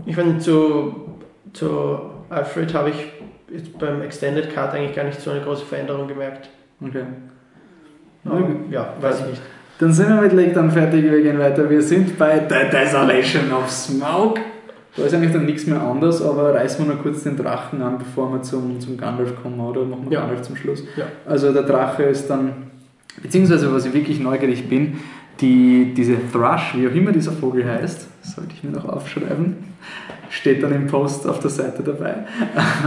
[0.06, 0.94] ich finde, zu,
[1.52, 3.12] zu Alfred habe ich
[3.52, 6.48] jetzt beim Extended Cut eigentlich gar nicht so eine große Veränderung gemerkt.
[6.80, 7.04] Okay.
[8.24, 9.42] Aber, ja, weiß ich nicht.
[9.78, 11.68] Dann sind wir mit Lake dann fertig, wir gehen weiter.
[11.68, 14.40] Wir sind bei The Desolation of Smoke.
[14.96, 17.96] Da ist eigentlich dann nichts mehr anders, aber reißen wir noch kurz den Drachen an,
[17.98, 20.20] bevor wir zum, zum Gandalf kommen, oder machen wir ja.
[20.20, 20.84] Gandalf zum Schluss?
[20.96, 21.04] Ja.
[21.24, 22.52] Also der Drache ist dann,
[23.22, 24.98] beziehungsweise was ich wirklich neugierig bin,
[25.40, 29.56] die, diese Thrush, wie auch immer dieser Vogel heißt, sollte ich mir noch aufschreiben,
[30.28, 32.26] steht dann im Post auf der Seite dabei.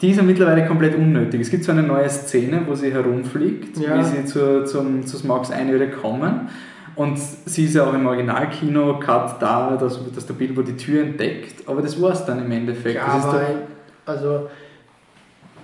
[0.00, 1.40] Die ist ja mittlerweile komplett unnötig.
[1.40, 3.98] Es gibt so eine neue Szene, wo sie herumfliegt, ja.
[3.98, 6.48] wie sie zu, zum, zu Smogs Einöde kommen.
[6.96, 11.68] Und sie ist ja auch im Originalkino-Cut da, dass, dass der Bilbo die Tür entdeckt.
[11.68, 12.96] Aber das war es dann im Endeffekt.
[12.96, 13.44] Ja, aber,
[14.06, 14.48] also,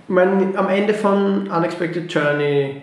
[0.09, 2.83] ich meine, am Ende von Unexpected Journey,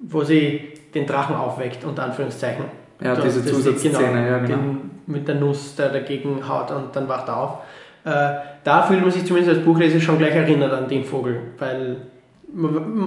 [0.00, 2.64] wo sie den Drachen aufweckt, unter Anführungszeichen.
[3.00, 4.56] Ja, diese Zusatzszene, genau, ja, genau.
[4.56, 7.58] Den, mit der Nuss, der dagegen haut und dann wacht er auf.
[8.08, 11.96] Äh, da fühlt man sich zumindest als Buchleser schon gleich erinnert an den Vogel, weil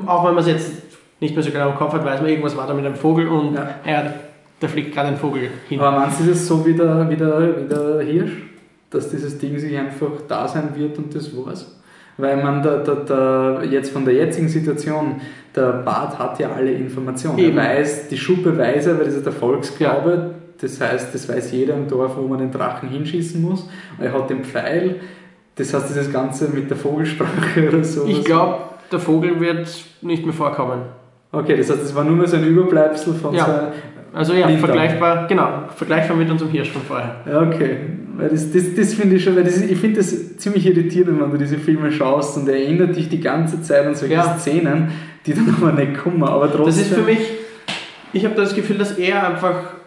[0.05, 0.71] auch wenn man es jetzt
[1.19, 3.27] nicht mehr so genau im Kopf hat, weiß man, irgendwas war da mit einem Vogel
[3.27, 3.69] und ja.
[3.85, 4.13] ja
[4.59, 5.79] da fliegt gerade ein Vogel hin.
[5.79, 8.31] Aber meinst du, ist es so wie der, wie, der, wie der Hirsch,
[8.91, 11.79] dass dieses Ding sich einfach da sein wird und das war's?
[12.17, 15.19] Weil man da, da, da jetzt von der jetzigen Situation,
[15.55, 17.39] der Bart hat ja alle Informationen.
[17.39, 17.57] Eben.
[17.57, 20.40] Er weiß, die Schuppe weiß er, weil das ist der Volksglaube, ja.
[20.61, 23.67] Das heißt, das weiß jeder im Dorf, wo man den Drachen hinschießen muss.
[23.99, 24.97] Er hat den Pfeil.
[25.55, 28.05] Das heißt, dieses Ganze mit der Vogelsprache oder so.
[28.05, 28.59] Ich glaube,
[28.91, 29.67] der Vogel wird
[30.01, 30.83] nicht mehr vorkommen.
[31.31, 33.45] Okay, das heißt, das war nur mehr so ein Überbleibsel von ja.
[33.45, 33.51] so
[34.17, 34.65] Also ja, Lindern.
[34.65, 37.15] vergleichbar, genau, vergleichbar mit unserem Hirsch von vorher.
[37.25, 37.77] Ja, okay.
[38.17, 41.31] Weil das, das, das finde ich schon, weil das, ich finde das ziemlich irritierend, wenn
[41.31, 44.37] du diese Filme schaust und er erinnert dich die ganze Zeit an solche ja.
[44.37, 44.91] Szenen,
[45.25, 46.23] die dann aber nicht kommen.
[46.23, 46.65] Aber trotzdem.
[46.65, 47.19] Das ist für mich,
[48.13, 49.80] ich habe das Gefühl, dass er einfach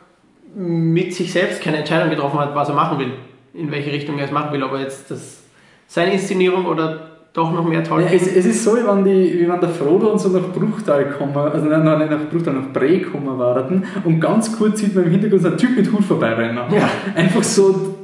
[0.55, 3.13] mit sich selbst keine Entscheidung getroffen hat, was er machen will,
[3.55, 5.43] in welche Richtung er es machen will, ob er jetzt das,
[5.87, 8.13] seine Inszenierung oder doch noch mehr Tolkien.
[8.13, 10.53] Ja, es, es, ist so, wie wenn, die, wie wenn der Frodo und so nach
[10.53, 14.95] Bruchtal kommen, also nein, nein, nach Bruchtal, nach Bree kommen warten und ganz kurz sieht
[14.95, 16.57] man im Hintergrund so einen Typ mit Hut vorbeirennen.
[16.57, 16.89] Ja.
[17.17, 17.97] Einfach so,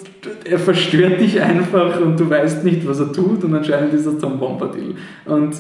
[0.45, 4.19] er verstört dich einfach und du weißt nicht, was er tut und anscheinend ist das
[4.19, 4.97] Tom Bombadil.
[5.25, 5.55] Und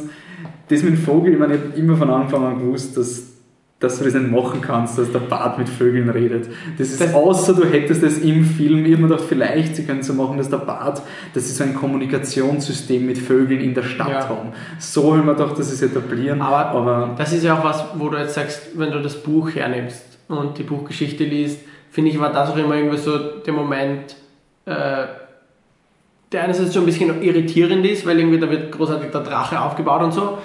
[0.69, 3.40] das mit dem Vogel, ich meine, ich habe immer von Anfang an gewusst, dass
[3.81, 6.48] dass du das nicht machen kannst, dass der Bart mit Vögeln redet.
[6.77, 9.85] Das ist das außer du hättest es im Film, ich habe mir gedacht, vielleicht sie
[9.85, 11.01] können so machen, dass der Bart,
[11.32, 14.28] dass sie so ein Kommunikationssystem mit Vögeln in der Stadt ja.
[14.28, 14.52] haben.
[14.78, 16.43] So haben wir gedacht, dass es etablieren.
[16.43, 19.55] Aber, aber das ist ja auch was, wo du jetzt sagst, wenn du das Buch
[19.55, 24.15] hernimmst und die Buchgeschichte liest, finde ich, war das auch immer irgendwie so der Moment,
[24.66, 25.07] äh,
[26.32, 30.02] der einerseits so ein bisschen irritierend ist, weil irgendwie da wird großartig der Drache aufgebaut
[30.02, 30.39] und so.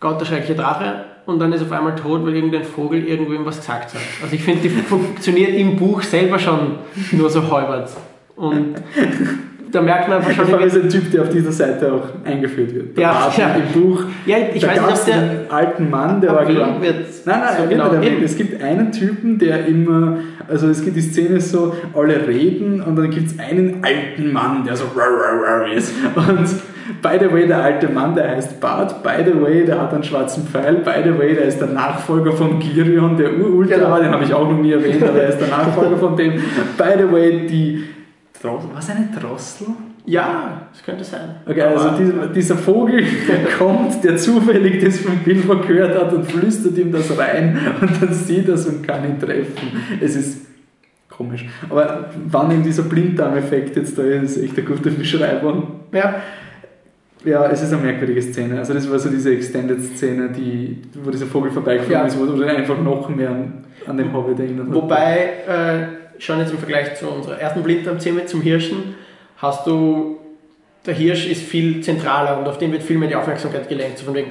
[0.00, 3.58] Gott, der schreckliche Drache und dann ist auf einmal tot, weil irgendein Vogel irgendwem was
[3.58, 4.00] gesagt hat.
[4.22, 6.78] Also ich finde, die funktioniert im Buch selber schon
[7.12, 7.90] nur so halbert.
[8.36, 8.74] Und
[9.72, 10.54] da merkt man einfach schon.
[10.54, 12.96] Allem ist ein Typ, der auf dieser Seite auch eingeführt wird.
[12.96, 13.54] Der Ja, Bart ja.
[13.54, 14.04] Im Buch.
[14.26, 16.56] Ja, ich da weiß nicht, ob der alten Mann, der war wird.
[16.82, 18.12] Nein, nein, So genau, erwähnt.
[18.12, 18.24] eben.
[18.24, 20.18] Es gibt einen Typen, der immer,
[20.48, 24.64] also es gibt die Szene so, alle reden und dann gibt es einen alten Mann,
[24.64, 24.84] der so
[25.74, 25.92] ist.
[26.16, 26.46] Und
[27.00, 30.02] by the way, der alte Mann, der heißt Bart, by the way, der hat einen
[30.04, 33.98] schwarzen Pfeil, by the way, der ist der Nachfolger von Girion, der Urultra, Genau.
[33.98, 36.32] den habe ich auch noch nie erwähnt, aber er ist der Nachfolger von dem.
[36.76, 37.84] By the way, die
[38.42, 39.68] Drossel, was eine Drossel?
[40.04, 41.36] Ja, das könnte sein.
[41.46, 46.24] Okay, also dieser, dieser Vogel, der kommt, der zufällig das von Bilbo gehört hat und
[46.26, 49.70] flüstert ihm das rein und dann sieht er es und kann ihn treffen.
[50.00, 50.46] Es ist
[51.08, 51.46] komisch.
[51.70, 55.66] Aber wann eben dieser Blinddarm-Effekt jetzt da ist, ist echt eine gute Beschreibung.
[55.92, 56.16] Ja,
[57.24, 58.58] Ja, es ist eine merkwürdige Szene.
[58.58, 62.06] Also das war so diese Extended-Szene, die, wo dieser Vogel vorbeigeflogen Ja.
[62.08, 64.74] ist, wo du einfach noch mehr an, an den Hobbit erinnert hat.
[64.74, 68.94] Wobei, äh, schon jetzt im Vergleich zu unserer ersten Blinddarmszene zum Hirschen,
[69.38, 70.18] hast du,
[70.86, 73.98] der Hirsch ist viel zentraler und auf den wird viel mehr die Aufmerksamkeit gelenkt.
[73.98, 74.28] So von wegen,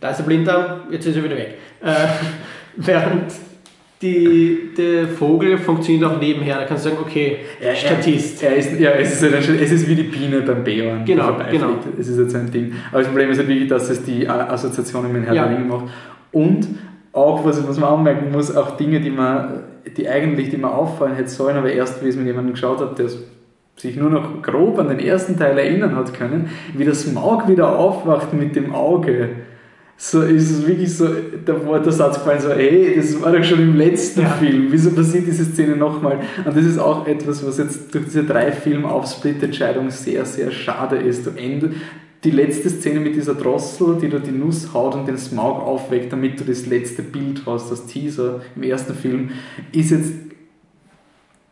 [0.00, 1.54] da ist der Blinddarm, jetzt ist er wieder weg.
[1.82, 1.92] Äh,
[2.76, 3.32] während
[4.02, 8.42] die, der Vogel funktioniert auch nebenher, da kannst du sagen, okay, Er- er- Statist.
[8.42, 11.04] Er ist, ja, es ist, es ist wie die Biene beim Bären.
[11.04, 11.70] Genau, genau.
[11.98, 12.74] Es ist jetzt ein Ding.
[12.90, 15.46] Aber das Problem ist halt wirklich, dass es die Assoziationen mit Herr Ja.
[15.48, 15.86] macht.
[16.32, 16.66] Und
[17.12, 19.62] auch, was, was man anmerken muss, auch Dinge, die man,
[19.96, 22.98] die eigentlich, die man auffallen hätte sollen, aber erst, wie es mit jemandem geschaut hat,
[22.98, 23.08] der
[23.76, 27.78] sich nur noch grob an den ersten Teil erinnern hat können, wie das Smaug wieder
[27.78, 29.30] aufwacht mit dem Auge.
[29.98, 31.08] So ist es wirklich so,
[31.44, 34.28] da war der Satz gefallen, so, hey, das war doch schon im letzten Ja.
[34.28, 36.18] Film, wieso passiert diese Szene nochmal?
[36.44, 40.96] Und das ist auch etwas, was jetzt durch diese drei Filme Aufsplit-Entscheidung sehr, sehr schade
[40.96, 41.26] ist.
[41.26, 41.70] Du Ende,
[42.26, 46.12] die letzte Szene mit dieser Drossel, die da die Nuss haut und den Smaug aufweckt,
[46.12, 49.30] damit du das letzte Bild hast, das Teaser im ersten Film,
[49.70, 50.12] ist jetzt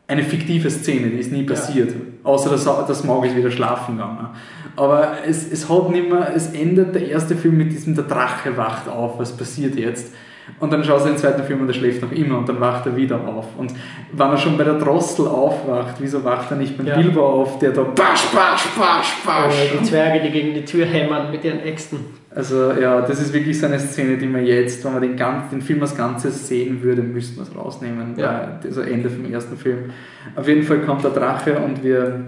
[0.09, 1.95] eine fiktive Szene, die ist nie passiert.
[2.25, 4.29] Außer dass der Smaug ist wieder schlafen gegangen.
[4.75, 8.57] Aber es, es hat nicht mehr, es endet der erste Film mit diesem, der Drache
[8.57, 10.13] wacht auf, was passiert jetzt?
[10.61, 12.87] Und dann schaust du den zweiten Film und der schläft noch immer und dann wacht
[12.87, 13.47] er wieder auf.
[13.57, 13.73] Und
[14.13, 16.97] wenn er schon bei der Drossel aufwacht, wieso wacht er nicht beim Ja.
[16.97, 19.73] Bilbo auf, der da basch, basch, basch, Oder basch.
[19.81, 21.99] die Zwerge, die gegen die Tür hämmern mit ihren Äxten.
[22.35, 25.51] Also ja, das ist wirklich so eine Szene, die man jetzt, wenn man den, ganz,
[25.51, 28.15] den Film als Ganzes sehen würde, müsste man es rausnehmen.
[28.17, 28.59] Ja.
[28.63, 29.91] Also Ende vom ersten Film.
[30.35, 32.21] Auf jeden Fall kommt der Drache und wir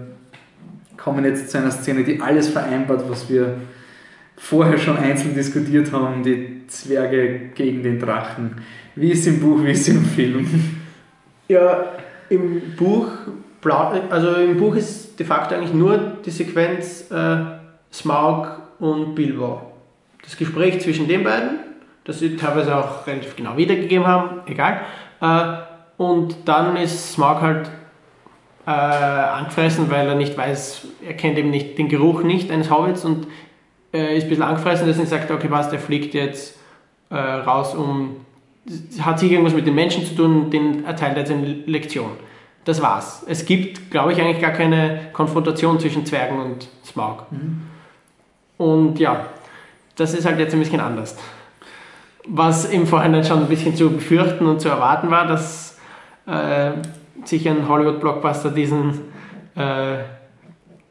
[0.95, 3.55] kommen jetzt zu einer Szene, die alles vereinbart, was wir
[4.37, 8.61] vorher schon einzeln diskutiert haben, die Zwerge gegen den Drachen.
[8.95, 10.47] Wie ist im Buch, wie ist im Film?
[11.47, 11.93] Ja,
[12.29, 13.07] im Buch,
[14.09, 17.37] also im Buch ist de facto eigentlich nur die Sequenz äh,
[17.91, 18.47] Smaug
[18.79, 19.61] und Bilbo.
[20.23, 21.59] Das Gespräch zwischen den beiden,
[22.03, 24.81] das sie teilweise auch relativ genau wiedergegeben haben, egal.
[25.21, 27.71] Äh, und dann ist Smaug halt
[28.65, 33.05] äh, angefressen, weil er nicht weiß, er kennt eben nicht den Geruch nicht eines Hobbits
[33.05, 33.27] und
[33.97, 36.57] äh, ist ein bisschen angefressen, deswegen sagt er, okay, passt, er fliegt jetzt
[37.09, 38.17] äh, raus, um
[38.99, 42.11] hat sich irgendwas mit den Menschen zu tun, den erteilt er jetzt eine Lektion.
[42.65, 43.23] Das war's.
[43.27, 47.25] Es gibt, glaube ich, eigentlich gar keine Konfrontation zwischen Zwergen und Smaug.
[48.57, 49.27] Und ja,
[49.95, 51.15] das ist halt jetzt ein bisschen anders.
[52.27, 55.77] Was im Vorhinein schon ein bisschen zu befürchten und zu erwarten war, dass
[56.25, 56.71] äh,
[57.23, 58.99] sich ein Hollywood-Blockbuster diesen
[59.55, 59.99] äh,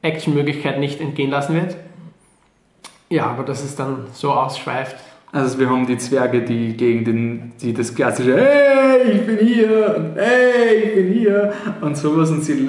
[0.01, 1.77] Actionmöglichkeiten nicht entgehen lassen wird.
[3.09, 4.97] Ja, aber dass es dann so ausschweift,
[5.33, 9.95] Also wir haben die Zwerge, die gegen den, die das klassische Hey, ich bin hier
[9.97, 12.69] und Hey, ich bin hier und sowas und sie,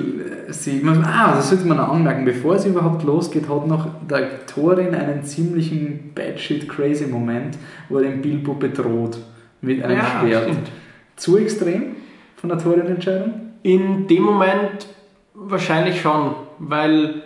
[0.50, 4.46] sie man, ah, das sollte man noch anmerken, bevor es überhaupt losgeht, hat noch der
[4.46, 7.58] Thorin einen ziemlichen Batshit crazy Moment,
[7.90, 9.18] wo er den Bilbo bedroht
[9.62, 10.44] mit einem Schwert.
[10.44, 10.72] stimmt.
[11.16, 11.96] Zu extrem
[12.36, 13.34] von der Thorin-Entscheidung?
[13.64, 14.88] In dem Moment
[15.34, 17.24] wahrscheinlich schon, weil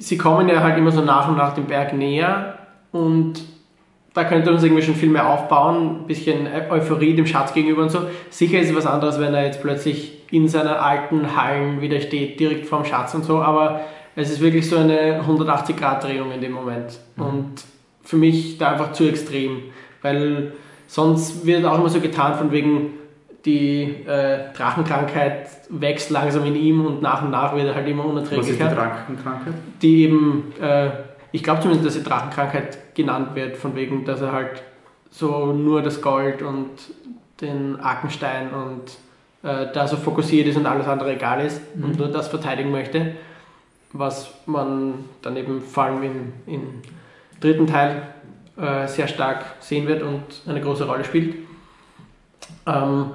[0.00, 2.58] sie kommen ja halt immer so nach und nach dem Berg näher
[2.90, 3.34] und
[4.14, 7.90] da könnte uns irgendwie schon viel mehr aufbauen, ein bisschen Euphorie dem Schatz gegenüber und
[7.90, 8.00] so.
[8.28, 12.40] Sicher ist es was anderes, wenn er jetzt plötzlich in seinen alten Hallen wieder steht,
[12.40, 13.82] direkt vorm Schatz und so, aber
[14.16, 17.62] es ist wirklich so eine 180-Grad-Drehung in dem Moment und
[18.02, 19.62] für mich da einfach zu extrem,
[20.02, 20.52] weil
[20.86, 22.94] sonst wird auch immer so getan von wegen,
[23.44, 28.04] die äh, Drachenkrankheit wächst langsam in ihm und nach und nach wird er halt immer
[28.14, 28.74] Was ist die unerträglicher.
[28.74, 29.54] Drachenkrankheit?
[29.80, 30.90] Die eben, äh,
[31.32, 34.62] ich glaube zumindest, dass sie Drachenkrankheit genannt wird, von wegen, dass er halt
[35.10, 36.70] so nur das Gold und
[37.40, 38.90] den Arkenstein und
[39.42, 43.14] äh, da so fokussiert ist und alles andere egal ist und nur das verteidigen möchte,
[43.92, 46.62] was man dann eben vor allem im, im
[47.40, 48.02] dritten Teil
[48.56, 51.36] äh, sehr stark sehen wird und eine große Rolle spielt.
[52.66, 53.06] Ähm,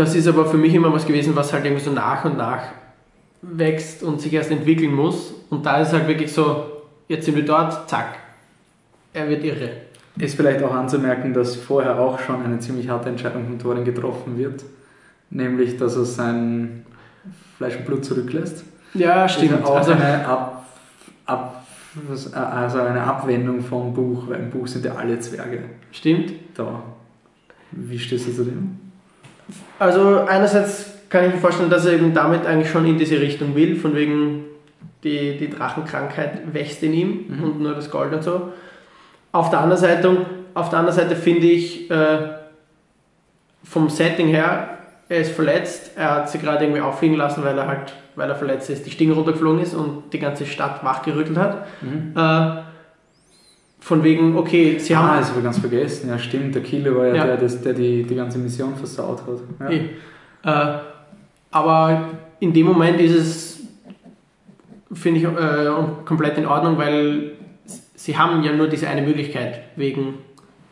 [0.00, 2.62] das ist aber für mich immer was gewesen, was halt irgendwie so nach und nach
[3.42, 5.34] wächst und sich erst entwickeln muss.
[5.50, 6.64] Und da ist es halt wirklich so,
[7.06, 8.16] jetzt sind wir dort, zack,
[9.12, 9.72] er wird irre.
[10.16, 14.38] Ist vielleicht auch anzumerken, dass vorher auch schon eine ziemlich harte Entscheidung von Thorin getroffen
[14.38, 14.64] wird,
[15.28, 16.86] nämlich dass er sein
[17.58, 18.64] Fleisch und Blut zurücklässt.
[18.94, 19.62] Ja, stimmt.
[19.64, 20.66] Auch also eine, Ab,
[21.26, 21.66] Ab,
[22.34, 25.64] also eine Abwendung vom Buch, weil im Buch sind ja alle Zwerge.
[25.92, 26.32] Stimmt.
[26.54, 26.82] Da.
[27.72, 28.79] Wie stehst du zu dem?
[29.78, 33.54] Also einerseits kann ich mir vorstellen, dass er eben damit eigentlich schon in diese Richtung
[33.54, 34.44] will, von wegen
[35.02, 37.44] die, die Drachenkrankheit wächst in ihm mhm.
[37.44, 38.52] und nur das Gold und so.
[39.32, 42.28] Auf der anderen Seite, auf der anderen Seite finde ich äh,
[43.64, 44.78] vom Setting her,
[45.08, 48.36] er ist verletzt, er hat sie gerade irgendwie auffliegen lassen, weil er halt, weil er
[48.36, 51.66] verletzt ist, die Stiege runtergeflogen ist und die ganze Stadt wachgerüttelt hat.
[51.82, 52.12] Mhm.
[52.16, 52.69] Äh,
[53.80, 55.08] von wegen, okay, sie ah, haben.
[55.08, 56.08] Ah, das habe ich ganz vergessen.
[56.08, 56.54] Ja, stimmt.
[56.54, 57.26] Der Killer war ja, ja.
[57.26, 59.72] Der, das, der die, die ganze Mission versaut hat.
[60.44, 60.74] Ja.
[60.76, 60.78] Äh,
[61.50, 63.60] aber in dem Moment ist es,
[64.92, 65.70] finde ich, äh,
[66.04, 67.32] komplett in Ordnung, weil
[67.94, 70.18] sie haben ja nur diese eine Möglichkeit wegen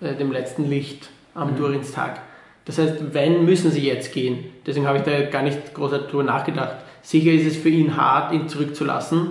[0.01, 1.57] äh, dem letzten Licht am mhm.
[1.57, 2.21] Durinstag.
[2.65, 4.45] Das heißt, wenn, müssen sie jetzt gehen.
[4.67, 6.77] Deswegen habe ich da gar nicht großartig drüber nachgedacht.
[7.03, 9.29] Sicher ist es für ihn hart, ihn zurückzulassen.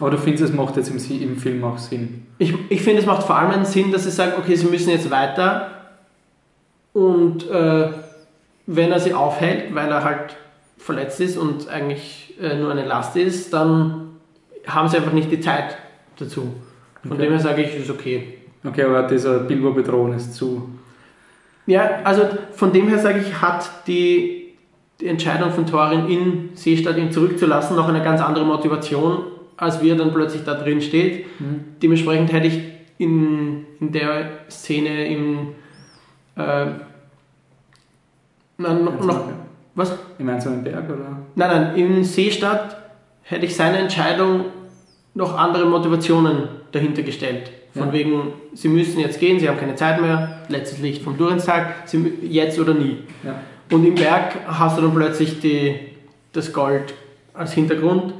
[0.00, 2.26] Aber du findest, es macht jetzt im, im Film auch Sinn?
[2.38, 4.90] Ich, ich finde, es macht vor allem einen Sinn, dass sie sagen, okay, sie müssen
[4.90, 5.70] jetzt weiter.
[6.92, 7.88] Und äh,
[8.66, 10.36] wenn er sie aufhält, weil er halt
[10.78, 14.10] verletzt ist und eigentlich äh, nur eine Last ist, dann
[14.66, 15.76] haben sie einfach nicht die Zeit
[16.18, 16.54] dazu.
[17.02, 17.22] Von okay.
[17.22, 18.38] dem her sage ich, ist okay.
[18.64, 20.70] Okay, aber dieser Bilbo bedrohen ist zu.
[21.66, 22.22] Ja, also
[22.52, 24.54] von dem her sage ich, hat die,
[25.00, 29.24] die Entscheidung von Thorin in Seestadt ihn zurückzulassen noch eine ganz andere Motivation,
[29.56, 31.26] als wie er dann plötzlich da drin steht.
[31.40, 31.64] Mhm.
[31.82, 32.60] Dementsprechend hätte ich
[32.98, 35.48] in, in der Szene im
[36.36, 36.66] äh,
[38.56, 39.28] na, noch, noch,
[39.74, 39.92] was?
[40.18, 41.18] Im einzelnen Berg, oder?
[41.34, 42.76] Nein, nein, in Seestadt
[43.22, 44.44] hätte ich seine Entscheidung
[45.14, 47.50] noch andere Motivationen dahinter gestellt.
[47.72, 47.92] Von ja.
[47.92, 51.88] wegen, sie müssen jetzt gehen, sie haben keine Zeit mehr, letztes Licht vom Durenstag,
[52.22, 52.98] jetzt oder nie.
[53.24, 53.34] Ja.
[53.70, 55.74] Und im Berg hast du dann plötzlich die,
[56.32, 56.94] das Gold
[57.32, 58.14] als Hintergrund.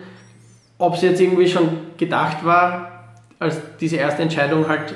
[0.78, 4.94] Ob es jetzt irgendwie schon gedacht war, als diese erste Entscheidung halt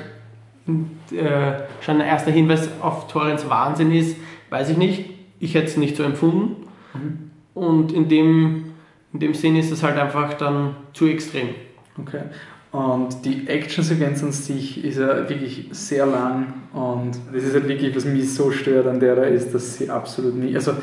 [1.11, 4.17] äh, schon ein erster Hinweis auf Torrens Wahnsinn ist,
[4.49, 5.09] weiß ich nicht.
[5.39, 6.67] Ich hätte es nicht so empfunden.
[6.93, 7.31] Mhm.
[7.53, 8.73] Und in dem,
[9.13, 11.49] in dem Sinn ist es halt einfach dann zu extrem.
[11.97, 12.21] Okay.
[12.71, 17.95] Und die Action-Sequenz an sich ist ja wirklich sehr lang und das ist halt wirklich,
[17.95, 20.73] was mich so stört an der da ist, dass sie absolut nie, also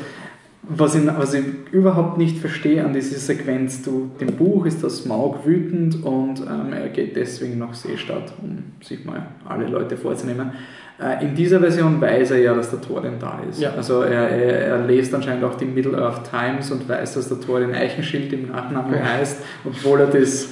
[0.69, 4.97] was ich, was ich überhaupt nicht verstehe an dieser Sequenz, du, dem Buch ist das
[4.97, 10.51] Smaug wütend und ähm, er geht deswegen nach Seestadt, um sich mal alle Leute vorzunehmen.
[10.99, 13.61] Äh, in dieser Version weiß er ja, dass der Thorin da ist.
[13.61, 13.71] Ja.
[13.71, 17.73] Also er, er, er, lest anscheinend auch die Middle-earth Times und weiß, dass der Thorin
[17.73, 19.03] Eichenschild im Nachnamen ja.
[19.03, 20.49] heißt, obwohl er das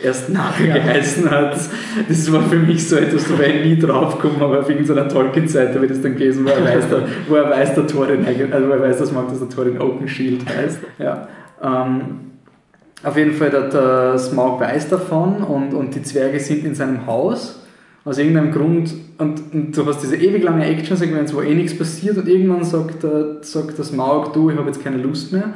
[0.00, 1.56] erst nachher geheißen hat.
[2.08, 5.80] Das war für mich so etwas, da wäre ich nie draufgekommen, aber auf irgendeiner Tolkien-Seite
[5.80, 8.72] wird es dann gelesen, wo er weiß, der, wo er weiß, der Thorin, also wo
[8.72, 10.78] er weiß, dass der Thorin Open Shield heißt.
[10.98, 11.28] Ja.
[11.62, 12.32] Ähm,
[13.02, 17.06] auf jeden Fall, der, der Smaug weiß davon und, und die Zwerge sind in seinem
[17.06, 17.58] Haus.
[18.04, 22.16] Aus irgendeinem Grund, und, und du hast diese ewig lange Action-Sequenz, wo eh nichts passiert,
[22.16, 25.54] und irgendwann sagt der, sagt der Smaug, du, ich habe jetzt keine Lust mehr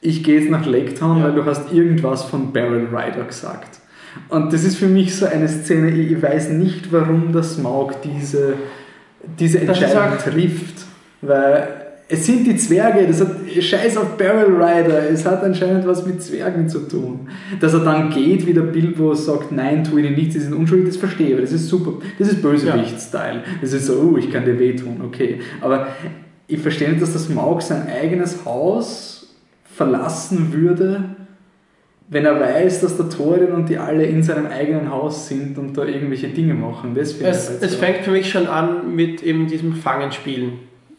[0.00, 1.24] ich gehe jetzt nach Lake Town, ja.
[1.24, 3.80] weil du hast irgendwas von Barrel Rider gesagt.
[4.28, 8.54] Und das ist für mich so eine Szene, ich weiß nicht, warum der Smaug diese,
[9.38, 10.86] diese Entscheidung trifft.
[11.20, 11.68] Weil
[12.08, 16.22] es sind die Zwerge, das hat Scheiß auf Barrel Rider, es hat anscheinend was mit
[16.22, 17.28] Zwergen zu tun.
[17.60, 20.86] Dass er dann geht, wie der Bilbo sagt, nein, tu ihnen nichts, sie sind unschuldig,
[20.86, 23.42] das verstehe ich, das ist super, das ist Bösewicht-Style.
[23.60, 25.40] Das ist so, oh, ich kann dir wehtun, okay.
[25.60, 25.88] Aber
[26.46, 29.15] ich verstehe nicht, dass das Smaug sein eigenes Haus
[29.76, 31.04] verlassen würde,
[32.08, 35.76] wenn er weiß, dass der Thorin und die alle in seinem eigenen Haus sind und
[35.76, 36.94] da irgendwelche Dinge machen.
[36.94, 40.52] Das es, es fängt für mich schon an mit eben diesem Fangenspielen,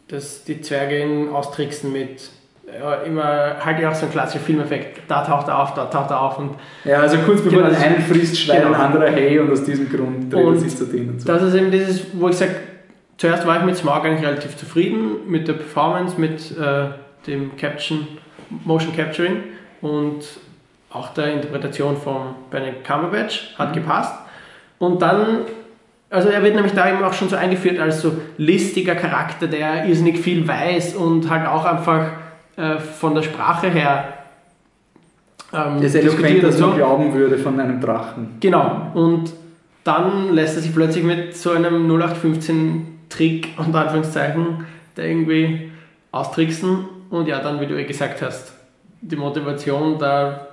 [0.08, 2.30] dass die Zwerge ihn austricksen mit
[2.78, 5.00] ja, immer halt auch so ein klassischer Filmeffekt.
[5.08, 6.38] Da taucht er auf, da taucht er auf.
[6.38, 6.50] Und
[6.84, 8.74] ja, also kurz bevor genau, einen frisst, schreit genau.
[8.74, 11.10] ein anderer Hey und aus diesem Grund dreht er sich zu denen.
[11.10, 11.26] Und so.
[11.26, 12.56] Das ist eben dieses, wo ich sage,
[13.16, 16.88] zuerst war ich mit Smog eigentlich relativ zufrieden, mit der Performance, mit äh,
[17.26, 18.06] dem Caption
[18.64, 19.42] Motion Capturing
[19.80, 20.24] und
[20.90, 23.80] auch der Interpretation von Benedict Cumberbatch hat mhm.
[23.80, 24.14] gepasst.
[24.78, 25.40] Und dann,
[26.10, 29.86] also er wird nämlich da eben auch schon so eingeführt als so listiger Charakter, der
[29.86, 32.12] irrsinnig viel weiß und halt auch einfach
[32.56, 34.14] äh, von der Sprache her
[35.52, 38.36] ähm, das eloquent, dass man glauben würde von einem Drachen.
[38.40, 38.90] Genau.
[38.94, 39.32] Und
[39.84, 45.70] dann lässt er sich plötzlich mit so einem 0815 Trick unter Anführungszeichen da irgendwie
[46.12, 48.52] austricksen und ja, dann, wie du gesagt hast,
[49.00, 50.48] die Motivation, da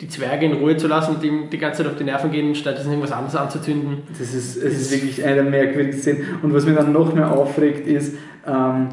[0.00, 2.54] die Zwerge in Ruhe zu lassen und ihm die ganze Zeit auf die Nerven gehen,
[2.54, 4.02] statt irgendwas anderes anzuzünden.
[4.10, 6.38] Das ist, es ist wirklich eine der merkwürdigsten Szenen.
[6.42, 8.14] Und was mich dann noch mehr aufregt, ist,
[8.46, 8.88] ähm,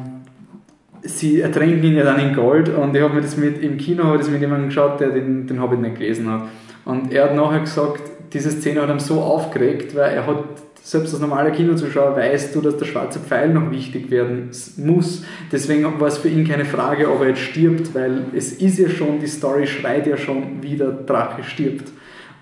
[1.02, 4.16] sie ertränken ihn ja dann in Gold und ich habe mir das mit im Kino
[4.16, 6.44] das mit jemandem geschaut, der den, den Hobbit nicht gelesen hat.
[6.86, 10.44] Und er hat nachher gesagt, diese Szene hat ihm so aufgeregt, weil er hat
[10.84, 15.24] selbst als normaler Kinozuschauer weißt du, dass der schwarze Pfeil noch wichtig werden muss.
[15.50, 18.90] Deswegen war es für ihn keine Frage, ob er jetzt stirbt, weil es ist ja
[18.90, 21.90] schon, die Story schreit ja schon, wie der Drache stirbt.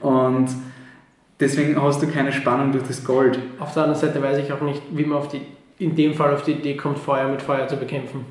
[0.01, 0.48] Und
[1.39, 3.39] deswegen hast du keine Spannung durch das Gold.
[3.60, 5.43] Auf der anderen Seite weiß ich auch nicht, wie man auf die,
[5.78, 8.27] in dem Fall auf die Idee kommt, Feuer mit Feuer zu bekämpfen.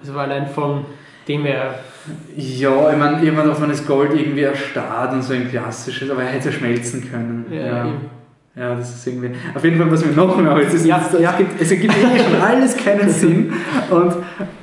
[0.00, 0.86] Also allein von
[1.28, 1.74] dem her.
[2.34, 6.22] Ja, ich meine, irgendwann auf man das Gold irgendwie erstarrt und so ein klassisches, aber
[6.22, 7.44] er hätte schmelzen können.
[7.50, 7.92] Ja, ja.
[8.58, 9.30] Ja, das ist irgendwie.
[9.54, 11.30] Auf jeden Fall, was mir noch mehr es, ist, Ja, es, ja.
[11.32, 13.52] gibt, es ergibt irgendwie schon alles keinen Sinn.
[13.88, 14.14] Und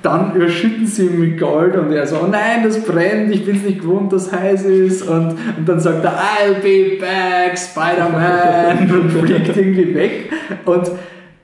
[0.02, 3.56] dann überschütten sie ihn mit Gold und er so, oh nein, das brennt, ich bin
[3.56, 5.04] es nicht gewohnt, dass heiß ist.
[5.04, 10.30] Und, und dann sagt er, I'll be back, Spider-Man, und fliegt irgendwie weg.
[10.66, 10.92] Und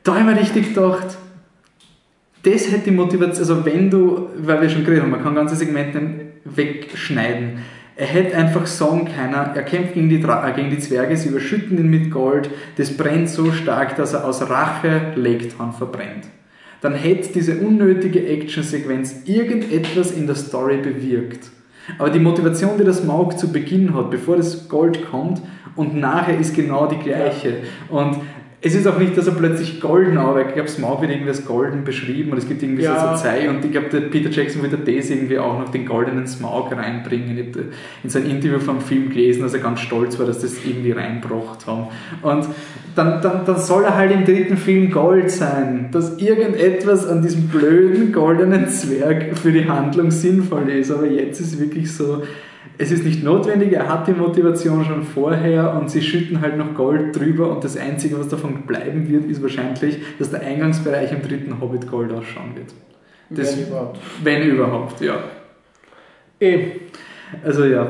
[0.04, 1.18] da habe ich mir richtig gedacht,
[2.44, 5.56] das hätte die Motivation, also wenn du, weil wir schon geredet haben, man kann ganze
[5.56, 6.02] Segmente
[6.44, 7.60] wegschneiden.
[7.96, 11.78] Er hätte einfach sagen können, er kämpft gegen die, äh, gegen die Zwerge, sie überschütten
[11.78, 16.26] ihn mit Gold, das brennt so stark, dass er aus Rache Legtan verbrennt.
[16.82, 21.52] Dann hätte diese unnötige Actionsequenz irgendetwas in der Story bewirkt.
[22.00, 25.42] Aber die Motivation, die das Maug zu Beginn hat, bevor das Gold kommt
[25.76, 27.58] und nachher ist genau die gleiche.
[27.90, 28.18] Und
[28.64, 30.50] es ist auch nicht, dass er plötzlich golden arbeitet.
[30.50, 33.00] Ich glaube, Smaug wird irgendwie als golden beschrieben und es gibt irgendwie Ja.
[33.00, 35.86] so eine Zeit und ich glaube, der Peter Jackson wird das irgendwie auch noch den
[35.88, 37.36] goldenen Smaug reinbringen.
[37.40, 37.66] Ich habe
[38.04, 41.66] in seinem Interview vom Film gelesen, dass er ganz stolz war, dass das irgendwie reinbracht
[41.66, 41.88] haben.
[42.22, 42.46] Und
[42.96, 47.48] dann, dann, dann soll er halt im dritten Film Gold sein, dass irgendetwas an diesem
[47.48, 50.92] blöden goldenen Zwerg für die Handlung sinnvoll ist.
[50.92, 52.22] Aber jetzt ist wirklich so,
[52.78, 56.74] es ist nicht notwendig, er hat die Motivation schon vorher und sie schütten halt noch
[56.74, 61.22] Gold drüber und das Einzige, was davon bleiben wird, ist wahrscheinlich, dass der Eingangsbereich im
[61.22, 62.74] dritten Hobbit Gold ausschauen wird.
[63.30, 64.00] Das, Wenn überhaupt.
[64.24, 65.20] wenn überhaupt, ja.
[66.40, 66.72] Eh,
[67.44, 67.88] Also ja.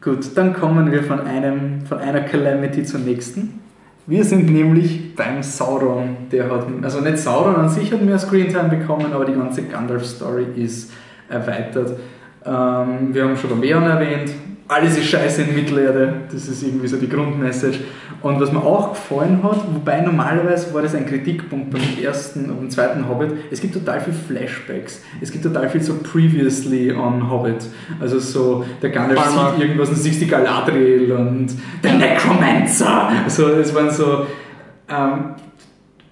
[0.00, 3.60] Gut, dann kommen wir von, einem, von einer Calamity zur nächsten.
[4.06, 6.16] Wir sind nämlich beim Sauron.
[6.32, 10.46] Der hat, also nicht Sauron an sich hat mehr Screentime bekommen, aber die ganze Gandalf-Story
[10.56, 10.90] ist
[11.28, 11.98] erweitert.
[12.44, 14.32] Ähm, wir haben schon beim Eon erwähnt,
[14.70, 16.22] alles ist scheiße in Mittelerde.
[16.32, 17.80] Das ist irgendwie so die Grundmessage.
[18.22, 22.56] Und was mir auch gefallen hat, wobei normalerweise war das ein Kritikpunkt beim ersten und
[22.58, 25.02] beim zweiten Hobbit, es gibt total viel Flashbacks.
[25.20, 27.66] Es gibt total viel so Previously on Hobbit.
[27.98, 31.48] Also so, der Gandalf sieht irgendwas und siehst die Galadriel und
[31.82, 33.08] der Necromancer.
[33.24, 34.26] Also es waren so,
[34.88, 35.34] ähm,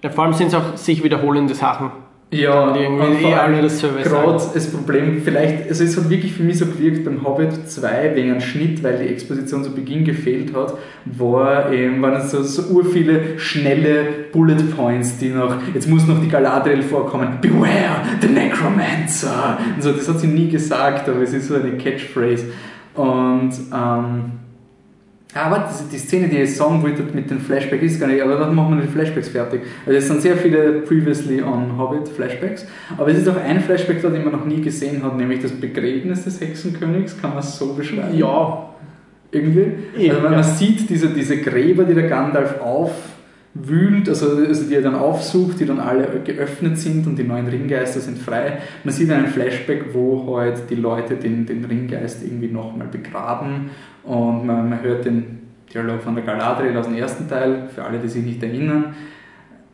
[0.01, 1.91] ja, vor allem sind es auch sich wiederholende Sachen.
[2.31, 4.51] Ja, Die irgendwie und eh alle dasselbe gerade sagen.
[4.53, 8.31] das Problem, vielleicht, also es hat wirklich für mich so gewirkt beim Hobbit 2 wegen
[8.31, 10.75] einem Schnitt, weil die Exposition zu Beginn gefehlt hat,
[11.05, 16.05] war eben, waren es so, so ur viele schnelle Bullet Points, die noch, jetzt muss
[16.05, 19.57] noch die Galadriel vorkommen, Beware the Necromancer!
[19.75, 22.45] Und so, das hat sie nie gesagt, aber es ist so eine Catchphrase.
[22.93, 24.31] Und, ähm,
[25.35, 28.37] aber die, die Szene, die ich sagen wollte mit den Flashbacks ist gar nicht, aber
[28.37, 29.61] dann machen wir die Flashbacks fertig.
[29.85, 32.65] Also es sind sehr viele Previously on Hobbit Flashbacks,
[32.97, 35.51] aber es ist auch ein Flashback da, den man noch nie gesehen hat, nämlich das
[35.51, 38.17] Begräbnis des Hexenkönigs, kann man es so beschreiben?
[38.17, 38.69] Ja,
[39.31, 39.73] Irgendwie.
[39.95, 40.39] Ja, Also man, ja.
[40.39, 42.55] man sieht diese, diese Gräber, die der Gandalf
[43.57, 47.47] aufwühlt, also, also die er dann aufsucht, die dann alle geöffnet sind und die neuen
[47.47, 48.59] Ringgeister sind frei.
[48.83, 53.69] Man sieht einen Flashback, wo halt die Leute den, den Ringgeist irgendwie nochmal begraben
[54.03, 55.39] und man, man hört den
[55.73, 58.95] Dialog von der Galadriel aus dem ersten Teil, für alle, die sich nicht erinnern.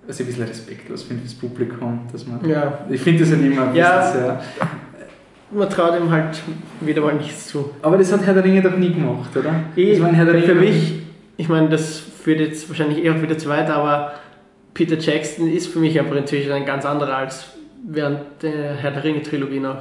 [0.08, 2.48] Ich ein bisschen respektlos finde fürs Publikum, dass man...
[2.48, 2.80] ja.
[2.90, 4.02] Ich finde das halt immer ein Ja.
[4.02, 4.42] bisschen sehr...
[5.52, 6.42] Man traut ihm halt
[6.82, 7.72] wieder mal nichts zu.
[7.82, 9.56] Aber das hat Herr der Ringe doch nie gemacht, oder?
[9.76, 11.02] Das war ein Herr der Ringe für mich,
[11.38, 14.14] ich meine, das führt jetzt wahrscheinlich eher wieder zu weit, aber
[14.74, 17.54] Peter Jackson ist für mich einfach inzwischen ein ganz anderer als
[17.88, 19.76] während der Herr der Ringe-Trilogie noch.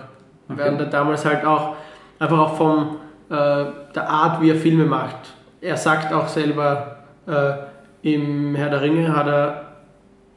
[0.50, 0.58] Okay.
[0.58, 1.76] Während er damals halt auch,
[2.18, 2.96] einfach auch von
[3.30, 3.64] äh,
[3.94, 5.16] der Art, wie er Filme macht.
[5.62, 7.54] Er sagt auch selber, äh,
[8.02, 9.76] im Herr der Ringe hat er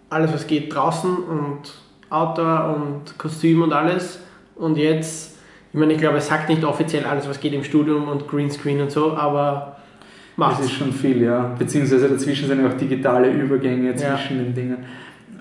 [0.09, 1.73] alles, was geht, draußen und
[2.09, 4.21] Outdoor und Kostüm und alles.
[4.55, 5.37] Und jetzt,
[5.73, 8.79] ich meine, ich glaube, er sagt nicht offiziell alles, was geht im Studium und Greenscreen
[8.79, 9.75] und so, aber
[10.37, 11.53] macht Das ist schon viel, ja.
[11.59, 13.95] Beziehungsweise dazwischen sind ja auch digitale Übergänge Ja.
[13.97, 14.77] zwischen den Dingen.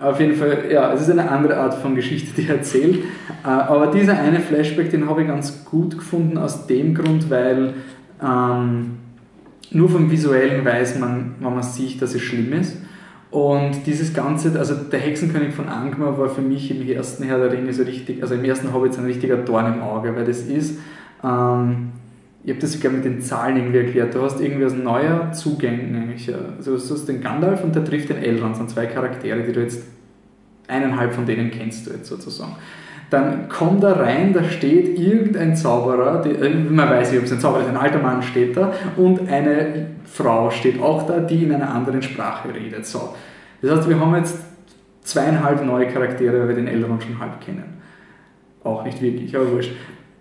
[0.01, 2.97] Auf jeden Fall, ja, es ist eine andere Art von Geschichte, die er erzählt.
[3.45, 7.75] Äh, Aber dieser eine Flashback, den habe ich ganz gut gefunden, aus dem Grund, weil
[8.23, 8.97] ähm,
[9.71, 12.77] nur vom Visuellen weiß man, wenn man sieht, dass es schlimm ist.
[13.31, 17.53] Und dieses Ganze, also der Hexenkönig von Angmar war für mich im ersten Herr der
[17.53, 20.43] Ringe so richtig, also im ersten Hobbit so ein richtiger Dorn im Auge, weil das
[20.43, 20.79] ist,
[21.25, 21.91] ähm,
[22.47, 24.15] ich habe das sogar mit den Zahlen irgendwie erklärt.
[24.15, 26.33] Du hast irgendwie als neuer Zugang eigentlich.
[26.57, 28.53] Also du hast den Gandalf und der trifft den Elrond.
[28.53, 29.83] Das sind zwei Charaktere, die du jetzt
[30.69, 32.55] eineinhalb von denen kennst du jetzt sozusagen.
[33.11, 37.33] Dann kommt da rein, da steht irgendein Zauberer, die, äh, man weiß nicht, ob es
[37.33, 41.43] ein Zauberer ist, ein alter Mann steht da und eine Frau steht auch da, die
[41.43, 42.87] in einer anderen Sprache redet.
[42.87, 43.13] So.
[43.61, 44.39] Das heißt, wir haben jetzt
[45.03, 47.81] zweieinhalb neue Charaktere, weil wir den Elrond schon halb kennen.
[48.63, 49.73] Auch nicht wirklich, aber wurscht.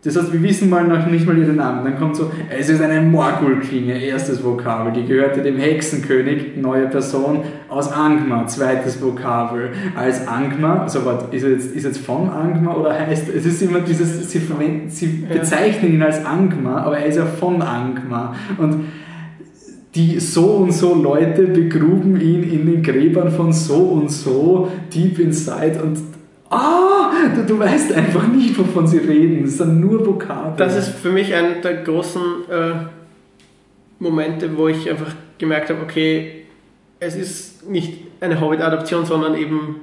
[0.05, 1.83] Das heißt, wir wissen mal noch nicht mal ihren Namen.
[1.83, 4.93] Dann kommt so, es ist eine Morgul-Klinge, erstes Vokabel.
[4.93, 9.71] Die gehörte dem Hexenkönig, neue Person, aus Angmar, zweites Vokabel.
[9.95, 13.79] Als Angmar, also was, ist jetzt, ist jetzt von Angmar oder heißt, es ist immer
[13.79, 18.35] dieses, sie, verwenden, sie bezeichnen ihn als Angmar, aber er ist ja von Angmar.
[18.59, 18.85] Und
[19.95, 25.17] die so und so Leute begruben ihn in den Gräbern von so und so, deep
[25.17, 25.97] inside und
[26.49, 29.43] ah, du, du weißt einfach nicht, wovon sie reden.
[29.45, 30.57] Es sind nur Vokabeln.
[30.57, 32.71] Das ist für mich einer der großen äh,
[33.99, 36.45] Momente, wo ich einfach gemerkt habe, okay,
[36.99, 39.81] es ist nicht eine Hobbit-Adaption, sondern eben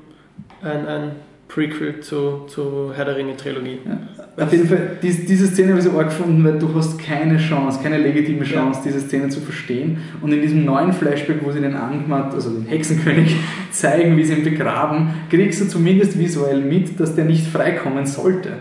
[0.63, 1.13] ein, ein
[1.53, 3.79] Prequel zu, zu Herr der Ringe Trilogie.
[3.85, 4.45] Ja.
[4.45, 7.37] Auf jeden Fall, diese, diese Szene habe ich so arg gefunden, weil du hast keine
[7.37, 8.91] Chance, keine legitime Chance, ja.
[8.91, 9.99] diese Szene zu verstehen.
[10.23, 13.37] Und in diesem neuen Flashback, wo sie den Angmat, also den Hexenkönig,
[13.71, 18.53] zeigen, wie sie ihn begraben, kriegst du zumindest visuell mit, dass der nicht freikommen sollte.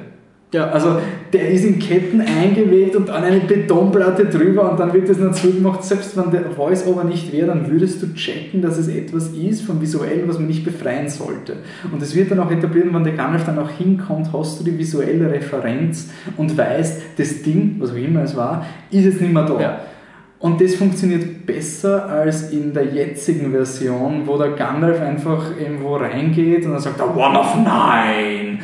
[0.53, 0.99] Ja, also
[1.32, 5.32] der ist in Ketten eingeweht und an eine Betonplatte drüber und dann wird das noch
[5.32, 5.82] zugemacht.
[5.82, 9.80] Selbst wenn der Voice-Over nicht wäre, dann würdest du checken, dass es etwas ist vom
[9.80, 11.57] Visuellen, was man nicht befreien sollte.
[11.90, 14.78] Und es wird dann auch etabliert, wenn der Gandalf dann auch hinkommt, hast du die
[14.78, 19.45] visuelle Referenz und weißt, das Ding, was auch immer es war, ist jetzt nicht mehr
[19.45, 19.61] da.
[19.61, 19.80] Ja.
[20.40, 26.65] Und das funktioniert besser als in der jetzigen Version, wo der Gandalf einfach irgendwo reingeht
[26.65, 28.60] und dann sagt er One of Nine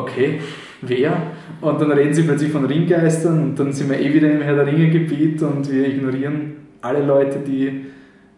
[0.00, 0.40] okay,
[0.82, 1.22] wer?
[1.60, 4.56] Und dann reden sie plötzlich von Ringgeistern und dann sind wir eh wieder im Herr
[4.56, 7.86] der Ringe-Gebiet und wir ignorieren alle Leute, die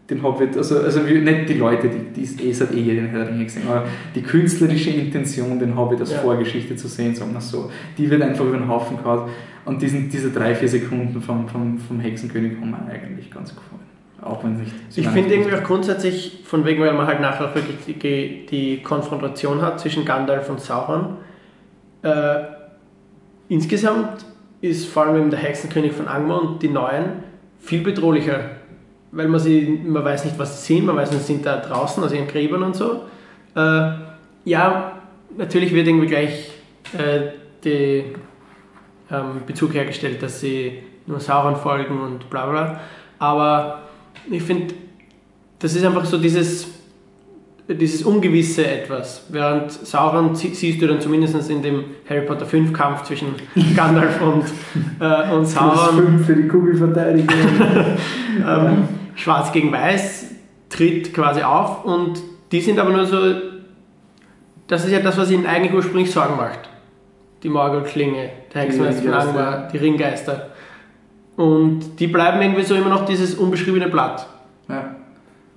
[0.09, 3.19] den Hobbit, also, also nicht die Leute, die, die es hat eh jeder den Herr
[3.19, 6.19] der Ringe gesehen, aber die künstlerische Intention, den Hobbit als ja.
[6.19, 9.29] Vorgeschichte zu sehen, sagen wir so, die wird einfach über den Haufen gehauen
[9.63, 13.81] und diesen, diese drei, vier Sekunden vom, vom, vom Hexenkönig haben mir eigentlich ganz gefallen.
[14.21, 14.71] Auch wenn nicht.
[14.95, 19.61] Ich finde irgendwie auch grundsätzlich, von wegen, weil man halt nachher wirklich die, die Konfrontation
[19.61, 21.17] hat zwischen Gandalf und Sauron,
[22.03, 22.43] äh,
[23.49, 24.25] insgesamt
[24.61, 27.23] ist vor allem der Hexenkönig von Angmar und die Neuen
[27.59, 28.51] viel bedrohlicher,
[29.11, 32.03] weil man sie, man weiß nicht, was sie sind, man weiß nicht, sind da draußen,
[32.03, 33.03] also in Gräbern und so.
[33.55, 33.91] Äh,
[34.45, 34.99] ja,
[35.37, 36.51] natürlich wird irgendwie gleich
[36.93, 37.31] äh,
[37.63, 38.03] der
[39.11, 42.79] ähm, Bezug hergestellt, dass sie nur Sauron folgen und bla bla,
[43.19, 43.83] aber
[44.29, 44.73] ich finde,
[45.59, 46.67] das ist einfach so dieses
[47.67, 49.25] dieses ungewisse Etwas.
[49.29, 53.35] Während Sauron siehst du dann zumindest in dem Harry Potter 5 Kampf zwischen
[53.75, 54.43] Gandalf und,
[54.99, 55.95] äh, und Sauron.
[55.95, 57.35] Plus 5 für die Kugelverteidigung.
[58.47, 60.31] ähm, Schwarz gegen Weiß
[60.69, 62.21] tritt quasi auf und
[62.51, 63.17] die sind aber nur so.
[64.67, 66.69] Das ist ja das, was ihnen eigentlich ursprünglich Sorgen macht.
[67.43, 70.49] Die Morgul-Klinge, der Hexenmeister von Angmar, die Ringgeister.
[71.35, 74.25] Und die bleiben irgendwie so immer noch dieses unbeschriebene Blatt.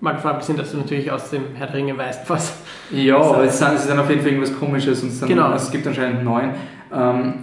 [0.01, 2.59] Mal davon abgesehen, dass du natürlich aus dem Herr der Ringe weißt, was.
[2.90, 5.52] Ja, aber es, ist dann auf jeden Fall irgendwas Komisches und es, dann, genau.
[5.55, 6.51] es gibt anscheinend neun.
[6.93, 7.35] Ähm,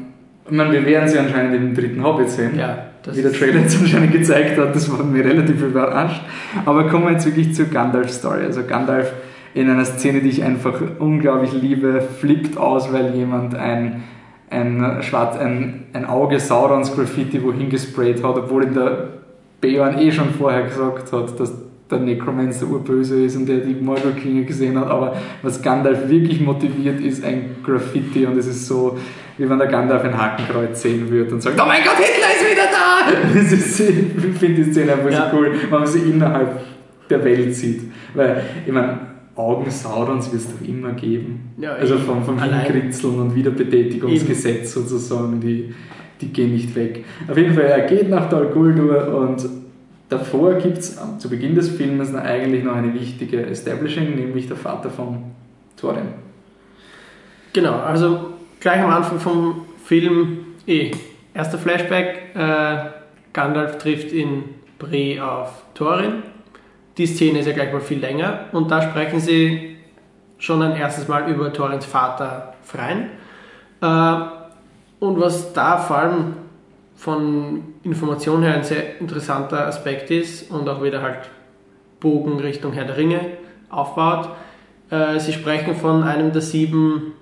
[0.46, 2.58] ich meine, wir werden sie anscheinend im dritten Hobbit sehen.
[2.58, 6.22] Ja, wie der Trailer jetzt anscheinend gezeigt hat, das war mir relativ überrascht.
[6.66, 8.44] Aber kommen wir jetzt wirklich zur Gandalf Story.
[8.44, 9.12] Also Gandalf
[9.54, 14.04] in einer Szene, die ich einfach unglaublich liebe, flippt aus, weil jemand ein,
[14.50, 19.10] ein, Schwarz, ein, ein Auge Saurons Graffiti wohin gesprayt hat, obwohl in der
[19.62, 21.54] Beorn eh schon vorher gesagt hat, dass
[21.90, 27.00] der Necromancer urböse ist und der die Mordor-Klinge gesehen hat, aber was Gandalf wirklich motiviert,
[27.02, 28.98] ist ein Graffiti und es ist so,
[29.38, 32.52] wie wenn der Gandalf ein Hakenkreuz sehen würde und sagt, oh mein Gott, Hitler ist
[32.52, 32.84] wieder da!
[33.34, 35.30] Das ist, ich finde die Szene einfach ja.
[35.30, 36.62] so cool, wenn man sie innerhalb
[37.10, 37.82] der Welt sieht.
[38.14, 39.00] Weil, ich meine,
[39.36, 41.54] Augen Saurons wird es doch immer geben.
[41.58, 45.74] Ja, also vom, vom Hinkritzeln und Wiederbetätigungsgesetz sozusagen, die,
[46.22, 47.04] die gehen nicht weg.
[47.28, 49.63] Auf jeden Fall, er geht nach Dal Guldur und
[50.14, 54.92] Davor gibt es zu Beginn des Films eigentlich noch eine wichtige Establishing, nämlich der Vater
[54.92, 55.32] von
[55.76, 56.10] Thorin.
[57.52, 60.92] Genau, also gleich am Anfang vom Film eh.
[61.34, 62.76] Erster Flashback, äh,
[63.34, 64.44] Gandalf trifft in
[64.78, 66.22] Bree auf Thorin.
[67.00, 69.78] Die Szene ist ja gleich mal viel länger und da sprechen sie
[70.38, 73.10] schon ein erstes Mal über Thorins Vater Freien.
[73.82, 74.16] Äh,
[75.00, 76.36] und was da vor allem
[76.96, 81.30] von Information her ein sehr interessanter Aspekt ist und auch wieder halt
[82.00, 83.20] Bogen Richtung Herr der Ringe
[83.70, 84.30] aufbaut.
[84.90, 87.14] Äh, sie sprechen von einem der sieben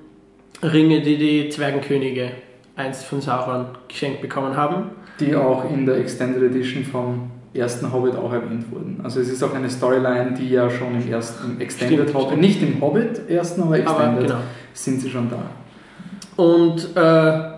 [0.61, 2.31] Ringe, die die Zwergenkönige
[2.75, 4.91] einst von Sauron geschenkt bekommen haben.
[5.19, 9.01] die auch in der Extended Edition vom ersten Hobbit auch erwähnt wurden.
[9.03, 12.27] Also es ist auch eine Storyline, die ja schon im ersten im Extended Stimmt, Hobbit,
[12.29, 12.41] stimmt.
[12.41, 14.39] nicht im Hobbit ersten, aber Extended, Aber genau.
[14.73, 16.41] sind sie schon da.
[16.41, 17.51] Und äh,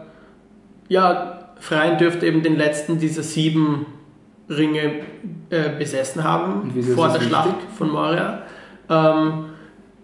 [0.89, 1.32] ja,
[1.63, 3.85] Freien dürfte eben den letzten dieser sieben
[4.49, 4.81] Ringe
[5.49, 7.29] äh, besessen haben vor der wichtig?
[7.29, 8.41] Schlacht von Moria.
[8.89, 9.45] Ähm,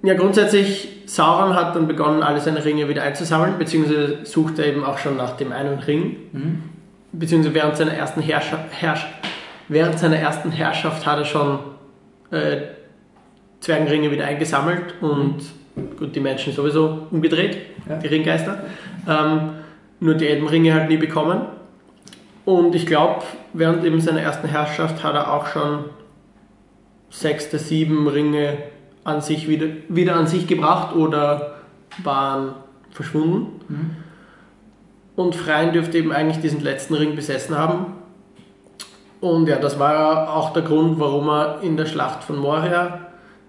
[0.02, 4.98] ja, grundsätzlich, Sauron hat dann begonnen, alle seine Ringe wieder einzusammeln, beziehungsweise suchte eben auch
[5.00, 6.64] schon nach dem einen Ring, Mhm.
[7.12, 9.06] beziehungsweise während seiner ersten Herrschaft, Herrsch
[9.68, 11.60] während seiner ersten Herrschaft hat er schon
[12.32, 12.58] äh,
[13.60, 15.40] Zwergenringe wieder eingesammelt und
[16.00, 17.58] gut, die Menschen sowieso umgedreht,
[17.90, 17.98] Ja.
[17.98, 18.64] die Ringgeister.
[19.10, 19.40] Ähm,
[20.00, 21.42] nur die Elbenringe halt nie bekommen.
[22.46, 23.24] Und ich glaube,
[23.54, 25.86] während eben seiner ersten Herrschaft hat er auch schon
[27.10, 28.58] sechs der sieben Ringe
[29.04, 31.56] an sich wieder, wieder an sich gebracht oder
[32.04, 32.54] waren
[32.92, 33.62] verschwunden.
[33.68, 33.90] Mhm.
[35.16, 37.94] Und Freien dürfte eben eigentlich diesen letzten Ring besessen haben.
[39.20, 43.08] Und ja, das war ja auch der Grund, warum er in der Schlacht von Moria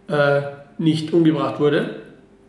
[0.08, 0.42] äh,
[0.78, 2.02] nicht umgebracht wurde,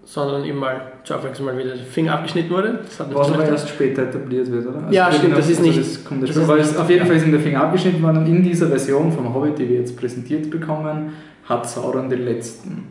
[0.06, 2.80] sondern ihm mal zur mal wieder der Finger abgeschnitten wurde.
[3.12, 4.84] Was aber erst später etabliert wird, oder?
[4.92, 7.06] Ja, stimmt, das ist nicht- Das kommt das das ist weil nicht- auf jeden.
[7.08, 9.78] Fall ist ihm der Finger abgeschnitten worden und in dieser Version vom Hobbit, die wir
[9.80, 11.14] jetzt präsentiert bekommen,
[11.50, 12.88] hat Sauron die letzten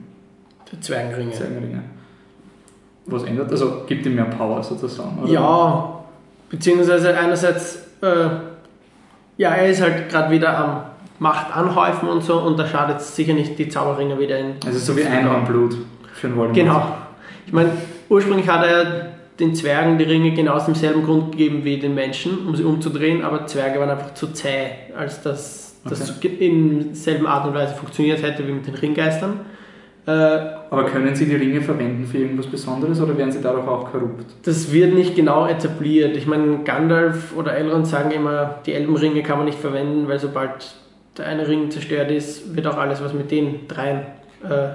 [0.73, 1.33] die Zwergenringe.
[1.33, 1.83] Zwergenringe.
[3.07, 3.51] Was ändert?
[3.51, 5.19] Also gibt ihm mehr Power sozusagen.
[5.23, 5.33] Oder?
[5.33, 6.01] Ja,
[6.49, 8.07] beziehungsweise einerseits, äh,
[9.37, 10.83] ja, er ist halt gerade wieder am
[11.19, 14.53] Macht anhäufen und so und da schadet sicher nicht, die Zauberringe wieder in.
[14.65, 15.77] Also so wie Einhornblut
[16.15, 16.55] für einen Voldemort.
[16.55, 16.97] Genau.
[17.47, 17.71] Ich meine,
[18.11, 19.07] ursprünglich hat er
[19.39, 23.23] den Zwergen die Ringe genau aus demselben Grund gegeben wie den Menschen, um sie umzudrehen,
[23.25, 28.23] aber Zwerge waren einfach zu zäh, als dass das in selben Art und Weise funktioniert
[28.23, 29.41] hätte wie mit den Ringgeistern.
[30.07, 33.91] Äh, Aber können Sie die Ringe verwenden für irgendwas Besonderes oder werden sie dadurch auch
[33.91, 34.25] korrupt?
[34.45, 36.17] Das wird nicht genau etabliert.
[36.17, 40.75] Ich meine, Gandalf oder Elrond sagen immer, die Elbenringe kann man nicht verwenden, weil sobald
[41.17, 44.03] der eine Ring zerstört ist, wird auch alles, was mit den dreien
[44.43, 44.69] äh,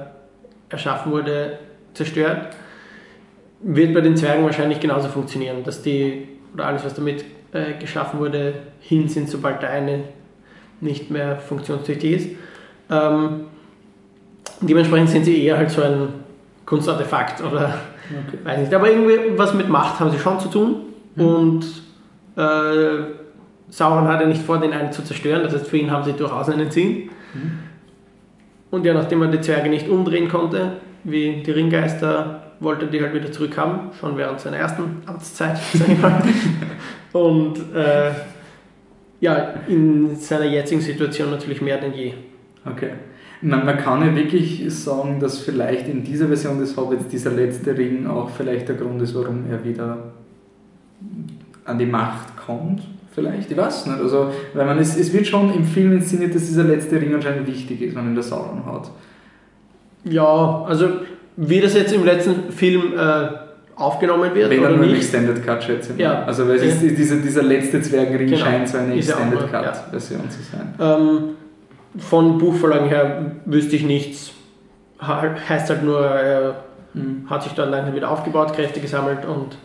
[0.69, 1.59] erschaffen wurde,
[1.93, 2.55] zerstört.
[3.67, 8.19] Wird bei den Zwergen wahrscheinlich genauso funktionieren, dass die, oder alles, was damit äh, geschaffen
[8.19, 10.03] wurde, hin sind, sobald der eine
[10.81, 12.29] nicht mehr funktionstüchtig ist.
[12.91, 13.45] Ähm,
[14.61, 16.09] dementsprechend sind sie eher halt so ein
[16.65, 17.73] Kunstartefakt oder
[18.05, 18.37] Okay.
[18.43, 20.75] Weiß nicht, aber irgendwie was mit Macht haben sie schon zu tun.
[21.17, 21.63] Und
[22.35, 23.03] äh,
[23.69, 26.13] Sauron hat ja nicht vor, den einen zu zerstören, das heißt, für ihn haben sie
[26.13, 27.09] durchaus einen Sinn.
[28.76, 30.73] Und ja, nachdem er die Zwerge nicht umdrehen konnte,
[31.06, 35.88] wie die Ringgeister, wollte er die halt wieder zurückhaben, schon während seiner ersten Amtszeit, sag
[35.88, 36.22] ich mal.
[37.14, 38.11] Und äh,
[39.22, 42.15] ja, in seiner jetzigen Situation natürlich mehr denn je.
[42.65, 42.89] Okay.
[43.39, 47.77] Man, man kann ja wirklich sagen, dass vielleicht in dieser Version des Hobbits dieser letzte
[47.77, 50.11] Ring auch vielleicht der Grund ist, warum er wieder
[51.64, 52.81] an die Macht kommt.
[53.15, 53.99] Vielleicht, ich weiß nicht.
[54.01, 57.47] Also, weil man, es, es wird schon im Film inszeniert, dass dieser letzte Ring anscheinend
[57.47, 58.91] wichtig ist, wenn ihn der Sauron hat.
[60.03, 60.89] Ja, also
[61.37, 63.27] wie das jetzt im letzten Film äh,
[63.75, 65.99] aufgenommen wird Wenn oder er nicht, Extended Cut schätze ich.
[65.99, 66.23] Ja.
[66.25, 68.39] Also, weil es ist, dieser, dieser letzte Zwergenring Genau.
[68.45, 69.61] scheint so eine Ist ja Extended ja.
[69.63, 70.73] Cut Version zu sein.
[70.79, 71.19] Ähm,
[71.97, 74.31] von Buchverlagen her wüsste ich nichts.
[75.01, 76.55] Heißt halt nur, er
[76.93, 77.29] Mhm.
[77.29, 79.57] hat sich dann langsam wieder aufgebaut, Kräfte gesammelt und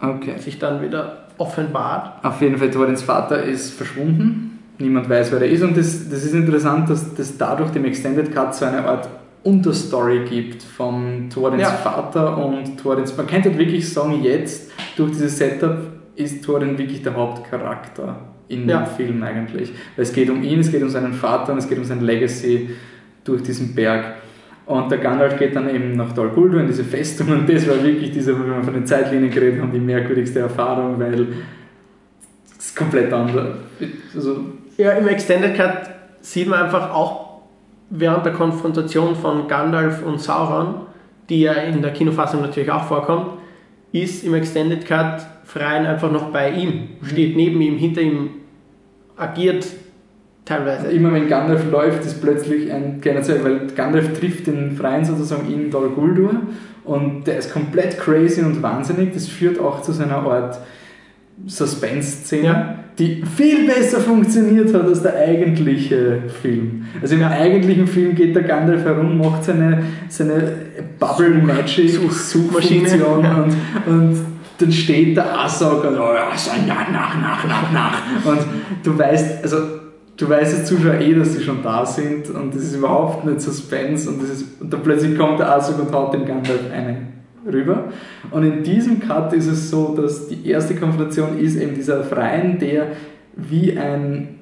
[0.00, 0.36] Okay.
[0.38, 2.24] sich dann wieder offenbart.
[2.24, 4.58] Auf jeden Fall, Thorins Vater ist verschwunden.
[4.78, 5.62] Niemand weiß, wer er ist.
[5.62, 9.08] Und das, das ist interessant, dass das dadurch dem Extended Cut so eine Art
[9.44, 11.70] Unterstory gibt von Thorins Ja.
[11.70, 13.16] Vater und Thorins.
[13.16, 15.78] Man könnte halt wirklich sagen, jetzt durch dieses Setup
[16.14, 18.16] ist Thorin wirklich der Hauptcharakter
[18.48, 18.82] in Ja.
[18.82, 19.72] dem Film eigentlich.
[19.96, 22.00] Weil es geht um ihn, es geht um seinen Vater und es geht um sein
[22.00, 22.70] Legacy
[23.24, 24.16] durch diesen Berg.
[24.66, 27.82] Und der Gandalf geht dann eben nach Dol Guldur in diese Festung und das war
[27.82, 31.26] wirklich diese, wenn wir von den Zeitlinien geredet haben, die merkwürdigste Erfahrung, weil
[32.58, 33.56] es komplett anders.
[34.14, 34.44] Also,
[34.76, 35.90] Ja, im Extended Cut
[36.20, 37.42] sieht man einfach auch
[37.90, 40.86] während der Konfrontation von Gandalf und Sauron,
[41.28, 43.32] die ja in der Kinofassung natürlich auch vorkommt,
[43.92, 48.30] ist im Extended Cut Freien einfach noch bei ihm, steht neben ihm, hinter ihm,
[49.16, 49.66] agiert
[50.44, 50.88] teilweise.
[50.88, 55.52] immer wenn Gandalf läuft, ist plötzlich ein kleiner Zwerg, weil Gandalf trifft den Freien sozusagen
[55.52, 56.30] in Dol Guldur
[56.84, 59.12] und der ist komplett crazy und wahnsinnig.
[59.14, 60.58] Das führt auch zu seiner Art
[61.46, 62.74] Suspense-Szene, Ja.
[62.98, 66.84] die viel besser funktioniert hat als der eigentliche Film.
[67.00, 70.52] Also im eigentlichen Film geht der Gandalf herum, macht seine, seine
[70.98, 73.42] Bubble Magic Such- Suchfunktion Ja.
[73.44, 73.54] und,
[73.86, 74.18] und
[74.58, 76.28] dann steht der Asok und oh, ja,
[76.68, 78.26] nach, nach, nach, nach, nach.
[78.26, 78.40] Und
[78.84, 79.56] du weißt, also
[80.22, 83.40] du weißt als Zuschauer eh, dass sie schon da sind und das ist überhaupt nicht
[83.40, 87.08] Suspense und, das ist, und dann plötzlich kommt der Asok und haut dem Gandalf einen
[87.50, 87.84] rüber.
[88.30, 92.58] Und in diesem Cut ist es so, dass die erste Konfrontation ist eben dieser Freien,
[92.58, 92.88] der
[93.36, 94.36] wie ein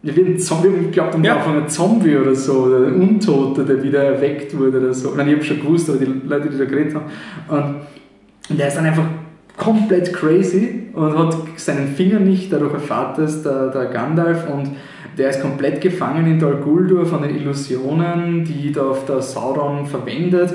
[0.00, 1.38] ja, wie ein Zombie, ich glaube, am Ja.
[1.38, 5.12] Anfang ein Zombie oder so, oder ein Untoter, der wieder erweckt wurde oder so.
[5.16, 7.06] Nein, ich habe schon gewusst, aber die Leute, die da geredet haben.
[7.48, 7.74] Und
[8.48, 9.04] und der ist dann einfach
[9.56, 14.70] komplett crazy und hat seinen Finger nicht, dadurch erfahrt es der, der Gandalf und
[15.18, 19.86] der ist komplett gefangen in Dol Guldur von den Illusionen, die da auf der Sauron
[19.86, 20.54] verwendet.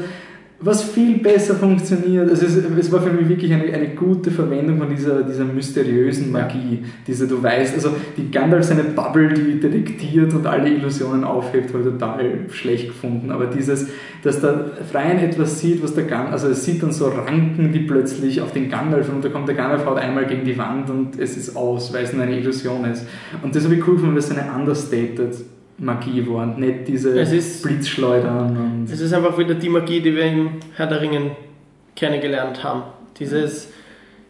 [0.66, 4.78] Was viel besser funktioniert, also es, es war für mich wirklich eine, eine gute Verwendung
[4.78, 10.34] von dieser, dieser mysteriösen Magie, diese du weißt, also die Gandalf seine Bubble, die detektiert
[10.34, 13.90] und alle Illusionen aufhebt, habe ich total schlecht gefunden, aber dieses,
[14.24, 17.80] dass der Freien etwas sieht, was der Gandalf, also es sieht dann so Ranken, die
[17.80, 21.20] plötzlich auf den Gandalf und da kommt der Gandalf haut einmal gegen die Wand und
[21.20, 23.06] es ist aus, weil es nur eine Illusion ist.
[23.42, 25.36] Und das habe ich cool gefunden, weil es eine understated
[25.78, 30.02] Magie war und nicht diese Es ist- Blitzschleudern und Es ist einfach wieder die Magie,
[30.02, 31.32] die wir im Herr der Ringen
[31.96, 32.84] kennengelernt haben.
[33.20, 33.70] Dieses,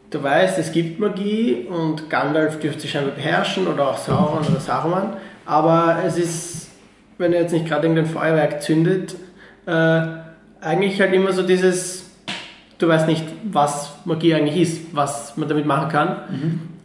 [0.09, 4.59] du weißt, es gibt Magie und Gandalf dürfte sie scheinbar beherrschen oder auch Sauron oder
[4.59, 5.13] Saruman,
[5.45, 6.69] aber es ist,
[7.17, 9.15] wenn er jetzt nicht gerade irgendein Feuerwerk zündet,
[9.65, 10.01] äh,
[10.61, 12.09] eigentlich halt immer so dieses,
[12.79, 16.15] du weißt nicht, was Magie eigentlich ist, was man damit machen kann.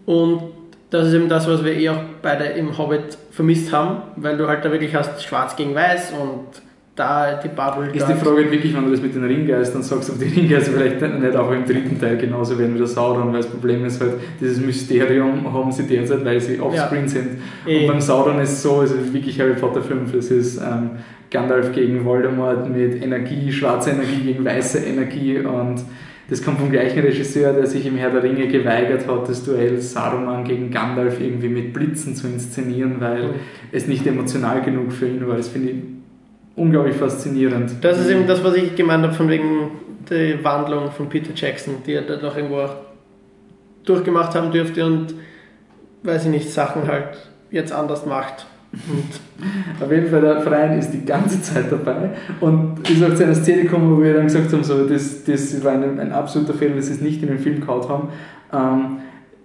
[0.07, 0.43] Und
[0.91, 4.49] das ist eben das, was wir eh auch beide im Hobbit vermisst haben, weil du
[4.49, 6.63] halt da wirklich hast schwarz gegen weiß und
[6.99, 7.91] da die Bubble.
[7.93, 8.15] Ist die.
[8.15, 11.51] Frage wirklich, wenn du das mit den Ringgeistern sagst, ob die Ringgeister vielleicht nicht auch
[11.53, 15.53] im dritten Teil genauso werden wie der Sauron, weil das Problem ist halt, dieses Mysterium
[15.53, 17.39] haben sie derzeit, weil sie offscreen sind.
[17.67, 17.83] Eh.
[17.83, 20.91] Und beim Sauron ist es so, es ist wirklich Harry Potter 5, es ist ähm,
[21.31, 25.85] Gandalf gegen Voldemort mit Energie, schwarzer Energie gegen weiße Energie und
[26.29, 29.81] das kommt vom gleichen Regisseur, der sich im Herr der Ringe geweigert hat, das Duell
[29.81, 33.35] Saruman gegen Gandalf irgendwie mit Blitzen zu inszenieren, weil Mhm.
[33.73, 35.37] es nicht emotional genug für ihn war.
[35.37, 35.77] Das finde ich
[36.57, 37.73] unglaublich faszinierend.
[37.83, 39.71] Das ist eben das, was ich gemeint habe, von wegen
[40.11, 42.77] der Wandlung von Peter Jackson, die er da noch irgendwo auch
[43.85, 45.15] durchgemacht haben dürfte und,
[46.03, 47.17] weiß ich nicht, Sachen halt
[47.51, 48.47] jetzt anders macht.
[48.73, 53.25] Und Auf jeden Fall, der Verein ist die ganze Zeit dabei und ist auch zu
[53.25, 56.53] einer Szene gekommen, wo wir dann gesagt haben, so, das, das war ein, ein absoluter
[56.55, 58.09] Fehler, dass sie es nicht in den Film gehauen haben.
[58.53, 58.97] Ähm,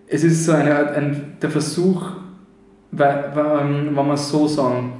[0.07, 2.11] es ist so eine, Art- ein, der Versuch,
[2.91, 4.93] ähm, wenn wir es so sagen,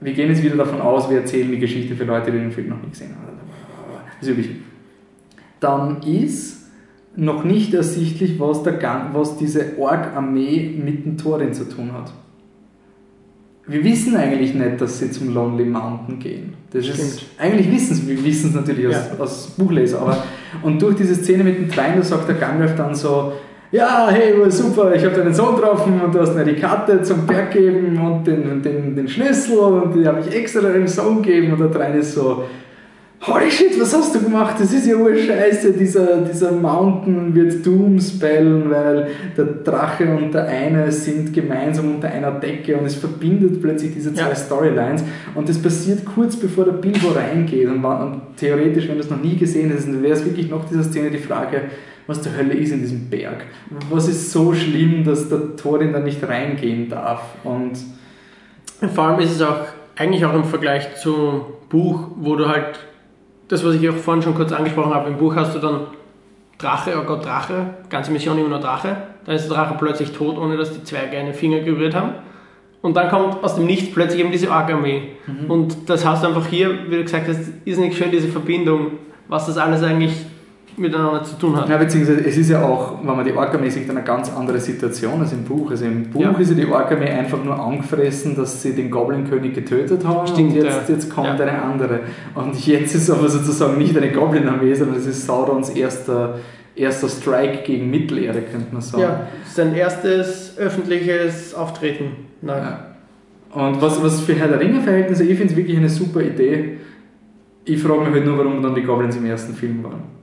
[0.00, 2.68] wir gehen jetzt wieder davon aus, wir erzählen die Geschichte für Leute, die den Film
[2.68, 3.38] noch nicht gesehen haben.
[4.20, 4.56] Das Übliche.
[5.60, 6.66] Dann ist
[7.16, 8.78] noch nicht ersichtlich, was, der,
[9.12, 12.12] was diese Ork-Armee mit dem Thorin zu tun hat.
[13.66, 16.52] Wir wissen eigentlich nicht, dass sie zum Lonely Mountain gehen.
[16.70, 19.22] Das ist, eigentlich wissen es, wir wissen es natürlich aus, Ja.
[19.24, 20.22] aus Buchleser, aber
[20.62, 23.32] und durch diese Szene mit dem da sagt der Gandalf dann so,
[23.72, 27.26] ja, hey, super, ich habe deinen Sohn getroffen und du hast mir die Karte zum
[27.26, 31.52] Berg gegeben und den, den, den Schlüssel und die habe ich extra deinem Sohn gegeben
[31.54, 32.44] und der Train ist so,
[33.26, 34.56] Holy shit, was hast du gemacht?
[34.58, 35.72] Das ist ja wohl scheiße.
[35.72, 42.08] Dieser, dieser Mountain wird Doom spellen, weil der Drache und der eine sind gemeinsam unter
[42.08, 44.34] einer Decke und es verbindet plötzlich diese zwei Ja.
[44.34, 45.04] Storylines.
[45.34, 47.66] Und das passiert kurz bevor der Bilbo reingeht.
[47.66, 50.68] Und, und theoretisch, wenn du es noch nie gesehen hast, dann wäre es wirklich noch
[50.68, 51.62] dieser Szene die Frage,
[52.06, 53.44] was zur Hölle ist in diesem Berg?
[53.90, 57.22] Was ist so schlimm, dass der Thorin da nicht reingehen darf?
[57.42, 57.72] Und
[58.94, 59.60] vor allem ist es auch
[59.96, 62.78] eigentlich auch im Vergleich zum Buch, wo du halt
[63.48, 65.86] das, was ich auch vorhin schon kurz angesprochen habe, im Buch hast du dann
[66.58, 68.96] Drache, oh Gott, Drache, ganze Mission immer nur Drache.
[69.24, 72.12] Dann ist der Drache plötzlich tot, ohne dass die Zwerge einen Finger gerührt haben.
[72.80, 75.14] Und dann kommt aus dem Nichts plötzlich eben diese Ork-Armee.
[75.48, 78.92] Und das hast du einfach hier, wie du gesagt hast, ist nicht schön, diese Verbindung,
[79.28, 80.12] was das alles eigentlich
[80.76, 81.68] miteinander zu tun hat.
[81.68, 85.20] Ja, beziehungsweise es ist ja auch, wenn man die Orca-Armee sieht, eine ganz andere Situation
[85.20, 85.70] als im Buch.
[85.70, 86.30] Also im Buch Ja.
[86.32, 90.56] ist ja die Orca-Armee einfach nur angefressen, dass sie den Goblin-König getötet haben Stimmt, und
[90.56, 90.94] jetzt, ja.
[90.94, 91.46] jetzt kommt Ja.
[91.46, 92.00] eine andere.
[92.34, 96.38] Und jetzt ist aber sozusagen nicht eine Goblin-Armee, sondern es ist Saurons erster,
[96.74, 99.02] erster Strike gegen Mittelerde, könnte man sagen.
[99.02, 102.06] Ja, sein erstes öffentliches Auftreten.
[102.42, 102.86] Ja.
[103.52, 106.78] Und was, was für Herr der Ringe-Verhältnisse, ich finde es wirklich eine super Idee.
[107.64, 110.13] Ich frage mich halt nur, warum dann die Goblins im ersten Film waren.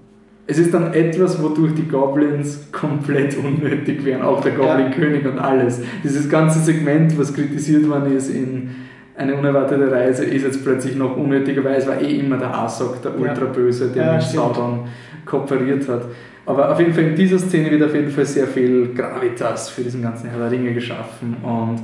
[0.52, 5.82] Es ist dann etwas, wodurch die Goblins komplett unnötig wären, auch der Goblin-König und alles.
[6.04, 8.70] Dieses ganze Segment, was kritisiert worden ist in
[9.16, 13.02] eine unerwartete Reise, ist jetzt plötzlich noch unnötiger, weil es war eh immer der Asok,
[13.02, 13.18] der.
[13.18, 14.24] Ultraböse, der Ja, mit.
[14.24, 14.80] Sauron
[15.26, 16.02] kooperiert hat.
[16.46, 19.84] Aber auf jeden Fall in dieser Szene wird auf jeden Fall sehr viel Gravitas für
[19.84, 21.80] diesen ganzen Herr der Ringe geschaffen und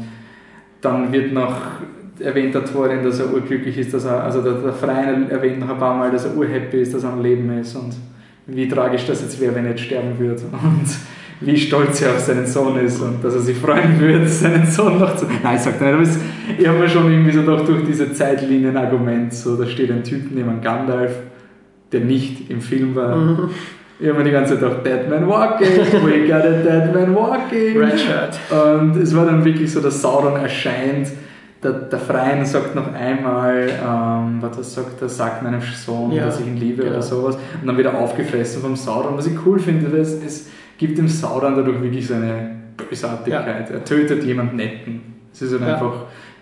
[0.81, 1.55] dann wird noch
[2.19, 5.69] erwähnt der Thorin, dass er urglücklich ist, dass er, also der, der Freien erwähnt noch
[5.69, 7.93] ein paar Mal, dass er urhappy ist, dass er am Leben ist und
[8.47, 10.85] wie tragisch das jetzt wäre, wenn er jetzt sterben würde und
[11.41, 14.97] wie stolz er auf seinen Sohn ist und dass er sich freuen würde, seinen Sohn
[14.97, 15.25] noch zu...
[15.43, 16.03] Nein, ich sag nicht, aber
[16.57, 20.31] ich habe mir schon irgendwie so gedacht, durch diese Zeitlinien-Argument, so da steht ein Typ
[20.33, 21.11] neben Gandalf,
[21.91, 23.49] der nicht im Film war, Mhm.
[23.99, 25.67] Ich habe mir die ganze Zeit gedacht, Dead Man Walking,
[26.05, 27.77] we got a Dead Man Walking.
[27.79, 28.37] Red Shirt.
[28.51, 31.07] Und es war dann wirklich so, dass Sauron erscheint.
[31.67, 36.39] Der, der Freien sagt noch einmal, ähm, was sagt er, sagt meinem Sohn, Ja, dass
[36.39, 36.93] ich ihn liebe genau.
[36.95, 37.35] oder sowas.
[37.35, 39.17] Und dann wieder aufgefressen vom Sauron.
[39.17, 43.69] Was ich cool finde, weil es, es gibt dem Sauron dadurch wirklich so eine Bösartigkeit.
[43.69, 45.01] Er tötet jemanden netten.
[45.33, 45.73] Es ist halt Ja.
[45.73, 45.93] einfach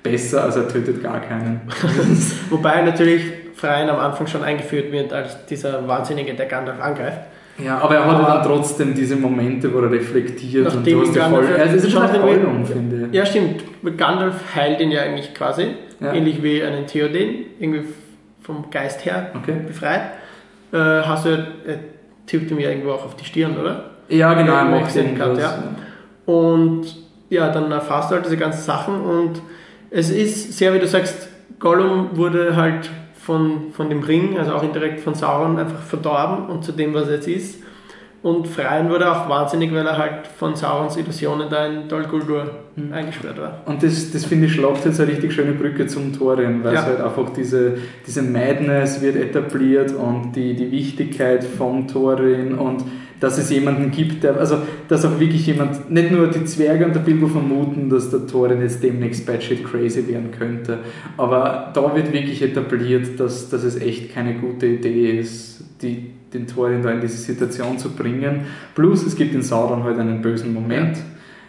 [0.03, 1.61] besser, als er tötet gar keinen.
[2.51, 3.23] Wobei natürlich
[3.55, 7.21] Freien am Anfang schon eingeführt wird als dieser Wahnsinnige, der Gandalf angreift.
[7.57, 11.15] Ja, aber er hat Aber- dann trotzdem diese Momente, wo er reflektiert und du hast
[11.15, 11.55] ja Gandalf- voll.
[11.61, 13.13] Also es ist schon Nachdem ein wir- Heulung, finde ich.
[13.13, 13.63] Ja, stimmt.
[13.97, 15.67] Gandalf heilt ihn ja eigentlich quasi,
[16.01, 16.11] Ja.
[16.13, 17.83] ähnlich wie einen Theoden, irgendwie
[18.41, 19.55] vom Geist her Okay.
[19.65, 20.01] befreit.
[20.73, 21.79] Äh, hast du, er
[22.27, 23.91] tippt ihm ja irgendwo auch auf die Stirn, oder?
[24.09, 24.93] Ja, genau, er macht.
[24.93, 25.63] Cut, ja.
[26.25, 26.83] Und
[27.29, 29.41] ja, dann erfasst du halt diese ganzen Sachen und
[29.91, 31.29] es ist sehr, wie du sagst,
[31.59, 32.89] Gollum wurde halt
[33.25, 37.07] von, von dem Ring, also auch indirekt von Sauron, einfach verdorben und zu dem, was
[37.07, 37.63] er jetzt ist.
[38.21, 42.45] Und Freien wurde auch wahnsinnig, weil er halt von Saurons Illusionen da in Dol Guldur
[42.75, 42.91] Mhm.
[42.91, 43.61] eingesperrt war.
[43.67, 46.79] Und das, das finde ich, schlagt jetzt eine richtig schöne Brücke zum Thorin, weil Ja.
[46.81, 52.83] es halt einfach diese, diese Madness wird etabliert und die, die Wichtigkeit vom Thorin und
[53.25, 56.93] dass es jemanden gibt, der, also dass auch wirklich jemand, nicht nur die Zwerge und
[56.93, 60.77] der Bilbo vermuten, dass der Thorin jetzt demnächst batshit crazy werden könnte,
[61.17, 66.45] aber da wird wirklich etabliert, dass, dass es echt keine gute Idee ist, die, den
[66.45, 68.41] Thorin da in diese Situation zu bringen.
[68.75, 70.99] Plus es gibt in Sauron halt einen bösen Moment.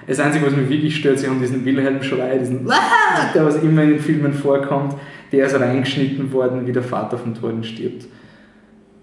[0.07, 2.67] Das Einzige, was mich wirklich stört, sie haben diesen Wilhelm-Schrei, diesen
[3.35, 4.95] der was immer in den Filmen vorkommt,
[5.31, 8.07] der ist reingeschnitten worden, wie der Vater von Thorin stirbt.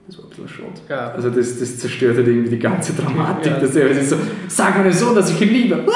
[0.08, 0.82] Das war ein bisschen schade.
[0.90, 1.12] Ja.
[1.12, 3.54] Also das, das zerstört halt irgendwie die ganze Dramatik.
[3.54, 3.60] Ja.
[3.60, 4.18] Dass er ist so,
[4.48, 5.86] sag mir so, dass ich ihn liebe.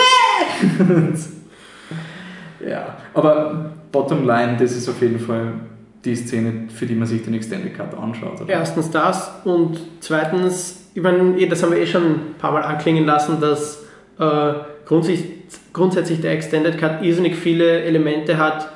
[2.67, 5.53] Ja, aber bottom line, das ist auf jeden Fall
[6.03, 8.41] die Szene, für die man sich den Extended Cut anschaut.
[8.41, 8.49] oder?
[8.49, 12.63] Erstens das und zweitens, ich meine, eh, das haben wir eh schon ein paar Mal
[12.63, 13.83] anklingen lassen, dass
[14.19, 14.53] äh,
[14.85, 15.29] grundsätzlich,
[15.73, 18.69] grundsätzlich der Extended Cut irrsinnig viele Elemente hat,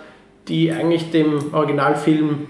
[0.48, 2.48] die eigentlich dem Originalfilm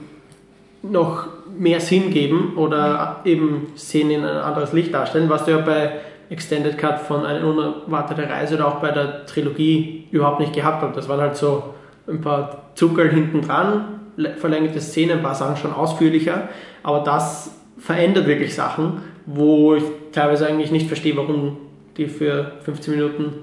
[0.84, 1.28] noch
[1.62, 5.92] mehr Sinn geben oder eben Szenen in ein anderes Licht darstellen, was du ja bei
[6.32, 10.98] Extended Cut von Eine unerwartete Reise oder auch bei der Trilogie überhaupt nicht gehabt hast.
[10.98, 11.76] Das waren halt so
[12.08, 14.00] ein paar Zuckerl hinten dran,
[14.38, 16.50] verlängerte Szenen, ein paar Sachen schon ausführlicher,
[16.82, 21.58] aber das verändert wirklich Sachen, wo ich teilweise eigentlich nicht verstehe, warum
[21.96, 23.34] die für 15 Minuten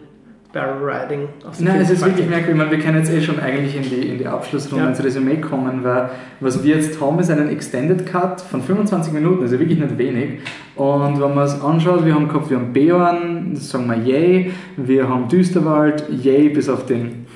[0.52, 2.52] Barrel Riding aus dem Nein, es ist wirklich merkwürdig.
[2.52, 4.90] Ich meine, wir können jetzt eh schon eigentlich in die, in die Abschlussrunde Ja.
[4.90, 6.08] ins Resümee kommen, weil
[6.40, 10.40] was wir jetzt haben, ist einen Extended Cut von 25 Minuten, also wirklich nicht wenig.
[10.74, 15.06] Und wenn man es anschaut, wir haben gehabt, wir haben Beorn, sagen wir yay, wir
[15.08, 17.26] haben Düsterwald, yay, bis auf den,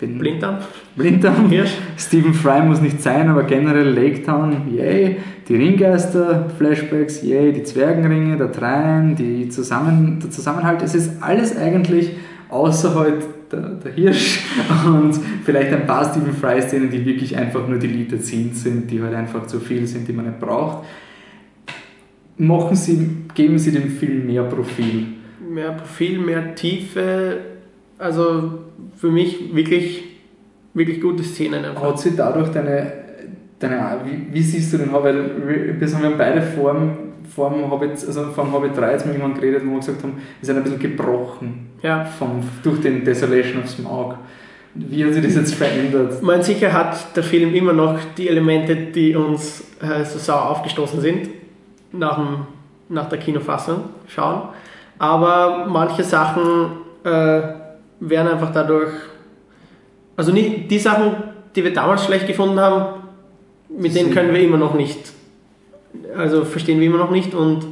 [0.00, 0.58] den Blinddarm,
[0.94, 1.46] Blinddarm.
[1.50, 1.74] Hirsch.
[1.96, 5.16] Stephen Fry muss nicht sein, aber generell Lake Town, yay.
[5.48, 7.52] Die Ringgeister, Flashbacks, yay.
[7.52, 10.82] Die Zwergenringe, der Trein, die Zusammen, der Zusammenhalt.
[10.82, 12.10] Es ist alles eigentlich
[12.50, 14.44] außer halt der, der Hirsch
[14.86, 19.14] und vielleicht ein paar Stephen Fry-Szenen, die wirklich einfach nur deleted Scenes sind, die halt
[19.14, 20.84] einfach zu viel sind, die man nicht braucht.
[22.36, 25.06] Machen Sie, geben Sie dem Film mehr Profil.
[25.48, 27.38] mehr Profil, mehr Tiefe.
[27.98, 28.60] Also
[28.96, 30.04] für mich wirklich,
[30.74, 31.82] wirklich gute Szenen einfach.
[31.82, 32.92] Hat sich dadurch deine,
[33.58, 35.14] deine wie, wie siehst du den Hobbit?
[35.46, 36.90] Wir haben beide vor dem,
[37.34, 40.02] vor dem Hobbit, also vor dem Hobbit 3 jetzt mit jemandem geredet, wo wir gesagt
[40.02, 42.04] haben, sind ein bisschen gebrochen Ja.
[42.04, 44.14] vom, durch den Desolation of Smaug.
[44.74, 46.22] Wie hat sich das jetzt verändert?
[46.22, 51.00] Man sicher hat der Film immer noch die Elemente, die uns äh, so sauer aufgestoßen
[51.00, 51.28] sind,
[51.92, 52.46] nach, dem,
[52.88, 54.42] nach der Kinofassung schauen.
[54.98, 56.42] Aber manche Sachen
[57.02, 57.08] äh,
[58.00, 58.92] werden einfach dadurch,
[60.16, 61.12] also nie, die Sachen,
[61.56, 63.00] die wir damals schlecht gefunden haben,
[63.78, 64.98] mit denen können wir immer noch nicht,
[66.16, 67.62] also verstehen wir immer noch nicht und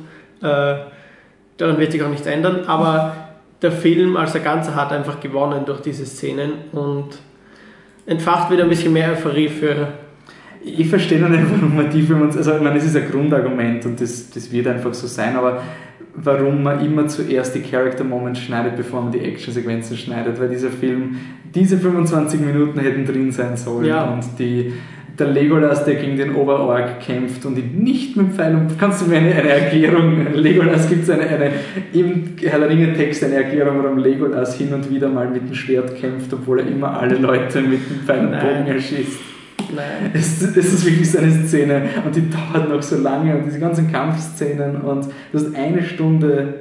[0.42, 0.74] äh,
[1.56, 2.64] daran wird sich auch nichts ändern.
[2.66, 3.16] Aber
[3.62, 7.18] der Film als Ganzer hat einfach gewonnen durch diese Szenen und
[8.06, 9.88] entfacht wieder ein bisschen mehr Euphorie für.
[10.62, 13.84] Ich verstehe noch nicht, warum man die Filme, also ich meine, das ist ein Grundargument
[13.86, 15.62] und das, das wird einfach so sein, aber
[16.14, 20.70] warum man immer zuerst die Character Moments schneidet, bevor man die Actionsequenzen schneidet, weil dieser
[20.70, 21.16] Film,
[21.54, 24.04] diese 25 Minuten hätten drin sein sollen Ja.
[24.10, 24.72] und die,
[25.18, 29.06] der Legolas, der gegen den Oberorg kämpft und ihn nicht mit Pfeil und kannst du
[29.06, 31.50] mir eine, eine Erklärung, Legolas gibt es eine, eine,
[31.92, 35.54] im Herr der Ringe Text eine Erklärung, warum Legolas hin und wieder mal mit dem
[35.54, 38.40] Schwert kämpft, obwohl er immer alle Leute mit dem Pfeil und.
[38.40, 39.20] Bogen erschießt.
[39.74, 40.10] Nein.
[40.12, 43.58] Es, das ist wirklich so eine Szene und die dauert noch so lange und diese
[43.58, 46.54] ganzen Kampfszenen und du hast eine Stunde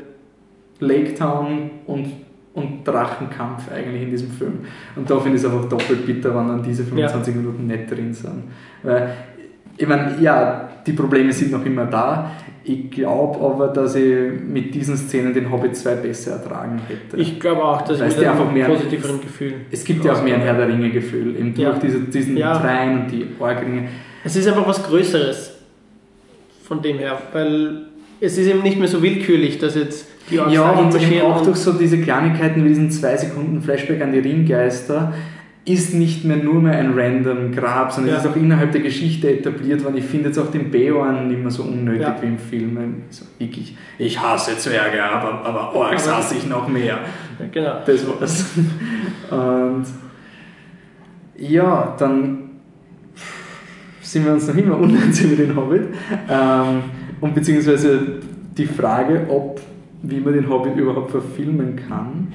[0.79, 2.07] Lake Town und,
[2.55, 4.59] und Drachenkampf eigentlich in diesem Film.
[4.95, 8.13] Und da finde ich es einfach doppelt bitter, wenn dann diese 25 Minuten nicht drin
[8.13, 8.43] sind.
[8.81, 9.13] Weil
[9.77, 12.31] ich meine, ja, die Probleme sind noch immer da.
[12.63, 14.15] Ich glaube aber, dass ich
[14.47, 17.17] mit diesen Szenen den Hobbit 2 besser ertragen hätte.
[17.21, 19.53] Ich glaube auch, dass Weil es ich mit einfach mehr- positiveren Gefühl.
[19.69, 21.73] es gibt ja auch mehr ein Herr der Ringe-Gefühl, eben durch Ja.
[21.79, 22.57] diese, diesen Ja.
[22.57, 23.89] Dreien und die Orgringe.
[24.23, 25.59] Es ist einfach was Größeres
[26.63, 27.87] von dem her, weil
[28.19, 31.57] es ist eben nicht mehr so willkürlich, dass jetzt die Ja, und eben auch durch
[31.57, 35.13] so diese Kleinigkeiten wie diesen 2 Sekunden Flashback an die Ringgeister
[35.67, 38.19] ist nicht mehr nur mehr ein random Grab, sondern Ja.
[38.19, 39.97] es ist auch innerhalb der Geschichte etabliert worden.
[39.97, 42.15] Ich finde jetzt auch den Beorn nicht mehr so unnötig Ja.
[42.21, 42.77] wie im Film.
[43.09, 46.99] So, wirklich, ich hasse Zwerge, aber, aber Orks hasse ich noch mehr.
[47.51, 47.77] Genau.
[47.83, 48.45] Das war's.
[49.31, 49.85] Und
[51.37, 52.37] ja, dann
[54.01, 55.87] sind wir uns noch immer uneins über den Hobbit.
[56.29, 56.83] Ähm,
[57.21, 58.19] und beziehungsweise
[58.55, 59.59] die Frage, ob,
[60.07, 62.33] wie man den Hobbit überhaupt verfilmen kann,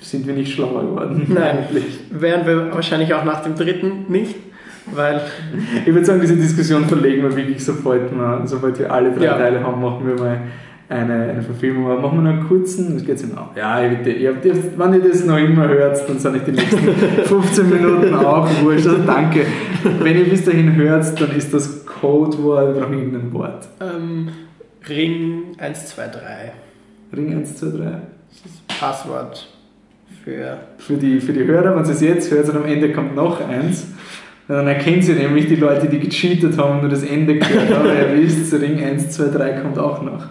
[0.00, 1.26] sind wir nicht schlauer geworden.
[1.28, 1.58] Nein.
[1.58, 2.00] Eigentlich.
[2.10, 4.34] Wären wir wahrscheinlich auch nach dem dritten nicht,
[4.94, 5.20] weil
[5.86, 9.38] Ich würde sagen, diese Diskussion verlegen wir wirklich, sobald wir, sobald wir alle drei Ja.
[9.38, 10.40] Teile haben, machen wir mal
[10.88, 11.86] eine, eine Verfilmung.
[11.90, 13.56] Aber machen wir noch einen kurzen, das geht jetzt auch.
[13.56, 16.50] Ja, ich bitte, ihr, habt- wenn ihr das noch immer hört, dann sind euch die
[16.52, 16.78] nächsten
[17.24, 18.86] 15 Minuten auch wurscht.
[18.88, 19.46] Also danke.
[20.00, 23.68] Wenn ihr bis dahin hört, dann ist das Codewort noch irgendein Wort.
[23.80, 24.28] ähm,
[24.88, 26.52] Ring 1, 2, 3
[27.16, 27.76] Ring 1, 2, 3.
[27.84, 27.90] das
[28.46, 29.48] ist das Passwort
[30.24, 30.58] für.
[30.78, 33.46] Für die, für die Hörer, wenn sie es jetzt hört und am Ende kommt noch
[33.46, 33.86] eins,
[34.48, 37.86] dann erkennt sie nämlich die Leute, die gecheatet haben und nur das Ende gehört haben.
[37.86, 40.26] ihr wisst, Ring 1, 2, 3 kommt auch noch.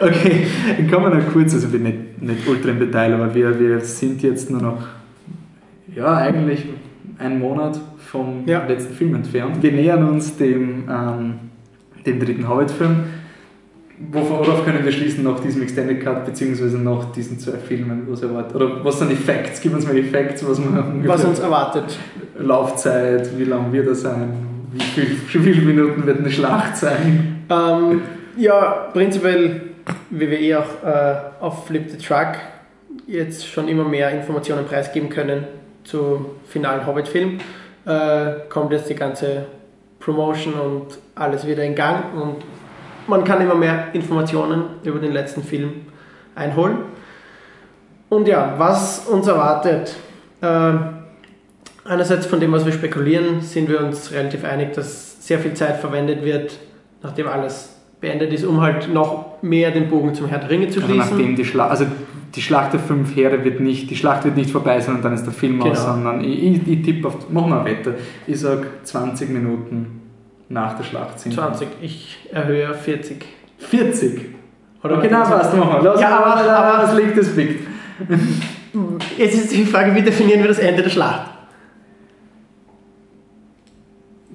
[0.00, 0.46] Okay,
[0.76, 3.80] dann kommen wir noch kurz, also wir nicht, nicht ultra im Detail, aber wir, wir
[3.80, 4.82] sind jetzt nur noch,
[5.94, 6.64] ja, eigentlich
[7.18, 8.64] einen Monat vom Ja.
[8.66, 9.62] letzten Film entfernt.
[9.62, 11.34] Wir nähern uns dem, ähm,
[12.06, 12.96] dem dritten Hobbit-Film.
[14.12, 18.56] Worauf können wir schließen nach diesem Extended Cut, beziehungsweise nach diesen zwei Filmen, was erwartet?
[18.56, 19.60] Oder was sind die Facts?
[19.60, 21.98] Gib uns mal die Facts, was man Was uns erwartet.
[22.38, 24.32] Laufzeit, wie lang wird er sein?
[24.72, 27.44] Wie, viel, viele Minuten wird eine Schlacht sein?
[27.50, 28.02] Ähm,
[28.36, 29.60] ja, prinzipiell,
[30.10, 32.36] wie wir eh auch äh, auf Flip the Truck
[33.06, 35.44] jetzt schon immer mehr Informationen preisgeben können
[35.84, 37.38] zum finalen Hobbit-Film,
[37.86, 39.46] äh, kommt jetzt die ganze
[39.98, 42.36] Promotion und alles wieder in Gang und
[43.10, 45.72] man kann immer mehr Informationen über den letzten Film
[46.34, 46.78] einholen.
[48.08, 49.94] Und ja, was uns erwartet.
[50.40, 50.72] Äh,
[51.84, 55.76] einerseits von dem, was wir spekulieren, sind wir uns relativ einig, dass sehr viel Zeit
[55.78, 56.58] verwendet wird,
[57.02, 60.80] nachdem alles beendet ist, um halt noch mehr den Bogen zum Herr der Ringe zu
[60.80, 61.10] Also schließen.
[61.10, 61.84] nachdem die Schlacht, also
[62.34, 65.12] die Schlacht der fünf Heere wird nicht, die Schlacht wird nicht vorbei sein und dann
[65.12, 65.70] ist der Film Genau.
[65.72, 67.94] aus, sondern ich, ich, ich tippe auf, machen wir eine Wette,
[68.26, 69.99] ich sag 20 Minuten
[70.50, 71.32] nach der Schlacht sind.
[71.32, 73.24] 20, ich erhöhe auf 40.
[73.58, 74.20] 40?
[74.82, 75.98] Oder okay, na passt, machen wir.
[75.98, 77.66] Ja, aber- aber- was liegt, das liegt.
[79.16, 81.30] Jetzt ist die Frage, wie definieren wir das Ende der Schlacht?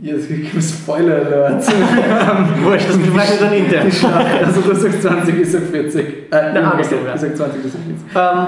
[0.01, 1.63] Jetzt gibt es Spoiler Alert.
[2.63, 3.85] Wurscht, das besprechen wir dann intern.
[3.87, 6.05] Die Schlacht, also du sagst 20, ich sag 40.
[6.05, 6.09] Äh,
[6.47, 6.55] umgekehrt.
[6.65, 7.15] andersrum, ja.
[7.15, 8.05] Ich sag 20, du sagst 40.
[8.15, 8.45] Ähm,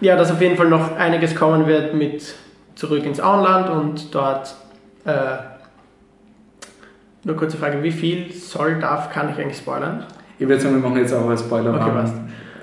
[0.00, 2.22] ja, dass auf jeden Fall noch einiges kommen wird mit
[2.74, 4.54] zurück ins Auenland und dort.
[5.04, 5.10] Äh,
[7.24, 10.04] nur kurze Frage, wie viel soll, darf, kann ich eigentlich spoilern?
[10.38, 11.74] Ich würde sagen, wir machen jetzt auch einen Spoiler.
[11.74, 12.14] Okay, passt.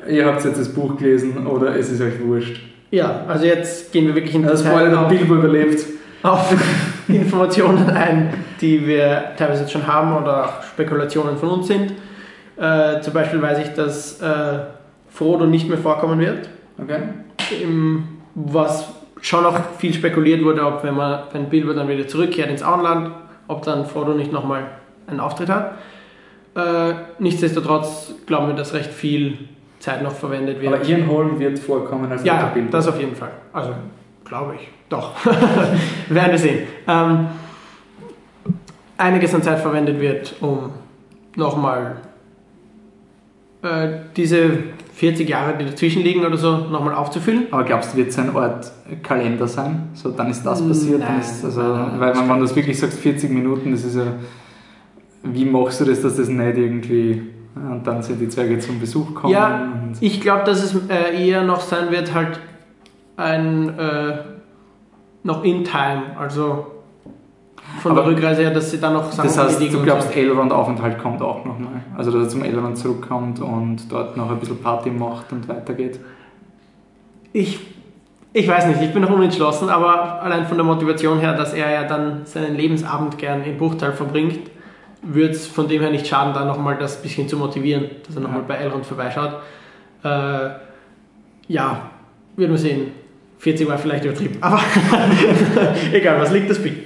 [0.10, 2.61] Ihr habt jetzt das Buch gelesen oder es ist euch wurscht.
[2.91, 5.86] Ja, also jetzt gehen wir wirklich in Das Detail Spoiler, der Bilbo überlebt.
[6.23, 6.53] auf
[7.07, 11.94] Informationen ein, die wir teilweise jetzt schon haben oder auch Spekulationen von uns sind.
[12.57, 14.60] Äh, zum Beispiel weiß ich, dass äh,
[15.10, 16.49] Frodo nicht mehr vorkommen wird.
[16.81, 16.99] Okay.
[17.64, 18.03] im,
[18.36, 18.88] was
[19.22, 23.11] schon noch viel spekuliert wurde, ob wenn, man, wenn Bilbo dann wieder zurückkehrt ins Auenland,
[23.49, 24.67] ob dann Frodo nicht nochmal
[25.07, 25.73] einen Auftritt hat.
[26.55, 29.38] Äh, nichtsdestotrotz glauben wir, dass recht viel
[29.80, 30.73] Zeit noch verwendet wird.
[30.73, 32.71] Aber Ian Holm wird vorkommen als ja, Bilbo.
[32.71, 33.31] das auf jeden Fall.
[33.51, 33.73] Also,
[34.23, 34.69] glaube ich.
[34.88, 35.13] Doch.
[36.09, 36.67] Werden wir sehen.
[36.88, 37.27] Ähm,
[38.97, 40.71] einiges an Zeit verwendet wird, um
[41.35, 41.97] nochmal
[43.63, 44.51] äh, diese
[44.99, 47.47] 40 Jahre, die dazwischen liegen oder so, nochmal aufzufüllen.
[47.51, 48.69] Aber glaubst du, wird sein Ort
[49.01, 49.88] Kalender sein?
[49.93, 51.01] So, dann ist das passiert.
[51.01, 53.71] dann Nein, ist, also, nein, nein, weil das wenn man das wirklich sagt, 40 Minuten,
[53.71, 54.07] das ist ja.
[55.23, 57.21] Wie machst du das, dass das nicht irgendwie.
[57.55, 59.31] Und dann sind die Zwerge zum Besuch kommen.
[59.31, 59.71] Ja,
[60.01, 62.38] Ich glaube, dass es äh, eher noch sein wird, halt
[63.15, 64.17] ein äh,
[65.23, 66.67] noch in time, also
[67.82, 70.16] von Aber der Rückreise her, dass sie dann noch Sachen das heißt, du glaubst.
[70.16, 71.82] Elrond-Aufenthalt kommt auch nochmal.
[71.98, 76.00] Also, dass er zum Elrond zurückkommt und dort noch ein bisschen Party macht und weitergeht.
[77.32, 77.60] Ich,
[78.34, 81.72] ich weiß nicht, ich bin noch unentschlossen, aber allein von der Motivation her, dass er
[81.72, 84.50] ja dann seinen Lebensabend gern im Buchtal verbringt,
[85.02, 88.22] würde es von dem her nicht schaden, da nochmal das bisschen zu motivieren, dass er
[88.22, 88.46] nochmal Ja.
[88.48, 89.34] bei Elrond vorbeischaut.
[90.04, 90.50] Äh,
[91.48, 91.82] ja,
[92.36, 92.91] werden wir sehen.
[93.38, 94.60] 40 war vielleicht übertrieben, aber
[95.94, 96.80] egal, was liegt das Bild?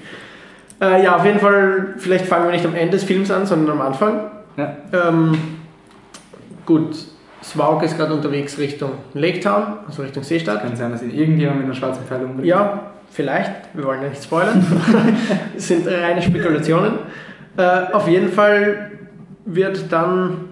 [0.82, 3.80] Äh, ja, auf jeden Fall, vielleicht fangen wir nicht am Ende des Films an, sondern
[3.80, 4.22] am Anfang.
[4.58, 4.76] Ja.
[4.92, 5.38] Ähm,
[6.66, 6.96] gut,
[7.44, 10.62] Smaug ist gerade unterwegs Richtung Lake Town, also Richtung Seestadt.
[10.62, 12.46] Kann sein, dass ihn irgendjemand mit einer schwarzen Pfeil umbringt.
[12.46, 14.66] Ja, vielleicht, wir wollen ja nicht spoilern.
[15.54, 16.94] das sind reine Spekulationen.
[17.58, 18.92] Äh, auf jeden Fall
[19.46, 20.46] wird dann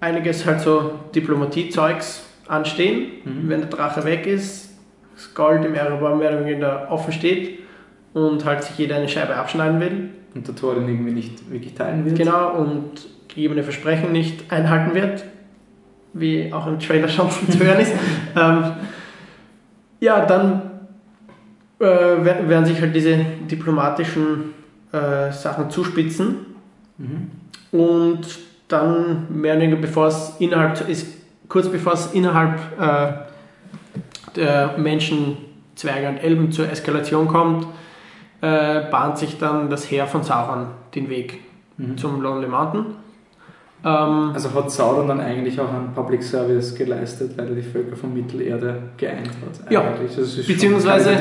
[0.00, 3.48] einiges halt so Diplomatie-Zeugs anstehen, Mhm.
[3.48, 4.70] wenn der Drache weg ist,
[5.14, 7.60] das Gold im Erebor mehr oder weniger offen steht
[8.14, 10.10] und halt sich jeder eine Scheibe abschneiden will.
[10.34, 12.16] Und der Tor den irgendwie nicht wirklich teilen wird.
[12.16, 12.90] Genau, und
[13.28, 15.24] gegebene Versprechen nicht einhalten wird,
[16.14, 17.92] wie auch im Trailer schon zu hören ist.
[18.36, 18.64] ähm,
[20.00, 20.62] ja, dann
[21.78, 21.84] äh,
[22.20, 23.18] wer- werden sich halt diese
[23.50, 24.54] diplomatischen
[24.92, 26.46] äh, Sachen zuspitzen
[26.98, 27.30] Mhm.
[27.78, 28.20] und
[28.68, 31.06] dann mehr oder weniger, bevor es innerhalb ist,
[31.48, 33.12] kurz bevor es innerhalb äh,
[34.36, 35.38] der Menschen,
[35.74, 37.66] Zwerge und Elben zur Eskalation kommt,
[38.42, 41.40] äh, bahnt sich dann das Heer von Sauron den Weg
[41.78, 41.96] Mhm.
[41.96, 42.84] zum Lonely Mountain.
[43.84, 47.96] Ähm, Also hat Sauron dann eigentlich auch einen Public Service geleistet, weil er die Völker
[47.96, 49.72] von Mittelerde geeint hat.
[49.72, 49.82] Ja.
[50.46, 51.16] Beziehungsweise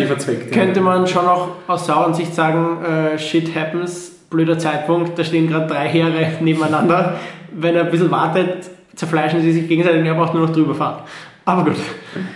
[0.51, 5.47] könnte man schon auch aus Sauron Sicht sagen, äh, shit happens, blöder Zeitpunkt, da stehen
[5.47, 7.15] gerade drei Heere nebeneinander.
[7.53, 10.75] Wenn er ein bisschen wartet, zerfleischen sie sich gegenseitig und er braucht nur noch drüber
[10.75, 11.03] fahren.
[11.45, 11.77] Aber gut.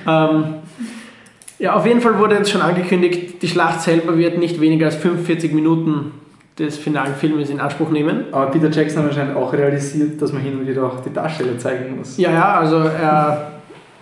[0.08, 0.56] Ähm,
[1.60, 4.96] ja, auf jeden Fall wurde jetzt schon angekündigt, die Schlacht selber wird nicht weniger als
[4.96, 6.12] 45 Minuten
[6.60, 8.26] des finalen Filmes in Anspruch nehmen.
[8.32, 11.58] Aber Peter Jackson hat wahrscheinlich auch realisiert, dass man hin und wieder auch die Darsteller
[11.58, 12.18] zeigen muss.
[12.18, 12.90] Ja, ja, also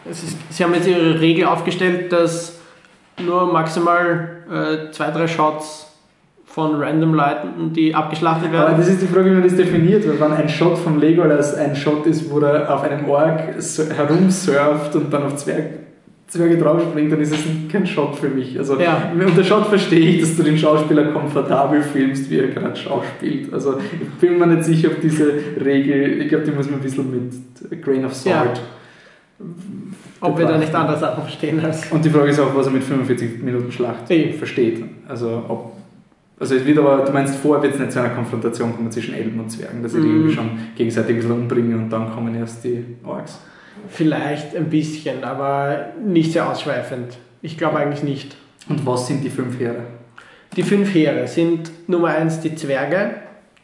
[0.09, 2.59] es ist, sie haben jetzt ihre Regel aufgestellt, dass
[3.23, 5.87] nur maximal äh, zwei, drei Shots
[6.45, 8.77] von random Leuten, die abgeschlachtet Aber werden.
[8.77, 11.75] das ist die Frage, wie man das definiert, weil wenn ein Shot von Legolas ein
[11.75, 15.65] Shot ist, wo er auf einem Ork so herumsurft und dann auf Zwerg,
[16.27, 17.39] Zwerge draufspringt, dann ist es
[17.71, 18.57] kein Shot für mich.
[18.57, 19.11] Also Ja.
[19.13, 23.53] unter Shot verstehe ich, dass du den Schauspieler komfortabel filmst, wie er gerade schauspielt.
[23.53, 25.31] Also ich bin mir nicht sicher, ob diese
[25.63, 28.59] Regel, ich glaube, die muss man ein bisschen mit Grain of Salt.
[30.21, 31.91] Ob wir da nicht Sachen verstehen als.
[31.91, 34.33] Und die Frage ist auch, was er mit 45 Minuten Schlacht Eben.
[34.37, 34.83] versteht.
[35.07, 35.73] Also ob
[36.39, 39.13] also es wird aber, du meinst, vorher wird es nicht zu einer Konfrontation kommen zwischen
[39.13, 40.15] Elben und Zwergen, dass sie die Mhm.
[40.15, 43.39] irgendwie schon gegenseitig ein bisschen umbringen und dann kommen erst die Orks.
[43.89, 47.17] Vielleicht ein bisschen, aber nicht sehr ausschweifend.
[47.41, 48.35] Ich glaube eigentlich nicht.
[48.69, 49.83] Und was sind die fünf Heere?
[50.55, 53.15] Die fünf Heere sind Nummer eins die Zwerge,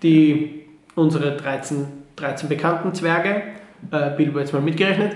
[0.04, 0.66] die
[0.96, 1.86] unsere 13,
[2.16, 3.44] 13 bekannten Zwerge,
[3.92, 5.14] äh, Bilbo jetzt mal mitgerechnet,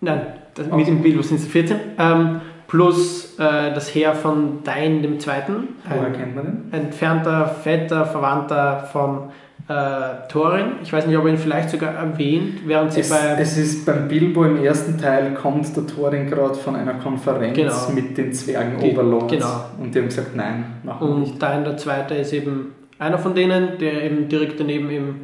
[0.00, 0.20] nein,
[0.54, 5.18] das, mit dem Bilbo sind es 14, ähm, plus äh, das Heer von Dain dem
[5.18, 6.80] Zweiten, Woher kennt man den?
[6.80, 9.30] entfernter, fetter Verwandter von
[9.68, 10.72] äh, Thorin.
[10.82, 13.36] Ich weiß nicht, ob er ihn vielleicht sogar erwähnt, während sie Es, bei...
[13.38, 17.90] es ist beim Bilbo im ersten Teil kommt der Thorin gerade von einer Konferenz Genau.
[17.94, 19.64] mit den Zwergen Die- Overlords genau.
[19.80, 21.32] und die haben gesagt, nein, machen wir nicht.
[21.34, 25.14] Und Dain der Zweite ist eben einer von denen, der eben direkt daneben im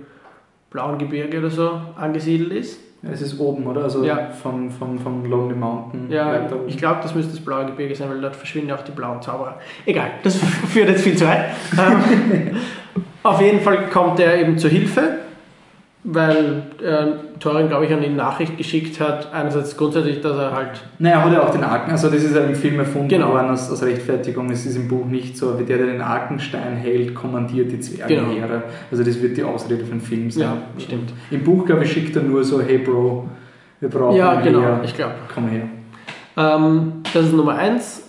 [0.70, 2.81] Blauen Gebirge oder so angesiedelt ist.
[3.05, 3.82] Es ist oben, oder?
[3.85, 4.28] Also Ja.
[4.31, 8.20] von, von, von Lonely Mountain Ja, ich glaube, das müsste das Blaue Gebirge sein, weil
[8.20, 9.59] dort verschwinden auch die blauen Zauberer.
[9.86, 10.36] Egal, das
[10.69, 11.47] führt jetzt viel zu weit.
[13.23, 15.19] Auf jeden Fall kommt er eben zur Hilfe,
[16.05, 19.32] weil äh, Thorin, glaube ich, an ihn Nachricht geschickt hat.
[19.32, 22.35] Einerseits grundsätzlich, dass er halt Naja, er hat ja auch den Arken, also das ist
[22.35, 23.28] ja im Film erfunden Genau.
[23.28, 26.74] worden als, als Rechtfertigung, es ist im Buch nicht so, wie der, der den Arkenstein
[26.74, 28.65] hält, kommandiert die Zwergenheere.
[28.90, 30.43] Also das wird die Ausrede für den Film sein.
[30.43, 31.12] Ja, stimmt.
[31.31, 33.28] Im Buch, glaube ich, schickt er nur so, hey Bro,
[33.78, 35.15] wir brauchen Ja, genau, Heer, ich glaube.
[35.32, 35.62] komm her.
[36.36, 38.03] Ähm, das ist Nummer eins.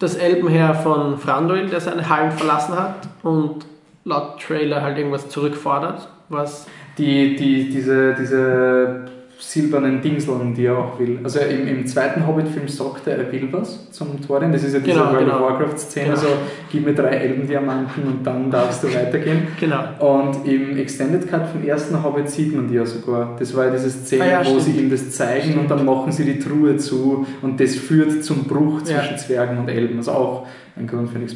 [0.00, 3.66] Das Elbenheer von Franduil, der seine Hallen verlassen hat und
[4.08, 6.66] laut Trailer halt irgendwas zurückfordert, was
[6.98, 9.04] Die, die, diese, diese
[9.40, 11.20] silbernen Dingseln, die er auch will.
[11.22, 14.50] Also im, im zweiten Hobbit-Film sagt er, er will was zum Thorin.
[14.50, 15.34] Das ist ja diese Genau, World genau.
[15.36, 16.16] of Warcraft-Szene, Genau.
[16.18, 16.26] so
[16.72, 19.46] gib mir drei Elbendiamanten und dann darfst du weitergehen.
[19.60, 19.84] genau.
[20.00, 23.36] Und im Extended Cut vom ersten Hobbit sieht man die ja sogar.
[23.38, 24.62] Das war ja diese Szene, Ah ja, wo stimmt.
[24.62, 28.42] sie ihm das zeigen und dann machen sie die Truhe zu und das führt zum
[28.44, 28.86] Bruch Ja.
[29.02, 29.98] zwischen Zwergen und Elben.
[29.98, 31.28] Also auch ein Grund für den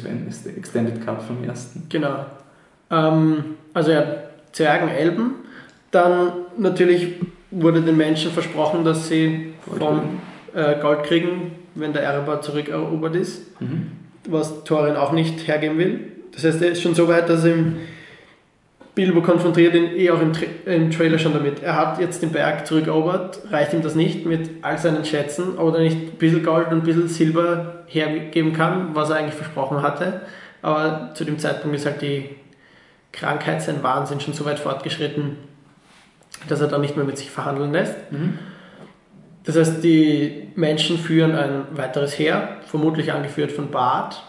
[0.57, 1.83] Extended Cut vom ersten.
[1.87, 2.25] Genau.
[2.93, 3.43] Ähm,
[3.73, 4.03] also ja,
[4.51, 5.31] Zwergen, Elben.
[5.91, 7.15] Dann natürlich
[7.51, 10.01] wurde den Menschen versprochen, dass sie Gold vom
[10.53, 13.87] äh, Gold kriegen, wenn der Erebor zurückerobert ist, Mhm.
[14.29, 15.99] was Thorin auch nicht hergeben will.
[16.33, 17.75] Das heißt, er ist schon so weit, dass ihm
[18.95, 21.63] Bilbo konfrontiert ihn eh auch im, Tra im Trailer schon damit.
[21.63, 25.73] Er hat jetzt den Berg zurückerobert, reicht ihm das nicht mit all seinen Schätzen, ob
[25.73, 29.81] er nicht ein bisschen Gold und ein bisschen Silber hergeben kann, was er eigentlich versprochen
[29.81, 30.21] hatte.
[30.61, 32.29] Aber zu dem Zeitpunkt ist halt die
[33.13, 35.37] Krankheit, sein Wahnsinn schon so weit fortgeschritten,
[36.49, 37.95] dass er dann nicht mehr mit sich verhandeln lässt.
[38.11, 38.37] Mhm.
[39.45, 44.23] Das heißt, die Menschen führen ein weiteres Heer, vermutlich angeführt von Bart,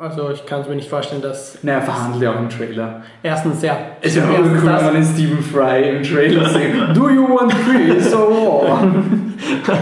[0.00, 3.02] Also ich kann es mir nicht vorstellen, dass Naja, verhandelt ja auch im Trailer.
[3.22, 3.76] erstens ja.
[4.00, 6.74] Es ist ja erstens cool, wenn man den Stephen Fry im Trailer sieht.
[6.96, 8.86] Do you want peace or war?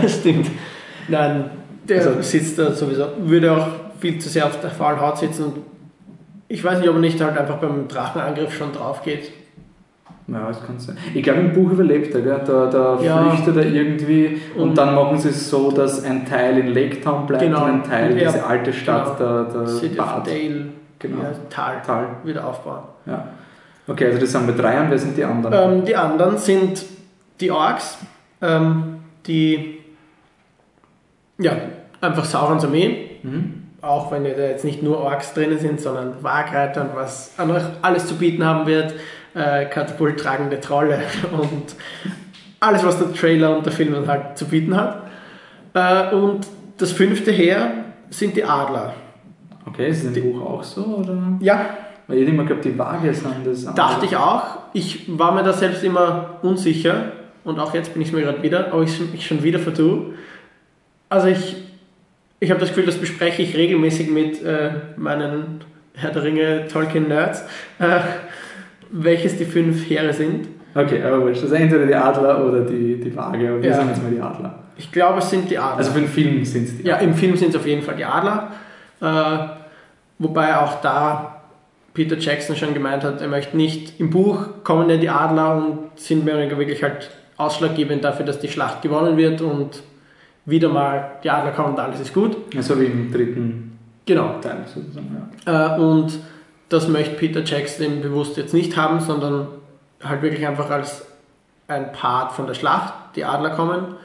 [0.02, 0.50] das stimmt.
[1.08, 1.50] Nein,
[1.86, 3.66] der Also- sitzt da sowieso, würde auch
[4.00, 5.56] viel zu sehr auf der faulen Haut sitzen und
[6.48, 9.32] ich weiß nicht, ob er nicht halt einfach beim Drachenangriff schon drauf geht.
[10.28, 10.96] Ja, das kann sein.
[11.14, 12.40] Ich glaube, im Buch überlebt er, gell?
[12.44, 13.30] Da, da Ja.
[13.30, 17.00] flüchtet er irgendwie und, Und- dann machen sie es so, dass ein Teil in Lake
[17.00, 17.64] Town bleibt Genau.
[17.64, 19.44] und ein Teil Und er- diese alte Stadt, genau.
[19.44, 20.22] der, der City of.
[20.24, 20.66] Dale,
[20.98, 21.22] Genau.
[21.22, 22.06] ja, Tal, Tal.
[22.24, 22.82] wieder aufbauen.
[23.06, 23.28] Ja.
[23.86, 25.78] Okay, also das sind wir drei und wer sind die anderen?
[25.78, 26.84] Ähm, die anderen sind
[27.40, 27.98] die Orks,
[28.42, 28.96] ähm,
[29.28, 29.78] die
[31.38, 31.52] ja,
[32.00, 33.55] einfach Saurons Armee, Mhm.
[33.86, 37.32] Auch wenn ja da jetzt nicht nur Orks drinnen sind, sondern Wagreiter und was
[37.82, 38.94] alles zu bieten haben wird,
[39.34, 41.00] äh, katapulttragende Trolle
[41.32, 41.74] und
[42.60, 45.02] alles, was der Trailer und der Film dann halt zu bieten hat.
[45.74, 46.46] Äh, und
[46.78, 48.94] das fünfte Heer sind die Adler.
[49.66, 50.84] Okay, ist das im Buch auch so?
[50.84, 51.18] Oder?
[51.40, 51.70] Ja,
[52.06, 53.64] Weil ich immer glaube, die Waage sind das.
[53.74, 54.58] Dachte ich auch.
[54.72, 57.12] Ich war mir da selbst immer unsicher
[57.44, 60.14] und auch jetzt bin ich mir gerade wieder, aber ich mich schon wieder vertue.
[61.08, 61.56] Also ich,
[62.40, 65.60] ich habe das Gefühl, das bespreche ich regelmäßig mit äh, meinen
[65.94, 67.42] Herr der Ringe Tolkien-Nerds,
[67.78, 68.00] äh,
[68.90, 70.48] welches die fünf Heere sind.
[70.74, 71.42] Okay, aber wurscht.
[71.42, 73.62] Also entweder die Adler oder die, die Waage.
[73.62, 73.76] Wir Ja.
[73.76, 74.58] sagen jetzt mal die Adler.
[74.76, 75.78] Ich glaube, es sind die Adler.
[75.78, 77.96] Also für den Film sind es die ja, im Film sind es auf jeden Fall
[77.96, 78.52] die Adler.
[79.00, 79.48] Äh,
[80.18, 81.40] wobei auch da
[81.94, 85.78] Peter Jackson schon gemeint hat, er möchte nicht, im Buch kommen ja die Adler und
[85.98, 89.82] sind mehr oder weniger wirklich halt ausschlaggebend dafür, dass die Schlacht gewonnen wird und
[90.46, 92.36] wieder mal die Adler kommen und alles ist gut.
[92.54, 94.36] Ja, so wie im dritten Genau.
[94.40, 95.28] Teil sozusagen.
[95.46, 95.76] Ja.
[95.76, 96.18] Äh, und
[96.68, 99.48] das möchte Peter Jackson eben bewusst jetzt nicht haben, sondern
[100.02, 101.04] halt wirklich einfach als
[101.68, 103.96] ein Part von der Schlacht, die Adler kommen.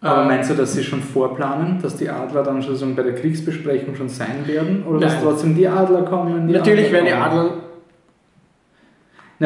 [0.00, 3.02] Aber Äh, meinst du, dass sie schon vorplanen, dass die Adler dann schon so bei
[3.02, 4.82] der Kriegsbesprechung schon sein werden?
[4.84, 5.22] Oder dass Nein.
[5.22, 6.46] trotzdem die Adler kommen?
[6.48, 7.12] Die Natürlich werden die?
[7.12, 7.50] Adler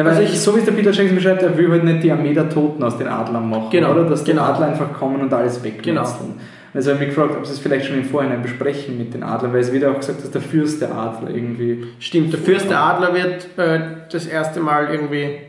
[0.03, 2.11] Weil Also ich, so wie es der Peter Jackson beschreibt, er will halt nicht die
[2.11, 4.05] Armee der Toten aus den Adlern machen, Genau, oder?
[4.05, 4.43] Dass die genau.
[4.43, 5.85] Adler einfach kommen und alles wegmetzeln.
[6.33, 6.41] Genau.
[6.73, 9.23] Also ich habe mich gefragt, ob sie es vielleicht schon im Vorhinein besprechen mit den
[9.23, 11.85] Adlern, weil es wird auch gesagt, dass der Fürst der Adler irgendwie...
[11.99, 13.79] Stimmt, der Fürst der Adler wird äh,
[14.11, 15.39] das erste Mal irgendwie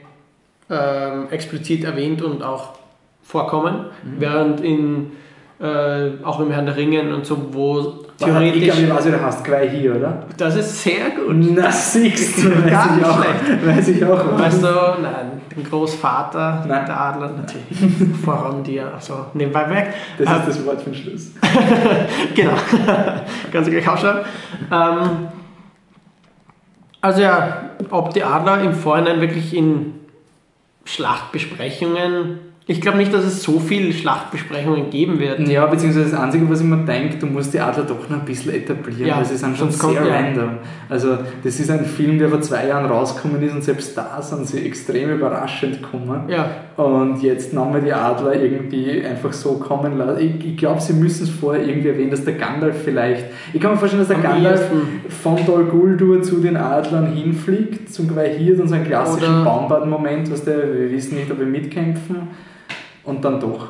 [0.71, 2.79] ähm, explizit erwähnt und auch
[3.23, 3.87] vorkommen,
[4.19, 5.13] während in
[5.61, 7.81] äh, auch im Herrn der Ringen und so, wo
[8.19, 8.65] theoretisch.
[8.65, 10.23] glaube, ich weiß, wie du hast, Quai hier, oder?
[10.37, 11.37] Das ist sehr gut.
[11.39, 13.67] Na, siehst du, weiß ich auch.
[13.67, 14.39] Weiß ich auch.
[14.39, 14.67] Weißt du,
[15.03, 16.87] nein, den Großvater Nein.
[16.87, 18.17] der Adler natürlich.
[18.25, 19.95] Voran dir, also nebenbei weg.
[20.19, 21.33] Das Ähm, ist das Wort für den Schluss.
[22.35, 22.53] genau.
[23.53, 24.23] Kannst du gleich aufschreiben.
[24.71, 25.29] Ähm,
[27.03, 29.95] also ja, ob die Adler im Vorhinein wirklich in
[30.85, 32.39] Schlachtbesprechungen.
[32.71, 35.41] Ich glaube nicht, dass es so viele Schlachtbesprechungen geben wird.
[35.49, 38.25] Ja, beziehungsweise das Einzige, was ich mir denke, du musst die Adler doch noch ein
[38.25, 40.51] bisschen etablieren, Ja, weil sie sind schon sehr random.
[40.89, 44.47] Also das ist ein Film, der vor zwei Jahren rausgekommen ist und selbst da sind
[44.47, 46.29] sie extrem überraschend gekommen.
[46.29, 50.21] Ja, Und jetzt haben wir die Adler irgendwie einfach so kommen lassen.
[50.21, 53.25] Ich, ich glaube, sie müssen es vorher irgendwie erwähnen, dass der Gandalf vielleicht...
[53.53, 55.11] Ich kann mir vorstellen, dass der Am Gandalf ehesten.
[55.21, 60.45] von Dol Guldur zu den Adlern hinfliegt, zum Quaihirt und so einen klassischen Baumbarden-Moment, was
[60.45, 62.29] der, wir wissen nicht, ob wir mitkämpfen.
[63.05, 63.69] Und dann doch.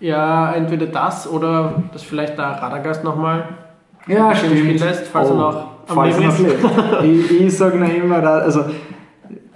[0.00, 3.44] ja, entweder das oder dass vielleicht der Radagast nochmal
[4.06, 4.58] Ja, stimmt.
[4.58, 7.02] spielen lässt, falls er noch am Oh, falls er Leben noch ist.
[7.02, 7.30] lebt.
[7.32, 8.64] ich ich sage noch immer, da- also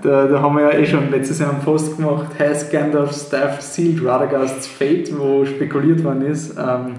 [0.03, 3.61] da, da haben wir ja eh schon letztes Jahr einen Post gemacht, Has Gandalf's Staff
[3.61, 6.95] sealed Radagast's fate, wo spekuliert worden ist, ähm,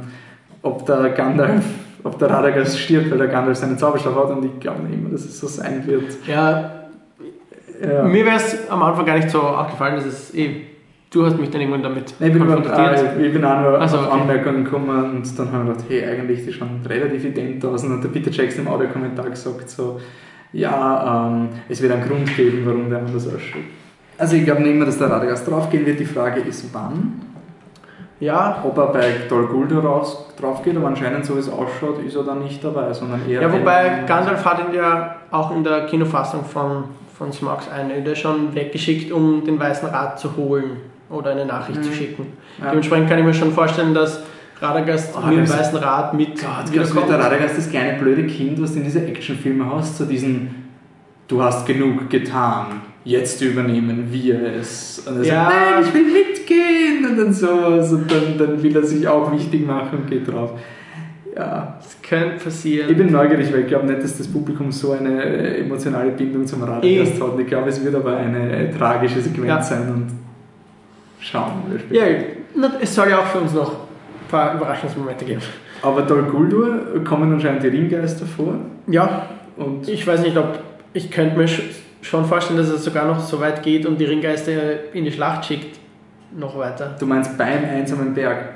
[0.61, 1.64] ob der Gandalf,
[2.03, 5.10] ob der Radagast stirbt, weil der Gandalf seinen Zauberstab hat und ich glaube nicht immer,
[5.10, 6.03] dass es so sein wird.
[6.27, 6.72] Ja,
[7.81, 8.03] Ja.
[8.03, 10.68] mir wäre es am Anfang gar nicht so aufgefallen, dass es eh.
[11.14, 13.18] Du hast mich dann irgendwann damit Nein, ich, bin konfrontiert.
[13.18, 14.22] äh, ich bin auch nur Also, auf okay.
[14.22, 17.84] Anmerkungen gekommen und dann haben wir gedacht, hey, eigentlich die schon relativ ident aus.
[17.84, 20.00] Und dann hat der Peter Jackson im Audiokommentar gesagt so,
[20.54, 23.62] ja, ähm, es wird einen Grund geben, warum der anders ausschaut.
[24.18, 26.00] Also ich glaube nicht mehr, dass der Radagast draufgehen wird.
[26.00, 27.22] Die Frage ist, wann.
[28.22, 32.02] ja, Ob er bei Dol Guldur raus, drauf geht, aber anscheinend so wie es ausschaut,
[32.06, 33.42] ist er dann nicht dabei, sondern eher...
[33.42, 38.56] Ja, wobei Gandalf hat ihn ja auch in der Kinofassung von, von Smogs Einöde schon
[38.56, 41.94] weggeschickt, um den Weißen Rat zu holen oder eine Nachricht zu Mhm.
[41.94, 42.26] schicken.
[42.60, 42.70] Ja.
[42.70, 44.22] Dementsprechend kann ich mir schon vorstellen, dass
[44.62, 48.26] Radagast Oh, mit dem Weißen Rat mit Gott, glaubst nicht, der Radagast das kleine blöde
[48.28, 50.56] Kind, was du in diese Actionfilme hast, so diesen
[51.28, 55.00] Du hast genug getan, jetzt übernehmen wir es.
[55.08, 55.34] Und er Ja.
[55.46, 59.32] sagt, nein, ich will mitgehen und dann sowas und dann, dann will er sich auch
[59.32, 60.52] wichtig machen und geht drauf.
[61.34, 62.90] Ja, Das könnte passieren.
[62.92, 66.46] ich bin neugierig, weil ich glaube nicht, dass das Publikum so eine äh, emotionale Bindung
[66.46, 66.86] zum Radagast
[67.18, 67.22] Eh.
[67.22, 67.40] hat.
[67.40, 69.62] Ich glaube, es wird aber eine äh, tragische Sequenz Ja.
[69.64, 70.08] sein und
[71.22, 72.07] schauen wir später.
[72.10, 72.18] ja,
[72.81, 75.41] es soll ja auch für uns noch ein paar Überraschungsmomente geben.
[75.81, 78.56] Aber Dol Guldur kommen anscheinend die Ringgeister vor.
[78.88, 79.27] Ja,
[79.57, 80.60] Und Ich weiß nicht, ob
[80.93, 81.61] ich könnte mir sch-
[82.02, 85.45] schon vorstellen, dass es sogar noch so weit geht und die Ringgeister in die Schlacht
[85.45, 85.80] schickt.
[86.38, 86.95] Noch weiter.
[86.99, 88.56] du meinst beim einsamen Berg?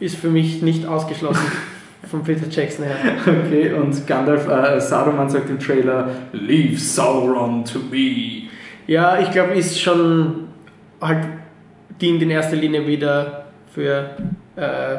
[0.00, 1.46] Ist für mich nicht ausgeschlossen
[2.10, 2.96] von Peter Jackson her.
[3.26, 8.48] Okay, und Gandalf, äh, Saruman sagt im Trailer, Leave Sauron to me.
[8.86, 10.41] Ja, ich glaube, ist schon
[11.02, 11.26] halt
[12.00, 14.10] dient in erster Linie wieder für
[14.56, 14.96] äh,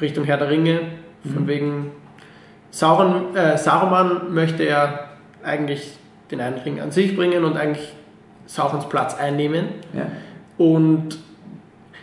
[0.00, 0.80] Richtung Herr der Ringe.
[1.22, 1.46] Von Mhm.
[1.48, 1.90] wegen
[2.70, 5.00] Sauron, äh, Saruman möchte ja
[5.44, 5.98] eigentlich
[6.30, 7.92] den einen Ring an sich bringen und eigentlich
[8.46, 9.66] Saurons Platz einnehmen.
[9.92, 10.06] Ja.
[10.56, 11.18] Und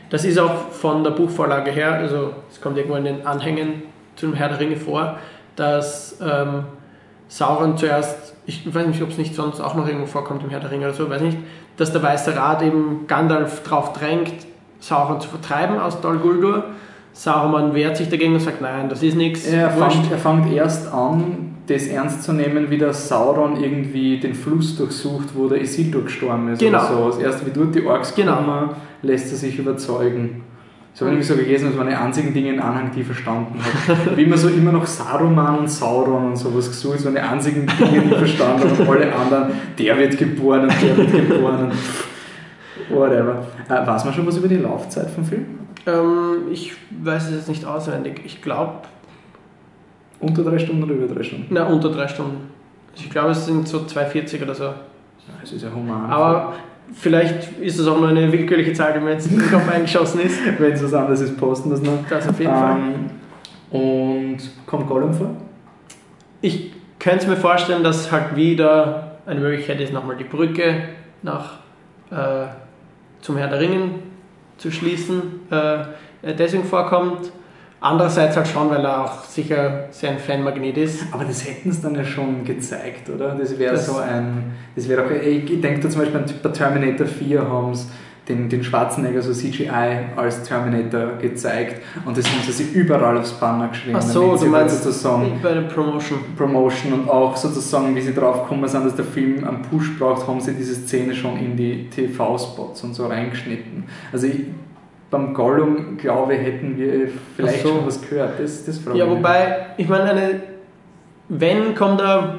[0.10, 3.84] das ist auch von der Buchvorlage her, also es kommt irgendwo in den Anhängen
[4.16, 5.18] zum Herr der Ringe vor,
[5.56, 6.66] dass ähm,
[7.30, 10.60] Sauron zuerst, ich weiß nicht, ob es nicht sonst auch noch irgendwo vorkommt im Herr
[10.60, 11.38] der Ringe oder so, weiß nicht,
[11.76, 14.34] dass der Weiße Rat eben Gandalf drauf drängt,
[14.80, 16.64] Sauron zu vertreiben aus Dol Guldur.
[17.14, 19.48] Saruman wehrt sich dagegen und sagt, nein, das ist nichts.
[19.48, 24.78] Er er fängt erst an, das ernst zu nehmen, wie der Sauron irgendwie den Fluss
[24.78, 26.60] durchsucht, wo der Isildur gestorben ist.
[26.60, 26.78] Genau.
[26.78, 27.20] Oder so.
[27.20, 28.36] Erst wie dort die Orks Genau.
[28.36, 28.70] kommen,
[29.02, 30.44] lässt er sich überzeugen.
[30.98, 33.06] So habe ich nämlich so gelesen, das waren die einzigen Dinge im Anhang, die ich
[33.06, 34.18] verstanden habe.
[34.18, 37.68] Wie immer so immer noch Saruman und Sauron und sowas gesucht, das waren die einzigen
[37.68, 38.82] Dinge, die ich verstanden habe.
[38.82, 43.46] Und alle anderen, der wird geboren und der wird geboren und whatever.
[43.70, 45.46] Äh, weiß man schon was über die Laufzeit vom Film?
[45.86, 48.22] Ähm, ich weiß es jetzt nicht auswendig.
[48.26, 48.74] Ich glaube,
[50.20, 51.46] Unter drei Stunden oder über drei Stunden?
[51.52, 52.50] na, unter drei Stunden.
[52.96, 54.74] Ich glaube, es sind so 2,40 oder so.
[55.44, 56.10] Es ist ja human.
[56.10, 56.54] Aber
[56.94, 60.22] vielleicht ist es auch nur eine willkürliche Zahl, die mir jetzt in den Kopf eingeschossen
[60.22, 60.40] ist.
[60.60, 62.00] Wenn es was anderes ist, posten das noch.
[62.10, 62.78] Das auf jeden Fall.
[62.78, 65.36] Ähm, und kommt Gollum vor?
[66.42, 70.90] Ich könnte mir vorstellen, dass halt wieder eine Möglichkeit ist, nochmal die Brücke
[71.22, 71.60] nach
[72.10, 72.48] äh,
[73.22, 74.04] zum Herr der Ringen
[74.58, 75.56] zu schließen, äh,
[76.22, 77.32] er deswegen vorkommt.
[77.80, 81.06] Andererseits halt schon, weil er auch sicher sehr ein Fanmagnet ist.
[81.12, 83.36] Aber das hätten sie dann ja schon gezeigt, oder?
[83.36, 84.54] Das wäre so ein.
[84.76, 85.12] Das wäre auch.
[85.12, 87.88] Ich denke da zum Beispiel bei Terminator 4 haben sie
[88.28, 89.70] den, den Schwarzenegger so CGI
[90.16, 93.98] als Terminator gezeigt und das haben sie sich überall aufs Banner geschrieben.
[93.98, 96.20] Ach so, du halt meinst sozusagen bei der Promotion.
[96.36, 100.28] Promotion und auch sozusagen, wie sie drauf gekommen sind, dass der Film einen Push braucht,
[100.28, 103.86] haben sie diese Szene schon in die TV-Spots und so reingeschnitten.
[104.12, 104.42] Also ich,
[105.10, 107.70] beim Gollum, glaube ich, hätten wir vielleicht so.
[107.70, 108.40] schon was gehört.
[108.40, 110.42] Das, das Ja, wobei, ich meine, eine,
[111.30, 112.36] wenn kommt er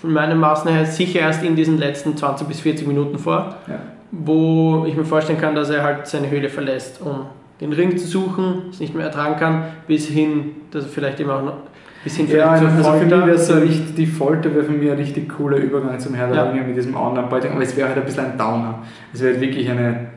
[0.00, 3.80] von meinen Maßen her sicher erst in diesen letzten 20 bis 40 Minuten vor, Ja.
[4.12, 7.26] wo ich mir vorstellen kann, dass er halt seine Höhle verlässt, um
[7.60, 11.36] den Ring zu suchen, es nicht mehr ertragen kann, bis hin, dass er vielleicht immer
[11.36, 11.56] auch noch,
[12.04, 14.90] bis hin Ja, zur also für mich wäre so richtig, die Folter wäre für mich
[14.90, 16.50] ein richtig cooler Übergang zum Herr der Ja.
[16.50, 18.80] Ringe mit diesem Online-Beutel, aber es wäre halt ein bisschen ein Downer.
[19.12, 20.08] Es wäre halt wirklich eine.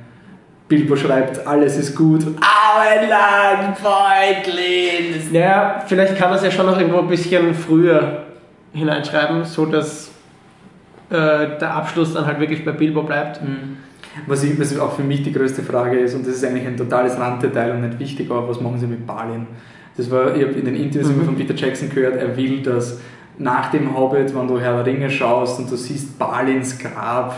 [0.69, 2.21] Bilbo schreibt, alles ist gut.
[2.23, 5.33] Auenland, Beutlin!
[5.33, 8.23] Naja, vielleicht kann er es ja schon noch irgendwo ein bisschen früher
[8.73, 10.11] hineinschreiben, so dass
[11.09, 13.41] äh, der Abschluss dann halt wirklich bei Bilbo bleibt.
[13.41, 13.77] Mhm.
[14.27, 16.77] Was, ich, was auch für mich die größte Frage ist, und das ist eigentlich ein
[16.77, 19.47] totales Randdetail und nicht wichtig, aber was machen sie mit Balin?
[19.97, 21.25] Das war, ich habe in den Interviews Mhm.
[21.25, 22.99] von Peter Jackson gehört, er will, dass
[23.37, 27.33] nach dem Hobbit, wenn du Herr der Ringe schaust und du siehst Balins Grab,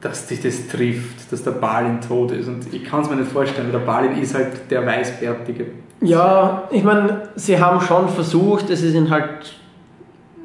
[0.00, 2.48] dass dich das trifft, dass der Balin tot ist.
[2.48, 5.66] Und ich kann es mir nicht vorstellen, weil der Balin ist halt der Weißbärtige.
[6.00, 9.54] Ja, ich meine, sie haben schon versucht, es ist ihnen halt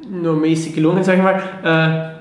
[0.08, 2.16] nur mäßig gelungen, sag ich mal, äh,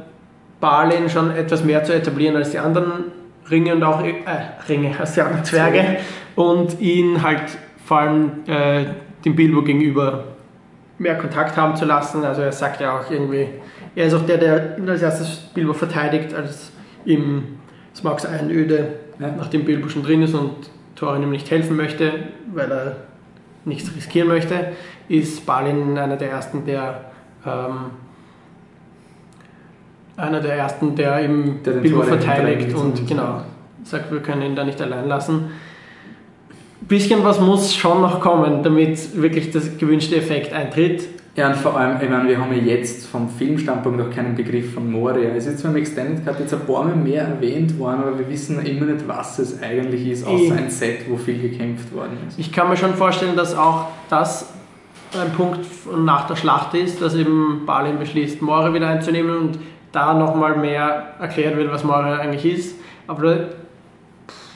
[0.59, 3.11] Balin schon etwas mehr zu etablieren als die anderen
[3.51, 4.13] Ringe und auch, äh,
[4.69, 5.97] Ringe, als die anderen Zwerge
[6.35, 7.43] und ihn halt
[7.85, 8.85] vor allem äh,
[9.23, 10.23] dem Bilbo gegenüber
[10.97, 12.23] mehr Kontakt haben zu lassen.
[12.23, 13.47] Also er sagt ja auch irgendwie,
[13.95, 16.71] er ist auch der, der als erstes Bilbo verteidigt, als
[17.05, 17.43] im
[17.95, 18.87] Smaugs Einöde
[19.19, 19.31] Ja.
[19.37, 20.51] nachdem Bilbo schon drin ist und
[20.95, 22.11] Thorin ihm nicht helfen möchte,
[22.53, 22.95] weil er
[23.65, 24.73] nichts riskieren möchte,
[25.07, 27.05] ist Balin einer der ersten, der
[27.45, 27.91] ähm,
[30.17, 33.41] einer der ersten, der ihm Der Bilbo Thorin verteidigt und und- genau
[33.83, 35.51] sagt, wir können ihn da nicht allein lassen.
[36.81, 41.07] Bisschen was muss schon noch kommen, damit wirklich das gewünschte Effekt eintritt.
[41.35, 44.73] Ja, und vor allem, ich meine, wir haben ja jetzt vom Filmstandpunkt noch keinen Begriff
[44.73, 45.31] von Moria.
[45.35, 48.29] Es ist zwar im Extended Cut jetzt ein paar Mal mehr erwähnt worden, aber wir
[48.29, 52.39] wissen immer nicht, was es eigentlich ist, außer ein Set, wo viel gekämpft worden ist.
[52.39, 54.53] Ich kann mir schon vorstellen, dass auch das
[55.13, 55.65] ein Punkt
[55.97, 59.59] nach der Schlacht ist, dass eben Balin beschließt, Moria wieder einzunehmen und
[59.91, 62.75] da nochmal mehr erklärt wird, was Moria eigentlich ist.
[63.07, 63.49] Aber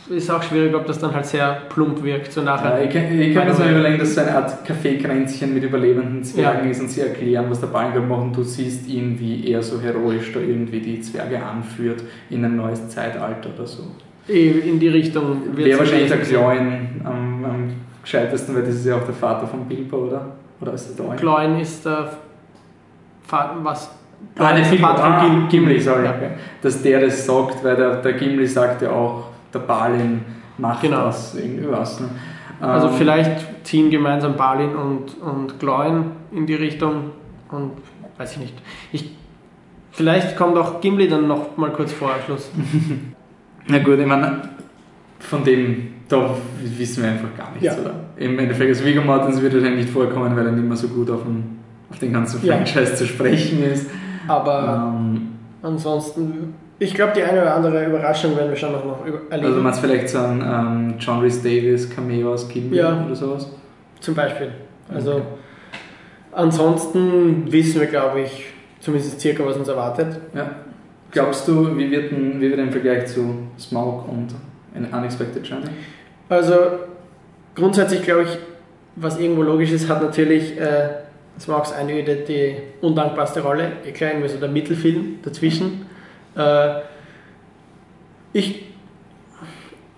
[0.10, 2.80] ist auch schwierig, ob das dann halt sehr plump wirkt, so nachher.
[2.80, 6.23] Ja, ich kann, ich kann mir so überlegen, dass so eine Art Kaffeekränzchen mit überlebenden
[6.23, 6.72] Zwergen Ja.
[6.72, 9.80] ist und sie erklären, was der gerade macht und du siehst ihn, wie er so
[9.80, 13.84] heroisch da irgendwie die Zwerge anführt in ein neues Zeitalter oder so.
[14.27, 17.73] Eh, In die Richtung wird Wäre wahrscheinlich der Gloin am, am
[18.03, 20.26] gescheitesten, weil das ist ja auch der Vater von Bilbo, oder?
[20.61, 21.18] Oder ist der Oin?
[21.18, 22.10] Gloin ist der
[23.23, 23.91] Fa- was
[24.38, 26.02] Ah, der Part von ah, Gim- Gimli, sorry.
[26.06, 26.31] Okay.
[26.61, 30.21] Dass der das sagt, weil der, der Gimli sagt ja auch, der Balin
[30.57, 31.05] macht Genau.
[31.05, 31.99] das, irgendwie was.
[31.99, 32.09] Ne?
[32.61, 37.11] Also Ähm, vielleicht ziehen gemeinsam Balin und, und Gloin in die Richtung
[37.51, 37.71] und
[38.17, 38.53] weiß ich nicht.
[38.91, 39.11] Ich,
[39.91, 42.49] vielleicht kommt auch Gimli dann noch mal kurz vor am Schluss.
[43.67, 44.41] Na gut, ich meine,
[45.19, 46.31] von dem, da
[46.77, 47.73] wissen wir einfach gar nichts, Ja.
[47.81, 47.93] oder?
[48.17, 51.09] Im Endeffekt, also Viggo Mortensen wird wahrscheinlich nicht vorkommen, weil er nicht mehr so gut
[51.11, 51.59] auf, den,
[51.89, 52.55] auf den ganzen Ja.
[52.55, 53.89] Franchise zu sprechen ist.
[54.27, 55.30] Aber Ähm,
[55.61, 59.27] ansonsten, ich glaube, die eine oder andere Überraschung werden wir schon noch, noch erleben.
[59.31, 63.03] also du meinst vielleicht so ein ähm, John Rhys Davis Cameo aus Kill Ja.
[63.06, 63.49] oder sowas?
[63.99, 64.51] Zum Beispiel.
[64.93, 65.22] Also Okay.
[66.31, 68.45] ansonsten wissen wir, glaube ich,
[68.80, 70.18] zumindest circa, was uns erwartet.
[70.34, 70.51] Ja.
[71.11, 74.27] Glaubst du, wie wird, ein, wie wird ein Vergleich zu Smoke und
[74.76, 75.65] An Unexpected Journey?
[76.30, 76.53] Also
[77.56, 78.38] grundsätzlich glaube ich,
[78.95, 80.89] was irgendwo logisch ist, hat natürlich äh,
[81.39, 83.72] Smaugs Einöde die undankbarste Rolle.
[83.88, 85.85] Eh klar, irgendwie so der Mittelfilm dazwischen.
[86.40, 86.82] Äh,
[88.34, 88.66] ich,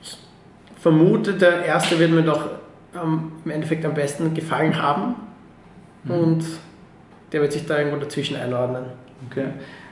[0.01, 0.17] ich
[0.79, 2.41] vermute, der erste wird mir doch
[2.95, 5.15] ähm, im Endeffekt am besten gefallen haben.
[6.03, 6.11] Mhm.
[6.11, 6.45] Und
[7.31, 8.83] der wird sich da irgendwo dazwischen einordnen.
[9.29, 9.45] Okay.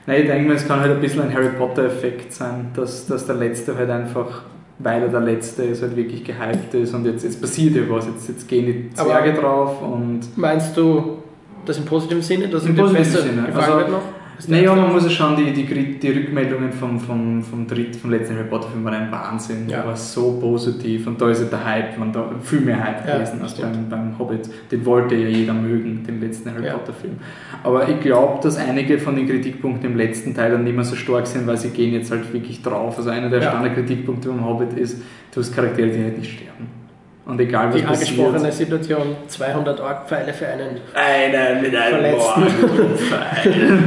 [0.06, 3.26] Nein, ich denke mir, es kann halt ein bisschen ein Harry Potter-Effekt sein, dass, dass
[3.26, 4.42] der letzte halt einfach,
[4.78, 8.06] weil er der letzte ist, halt wirklich gehypt ist und jetzt, jetzt passiert ja was,
[8.06, 10.36] jetzt, jetzt gehen die Aber- Zwerge drauf und.
[10.36, 11.18] Meinst du
[11.64, 13.42] das im positiven Sinne, dass Im positiven besser Sinne.
[13.46, 14.02] gefallen Also, wird noch?
[14.48, 18.36] Naja, man muss ja schauen, die, die, die Rückmeldungen vom, vom, vom, dritt, vom letzten
[18.36, 19.68] Harry Potter-Film waren ein Wahnsinn.
[19.68, 19.78] Ja.
[19.78, 23.06] Der war so positiv und da ist ja der Hype, man da viel mehr Hype
[23.06, 24.48] Ja, gewesen als beim, beim Hobbit.
[24.70, 26.74] Den wollte ja jeder mögen, den letzten Harry Ja.
[26.74, 27.14] Potter-Film.
[27.62, 30.96] Aber ich glaube, dass einige von den Kritikpunkten im letzten Teil dann nicht mehr so
[30.96, 32.96] stark sind, weil sie gehen jetzt halt wirklich drauf.
[32.98, 33.50] Also einer der Ja.
[33.50, 35.02] Standardkritikpunkte beim Hobbit ist,
[35.34, 36.79] du hast Charaktere, die halt nicht sterben.
[37.26, 38.10] Und egal was die passiert.
[38.20, 42.96] angesprochene Situation, 200 Orgpfeile für einen Einer mit einem Verletzten.
[42.96, 43.78] Pfeil.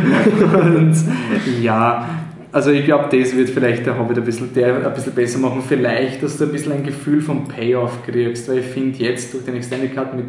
[0.76, 0.96] Und
[1.62, 2.10] ja,
[2.52, 5.62] also ich glaube, das wird vielleicht der Hobbit ein bisschen, der ein bisschen besser machen.
[5.68, 9.44] Vielleicht, dass du ein bisschen ein Gefühl vom Payoff kriegst, weil ich finde jetzt durch
[9.46, 10.28] den Extended Cut mit,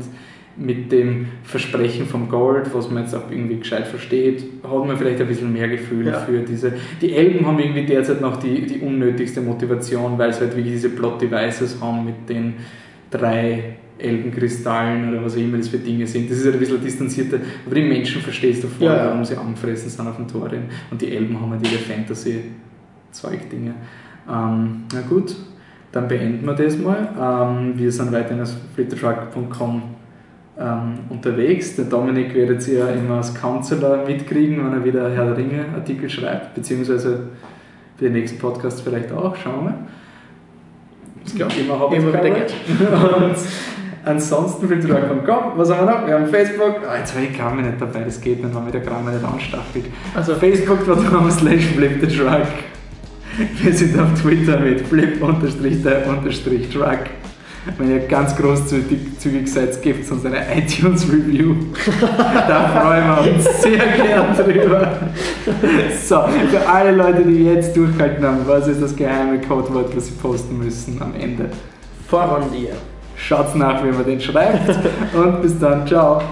[0.57, 5.21] mit dem Versprechen vom Gold, was man jetzt auch irgendwie gescheit versteht, hat man vielleicht
[5.21, 6.21] ein bisschen mehr Gefühl Ja.
[6.21, 6.73] für diese.
[7.03, 10.89] Die Elben haben irgendwie derzeit noch die, die unnötigste Motivation, weil sie halt wirklich diese
[10.91, 12.55] Plot Devices haben mit den
[13.19, 16.29] drei Elbenkristallen oder was auch immer das für Dinge sind.
[16.31, 19.07] Das ist halt ein bisschen distanzierter, aber die Menschen verstehst du voll, Ja, ja.
[19.07, 20.63] warum sie angefressen sind auf dem Thorin.
[20.91, 23.75] Und die Elben haben halt ihre Fantasy-Zeugdinge.
[24.29, 25.37] Ähm, na gut,
[25.93, 27.09] dann beenden wir das mal.
[27.21, 29.83] Ähm, wir sind weiterhin auf flittertruck.com
[30.59, 31.77] ähm, unterwegs.
[31.77, 35.67] Der Dominik werdet ihr ja immer als Counselor mitkriegen, wenn er wieder Herr der Ringe
[35.75, 37.29] Artikel schreibt, beziehungsweise
[37.97, 39.37] für den nächsten Podcast vielleicht auch.
[39.37, 39.79] Schauen wir
[41.27, 42.55] Es gibt immer Hobbit Immer wieder Coverage.
[43.25, 43.37] Und
[44.05, 45.53] ansonsten flittertruck.com.
[45.57, 46.07] Was haben wir noch?
[46.07, 46.77] Wir haben Facebook.
[46.89, 49.13] Ah, jetzt habe ich Gramme nicht dabei, das geht nicht, wenn man mit der Gramme
[49.13, 49.87] nicht anstachelt.
[50.15, 52.47] Also Facebook.com slash flipthetruck.
[53.63, 55.35] Wir sind auf Twitter mit flip-der-truck.
[57.79, 61.55] Wenn ihr ganz großzügig zügig seid, gebt uns eine iTunes-Review.
[62.49, 65.11] da freuen wir uns sehr gern drüber.
[66.05, 70.13] So, für alle Leute, die jetzt durchgehalten haben, was ist das geheime Codewort, was sie
[70.13, 71.49] posten müssen am Ende?
[72.15, 72.75] voran dir.
[73.17, 74.69] Schaut nach, wie man den schreibt.
[75.15, 76.23] Und bis dann, ciao.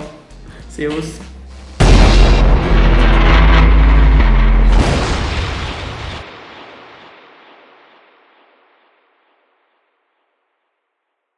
[0.68, 1.31] Servus.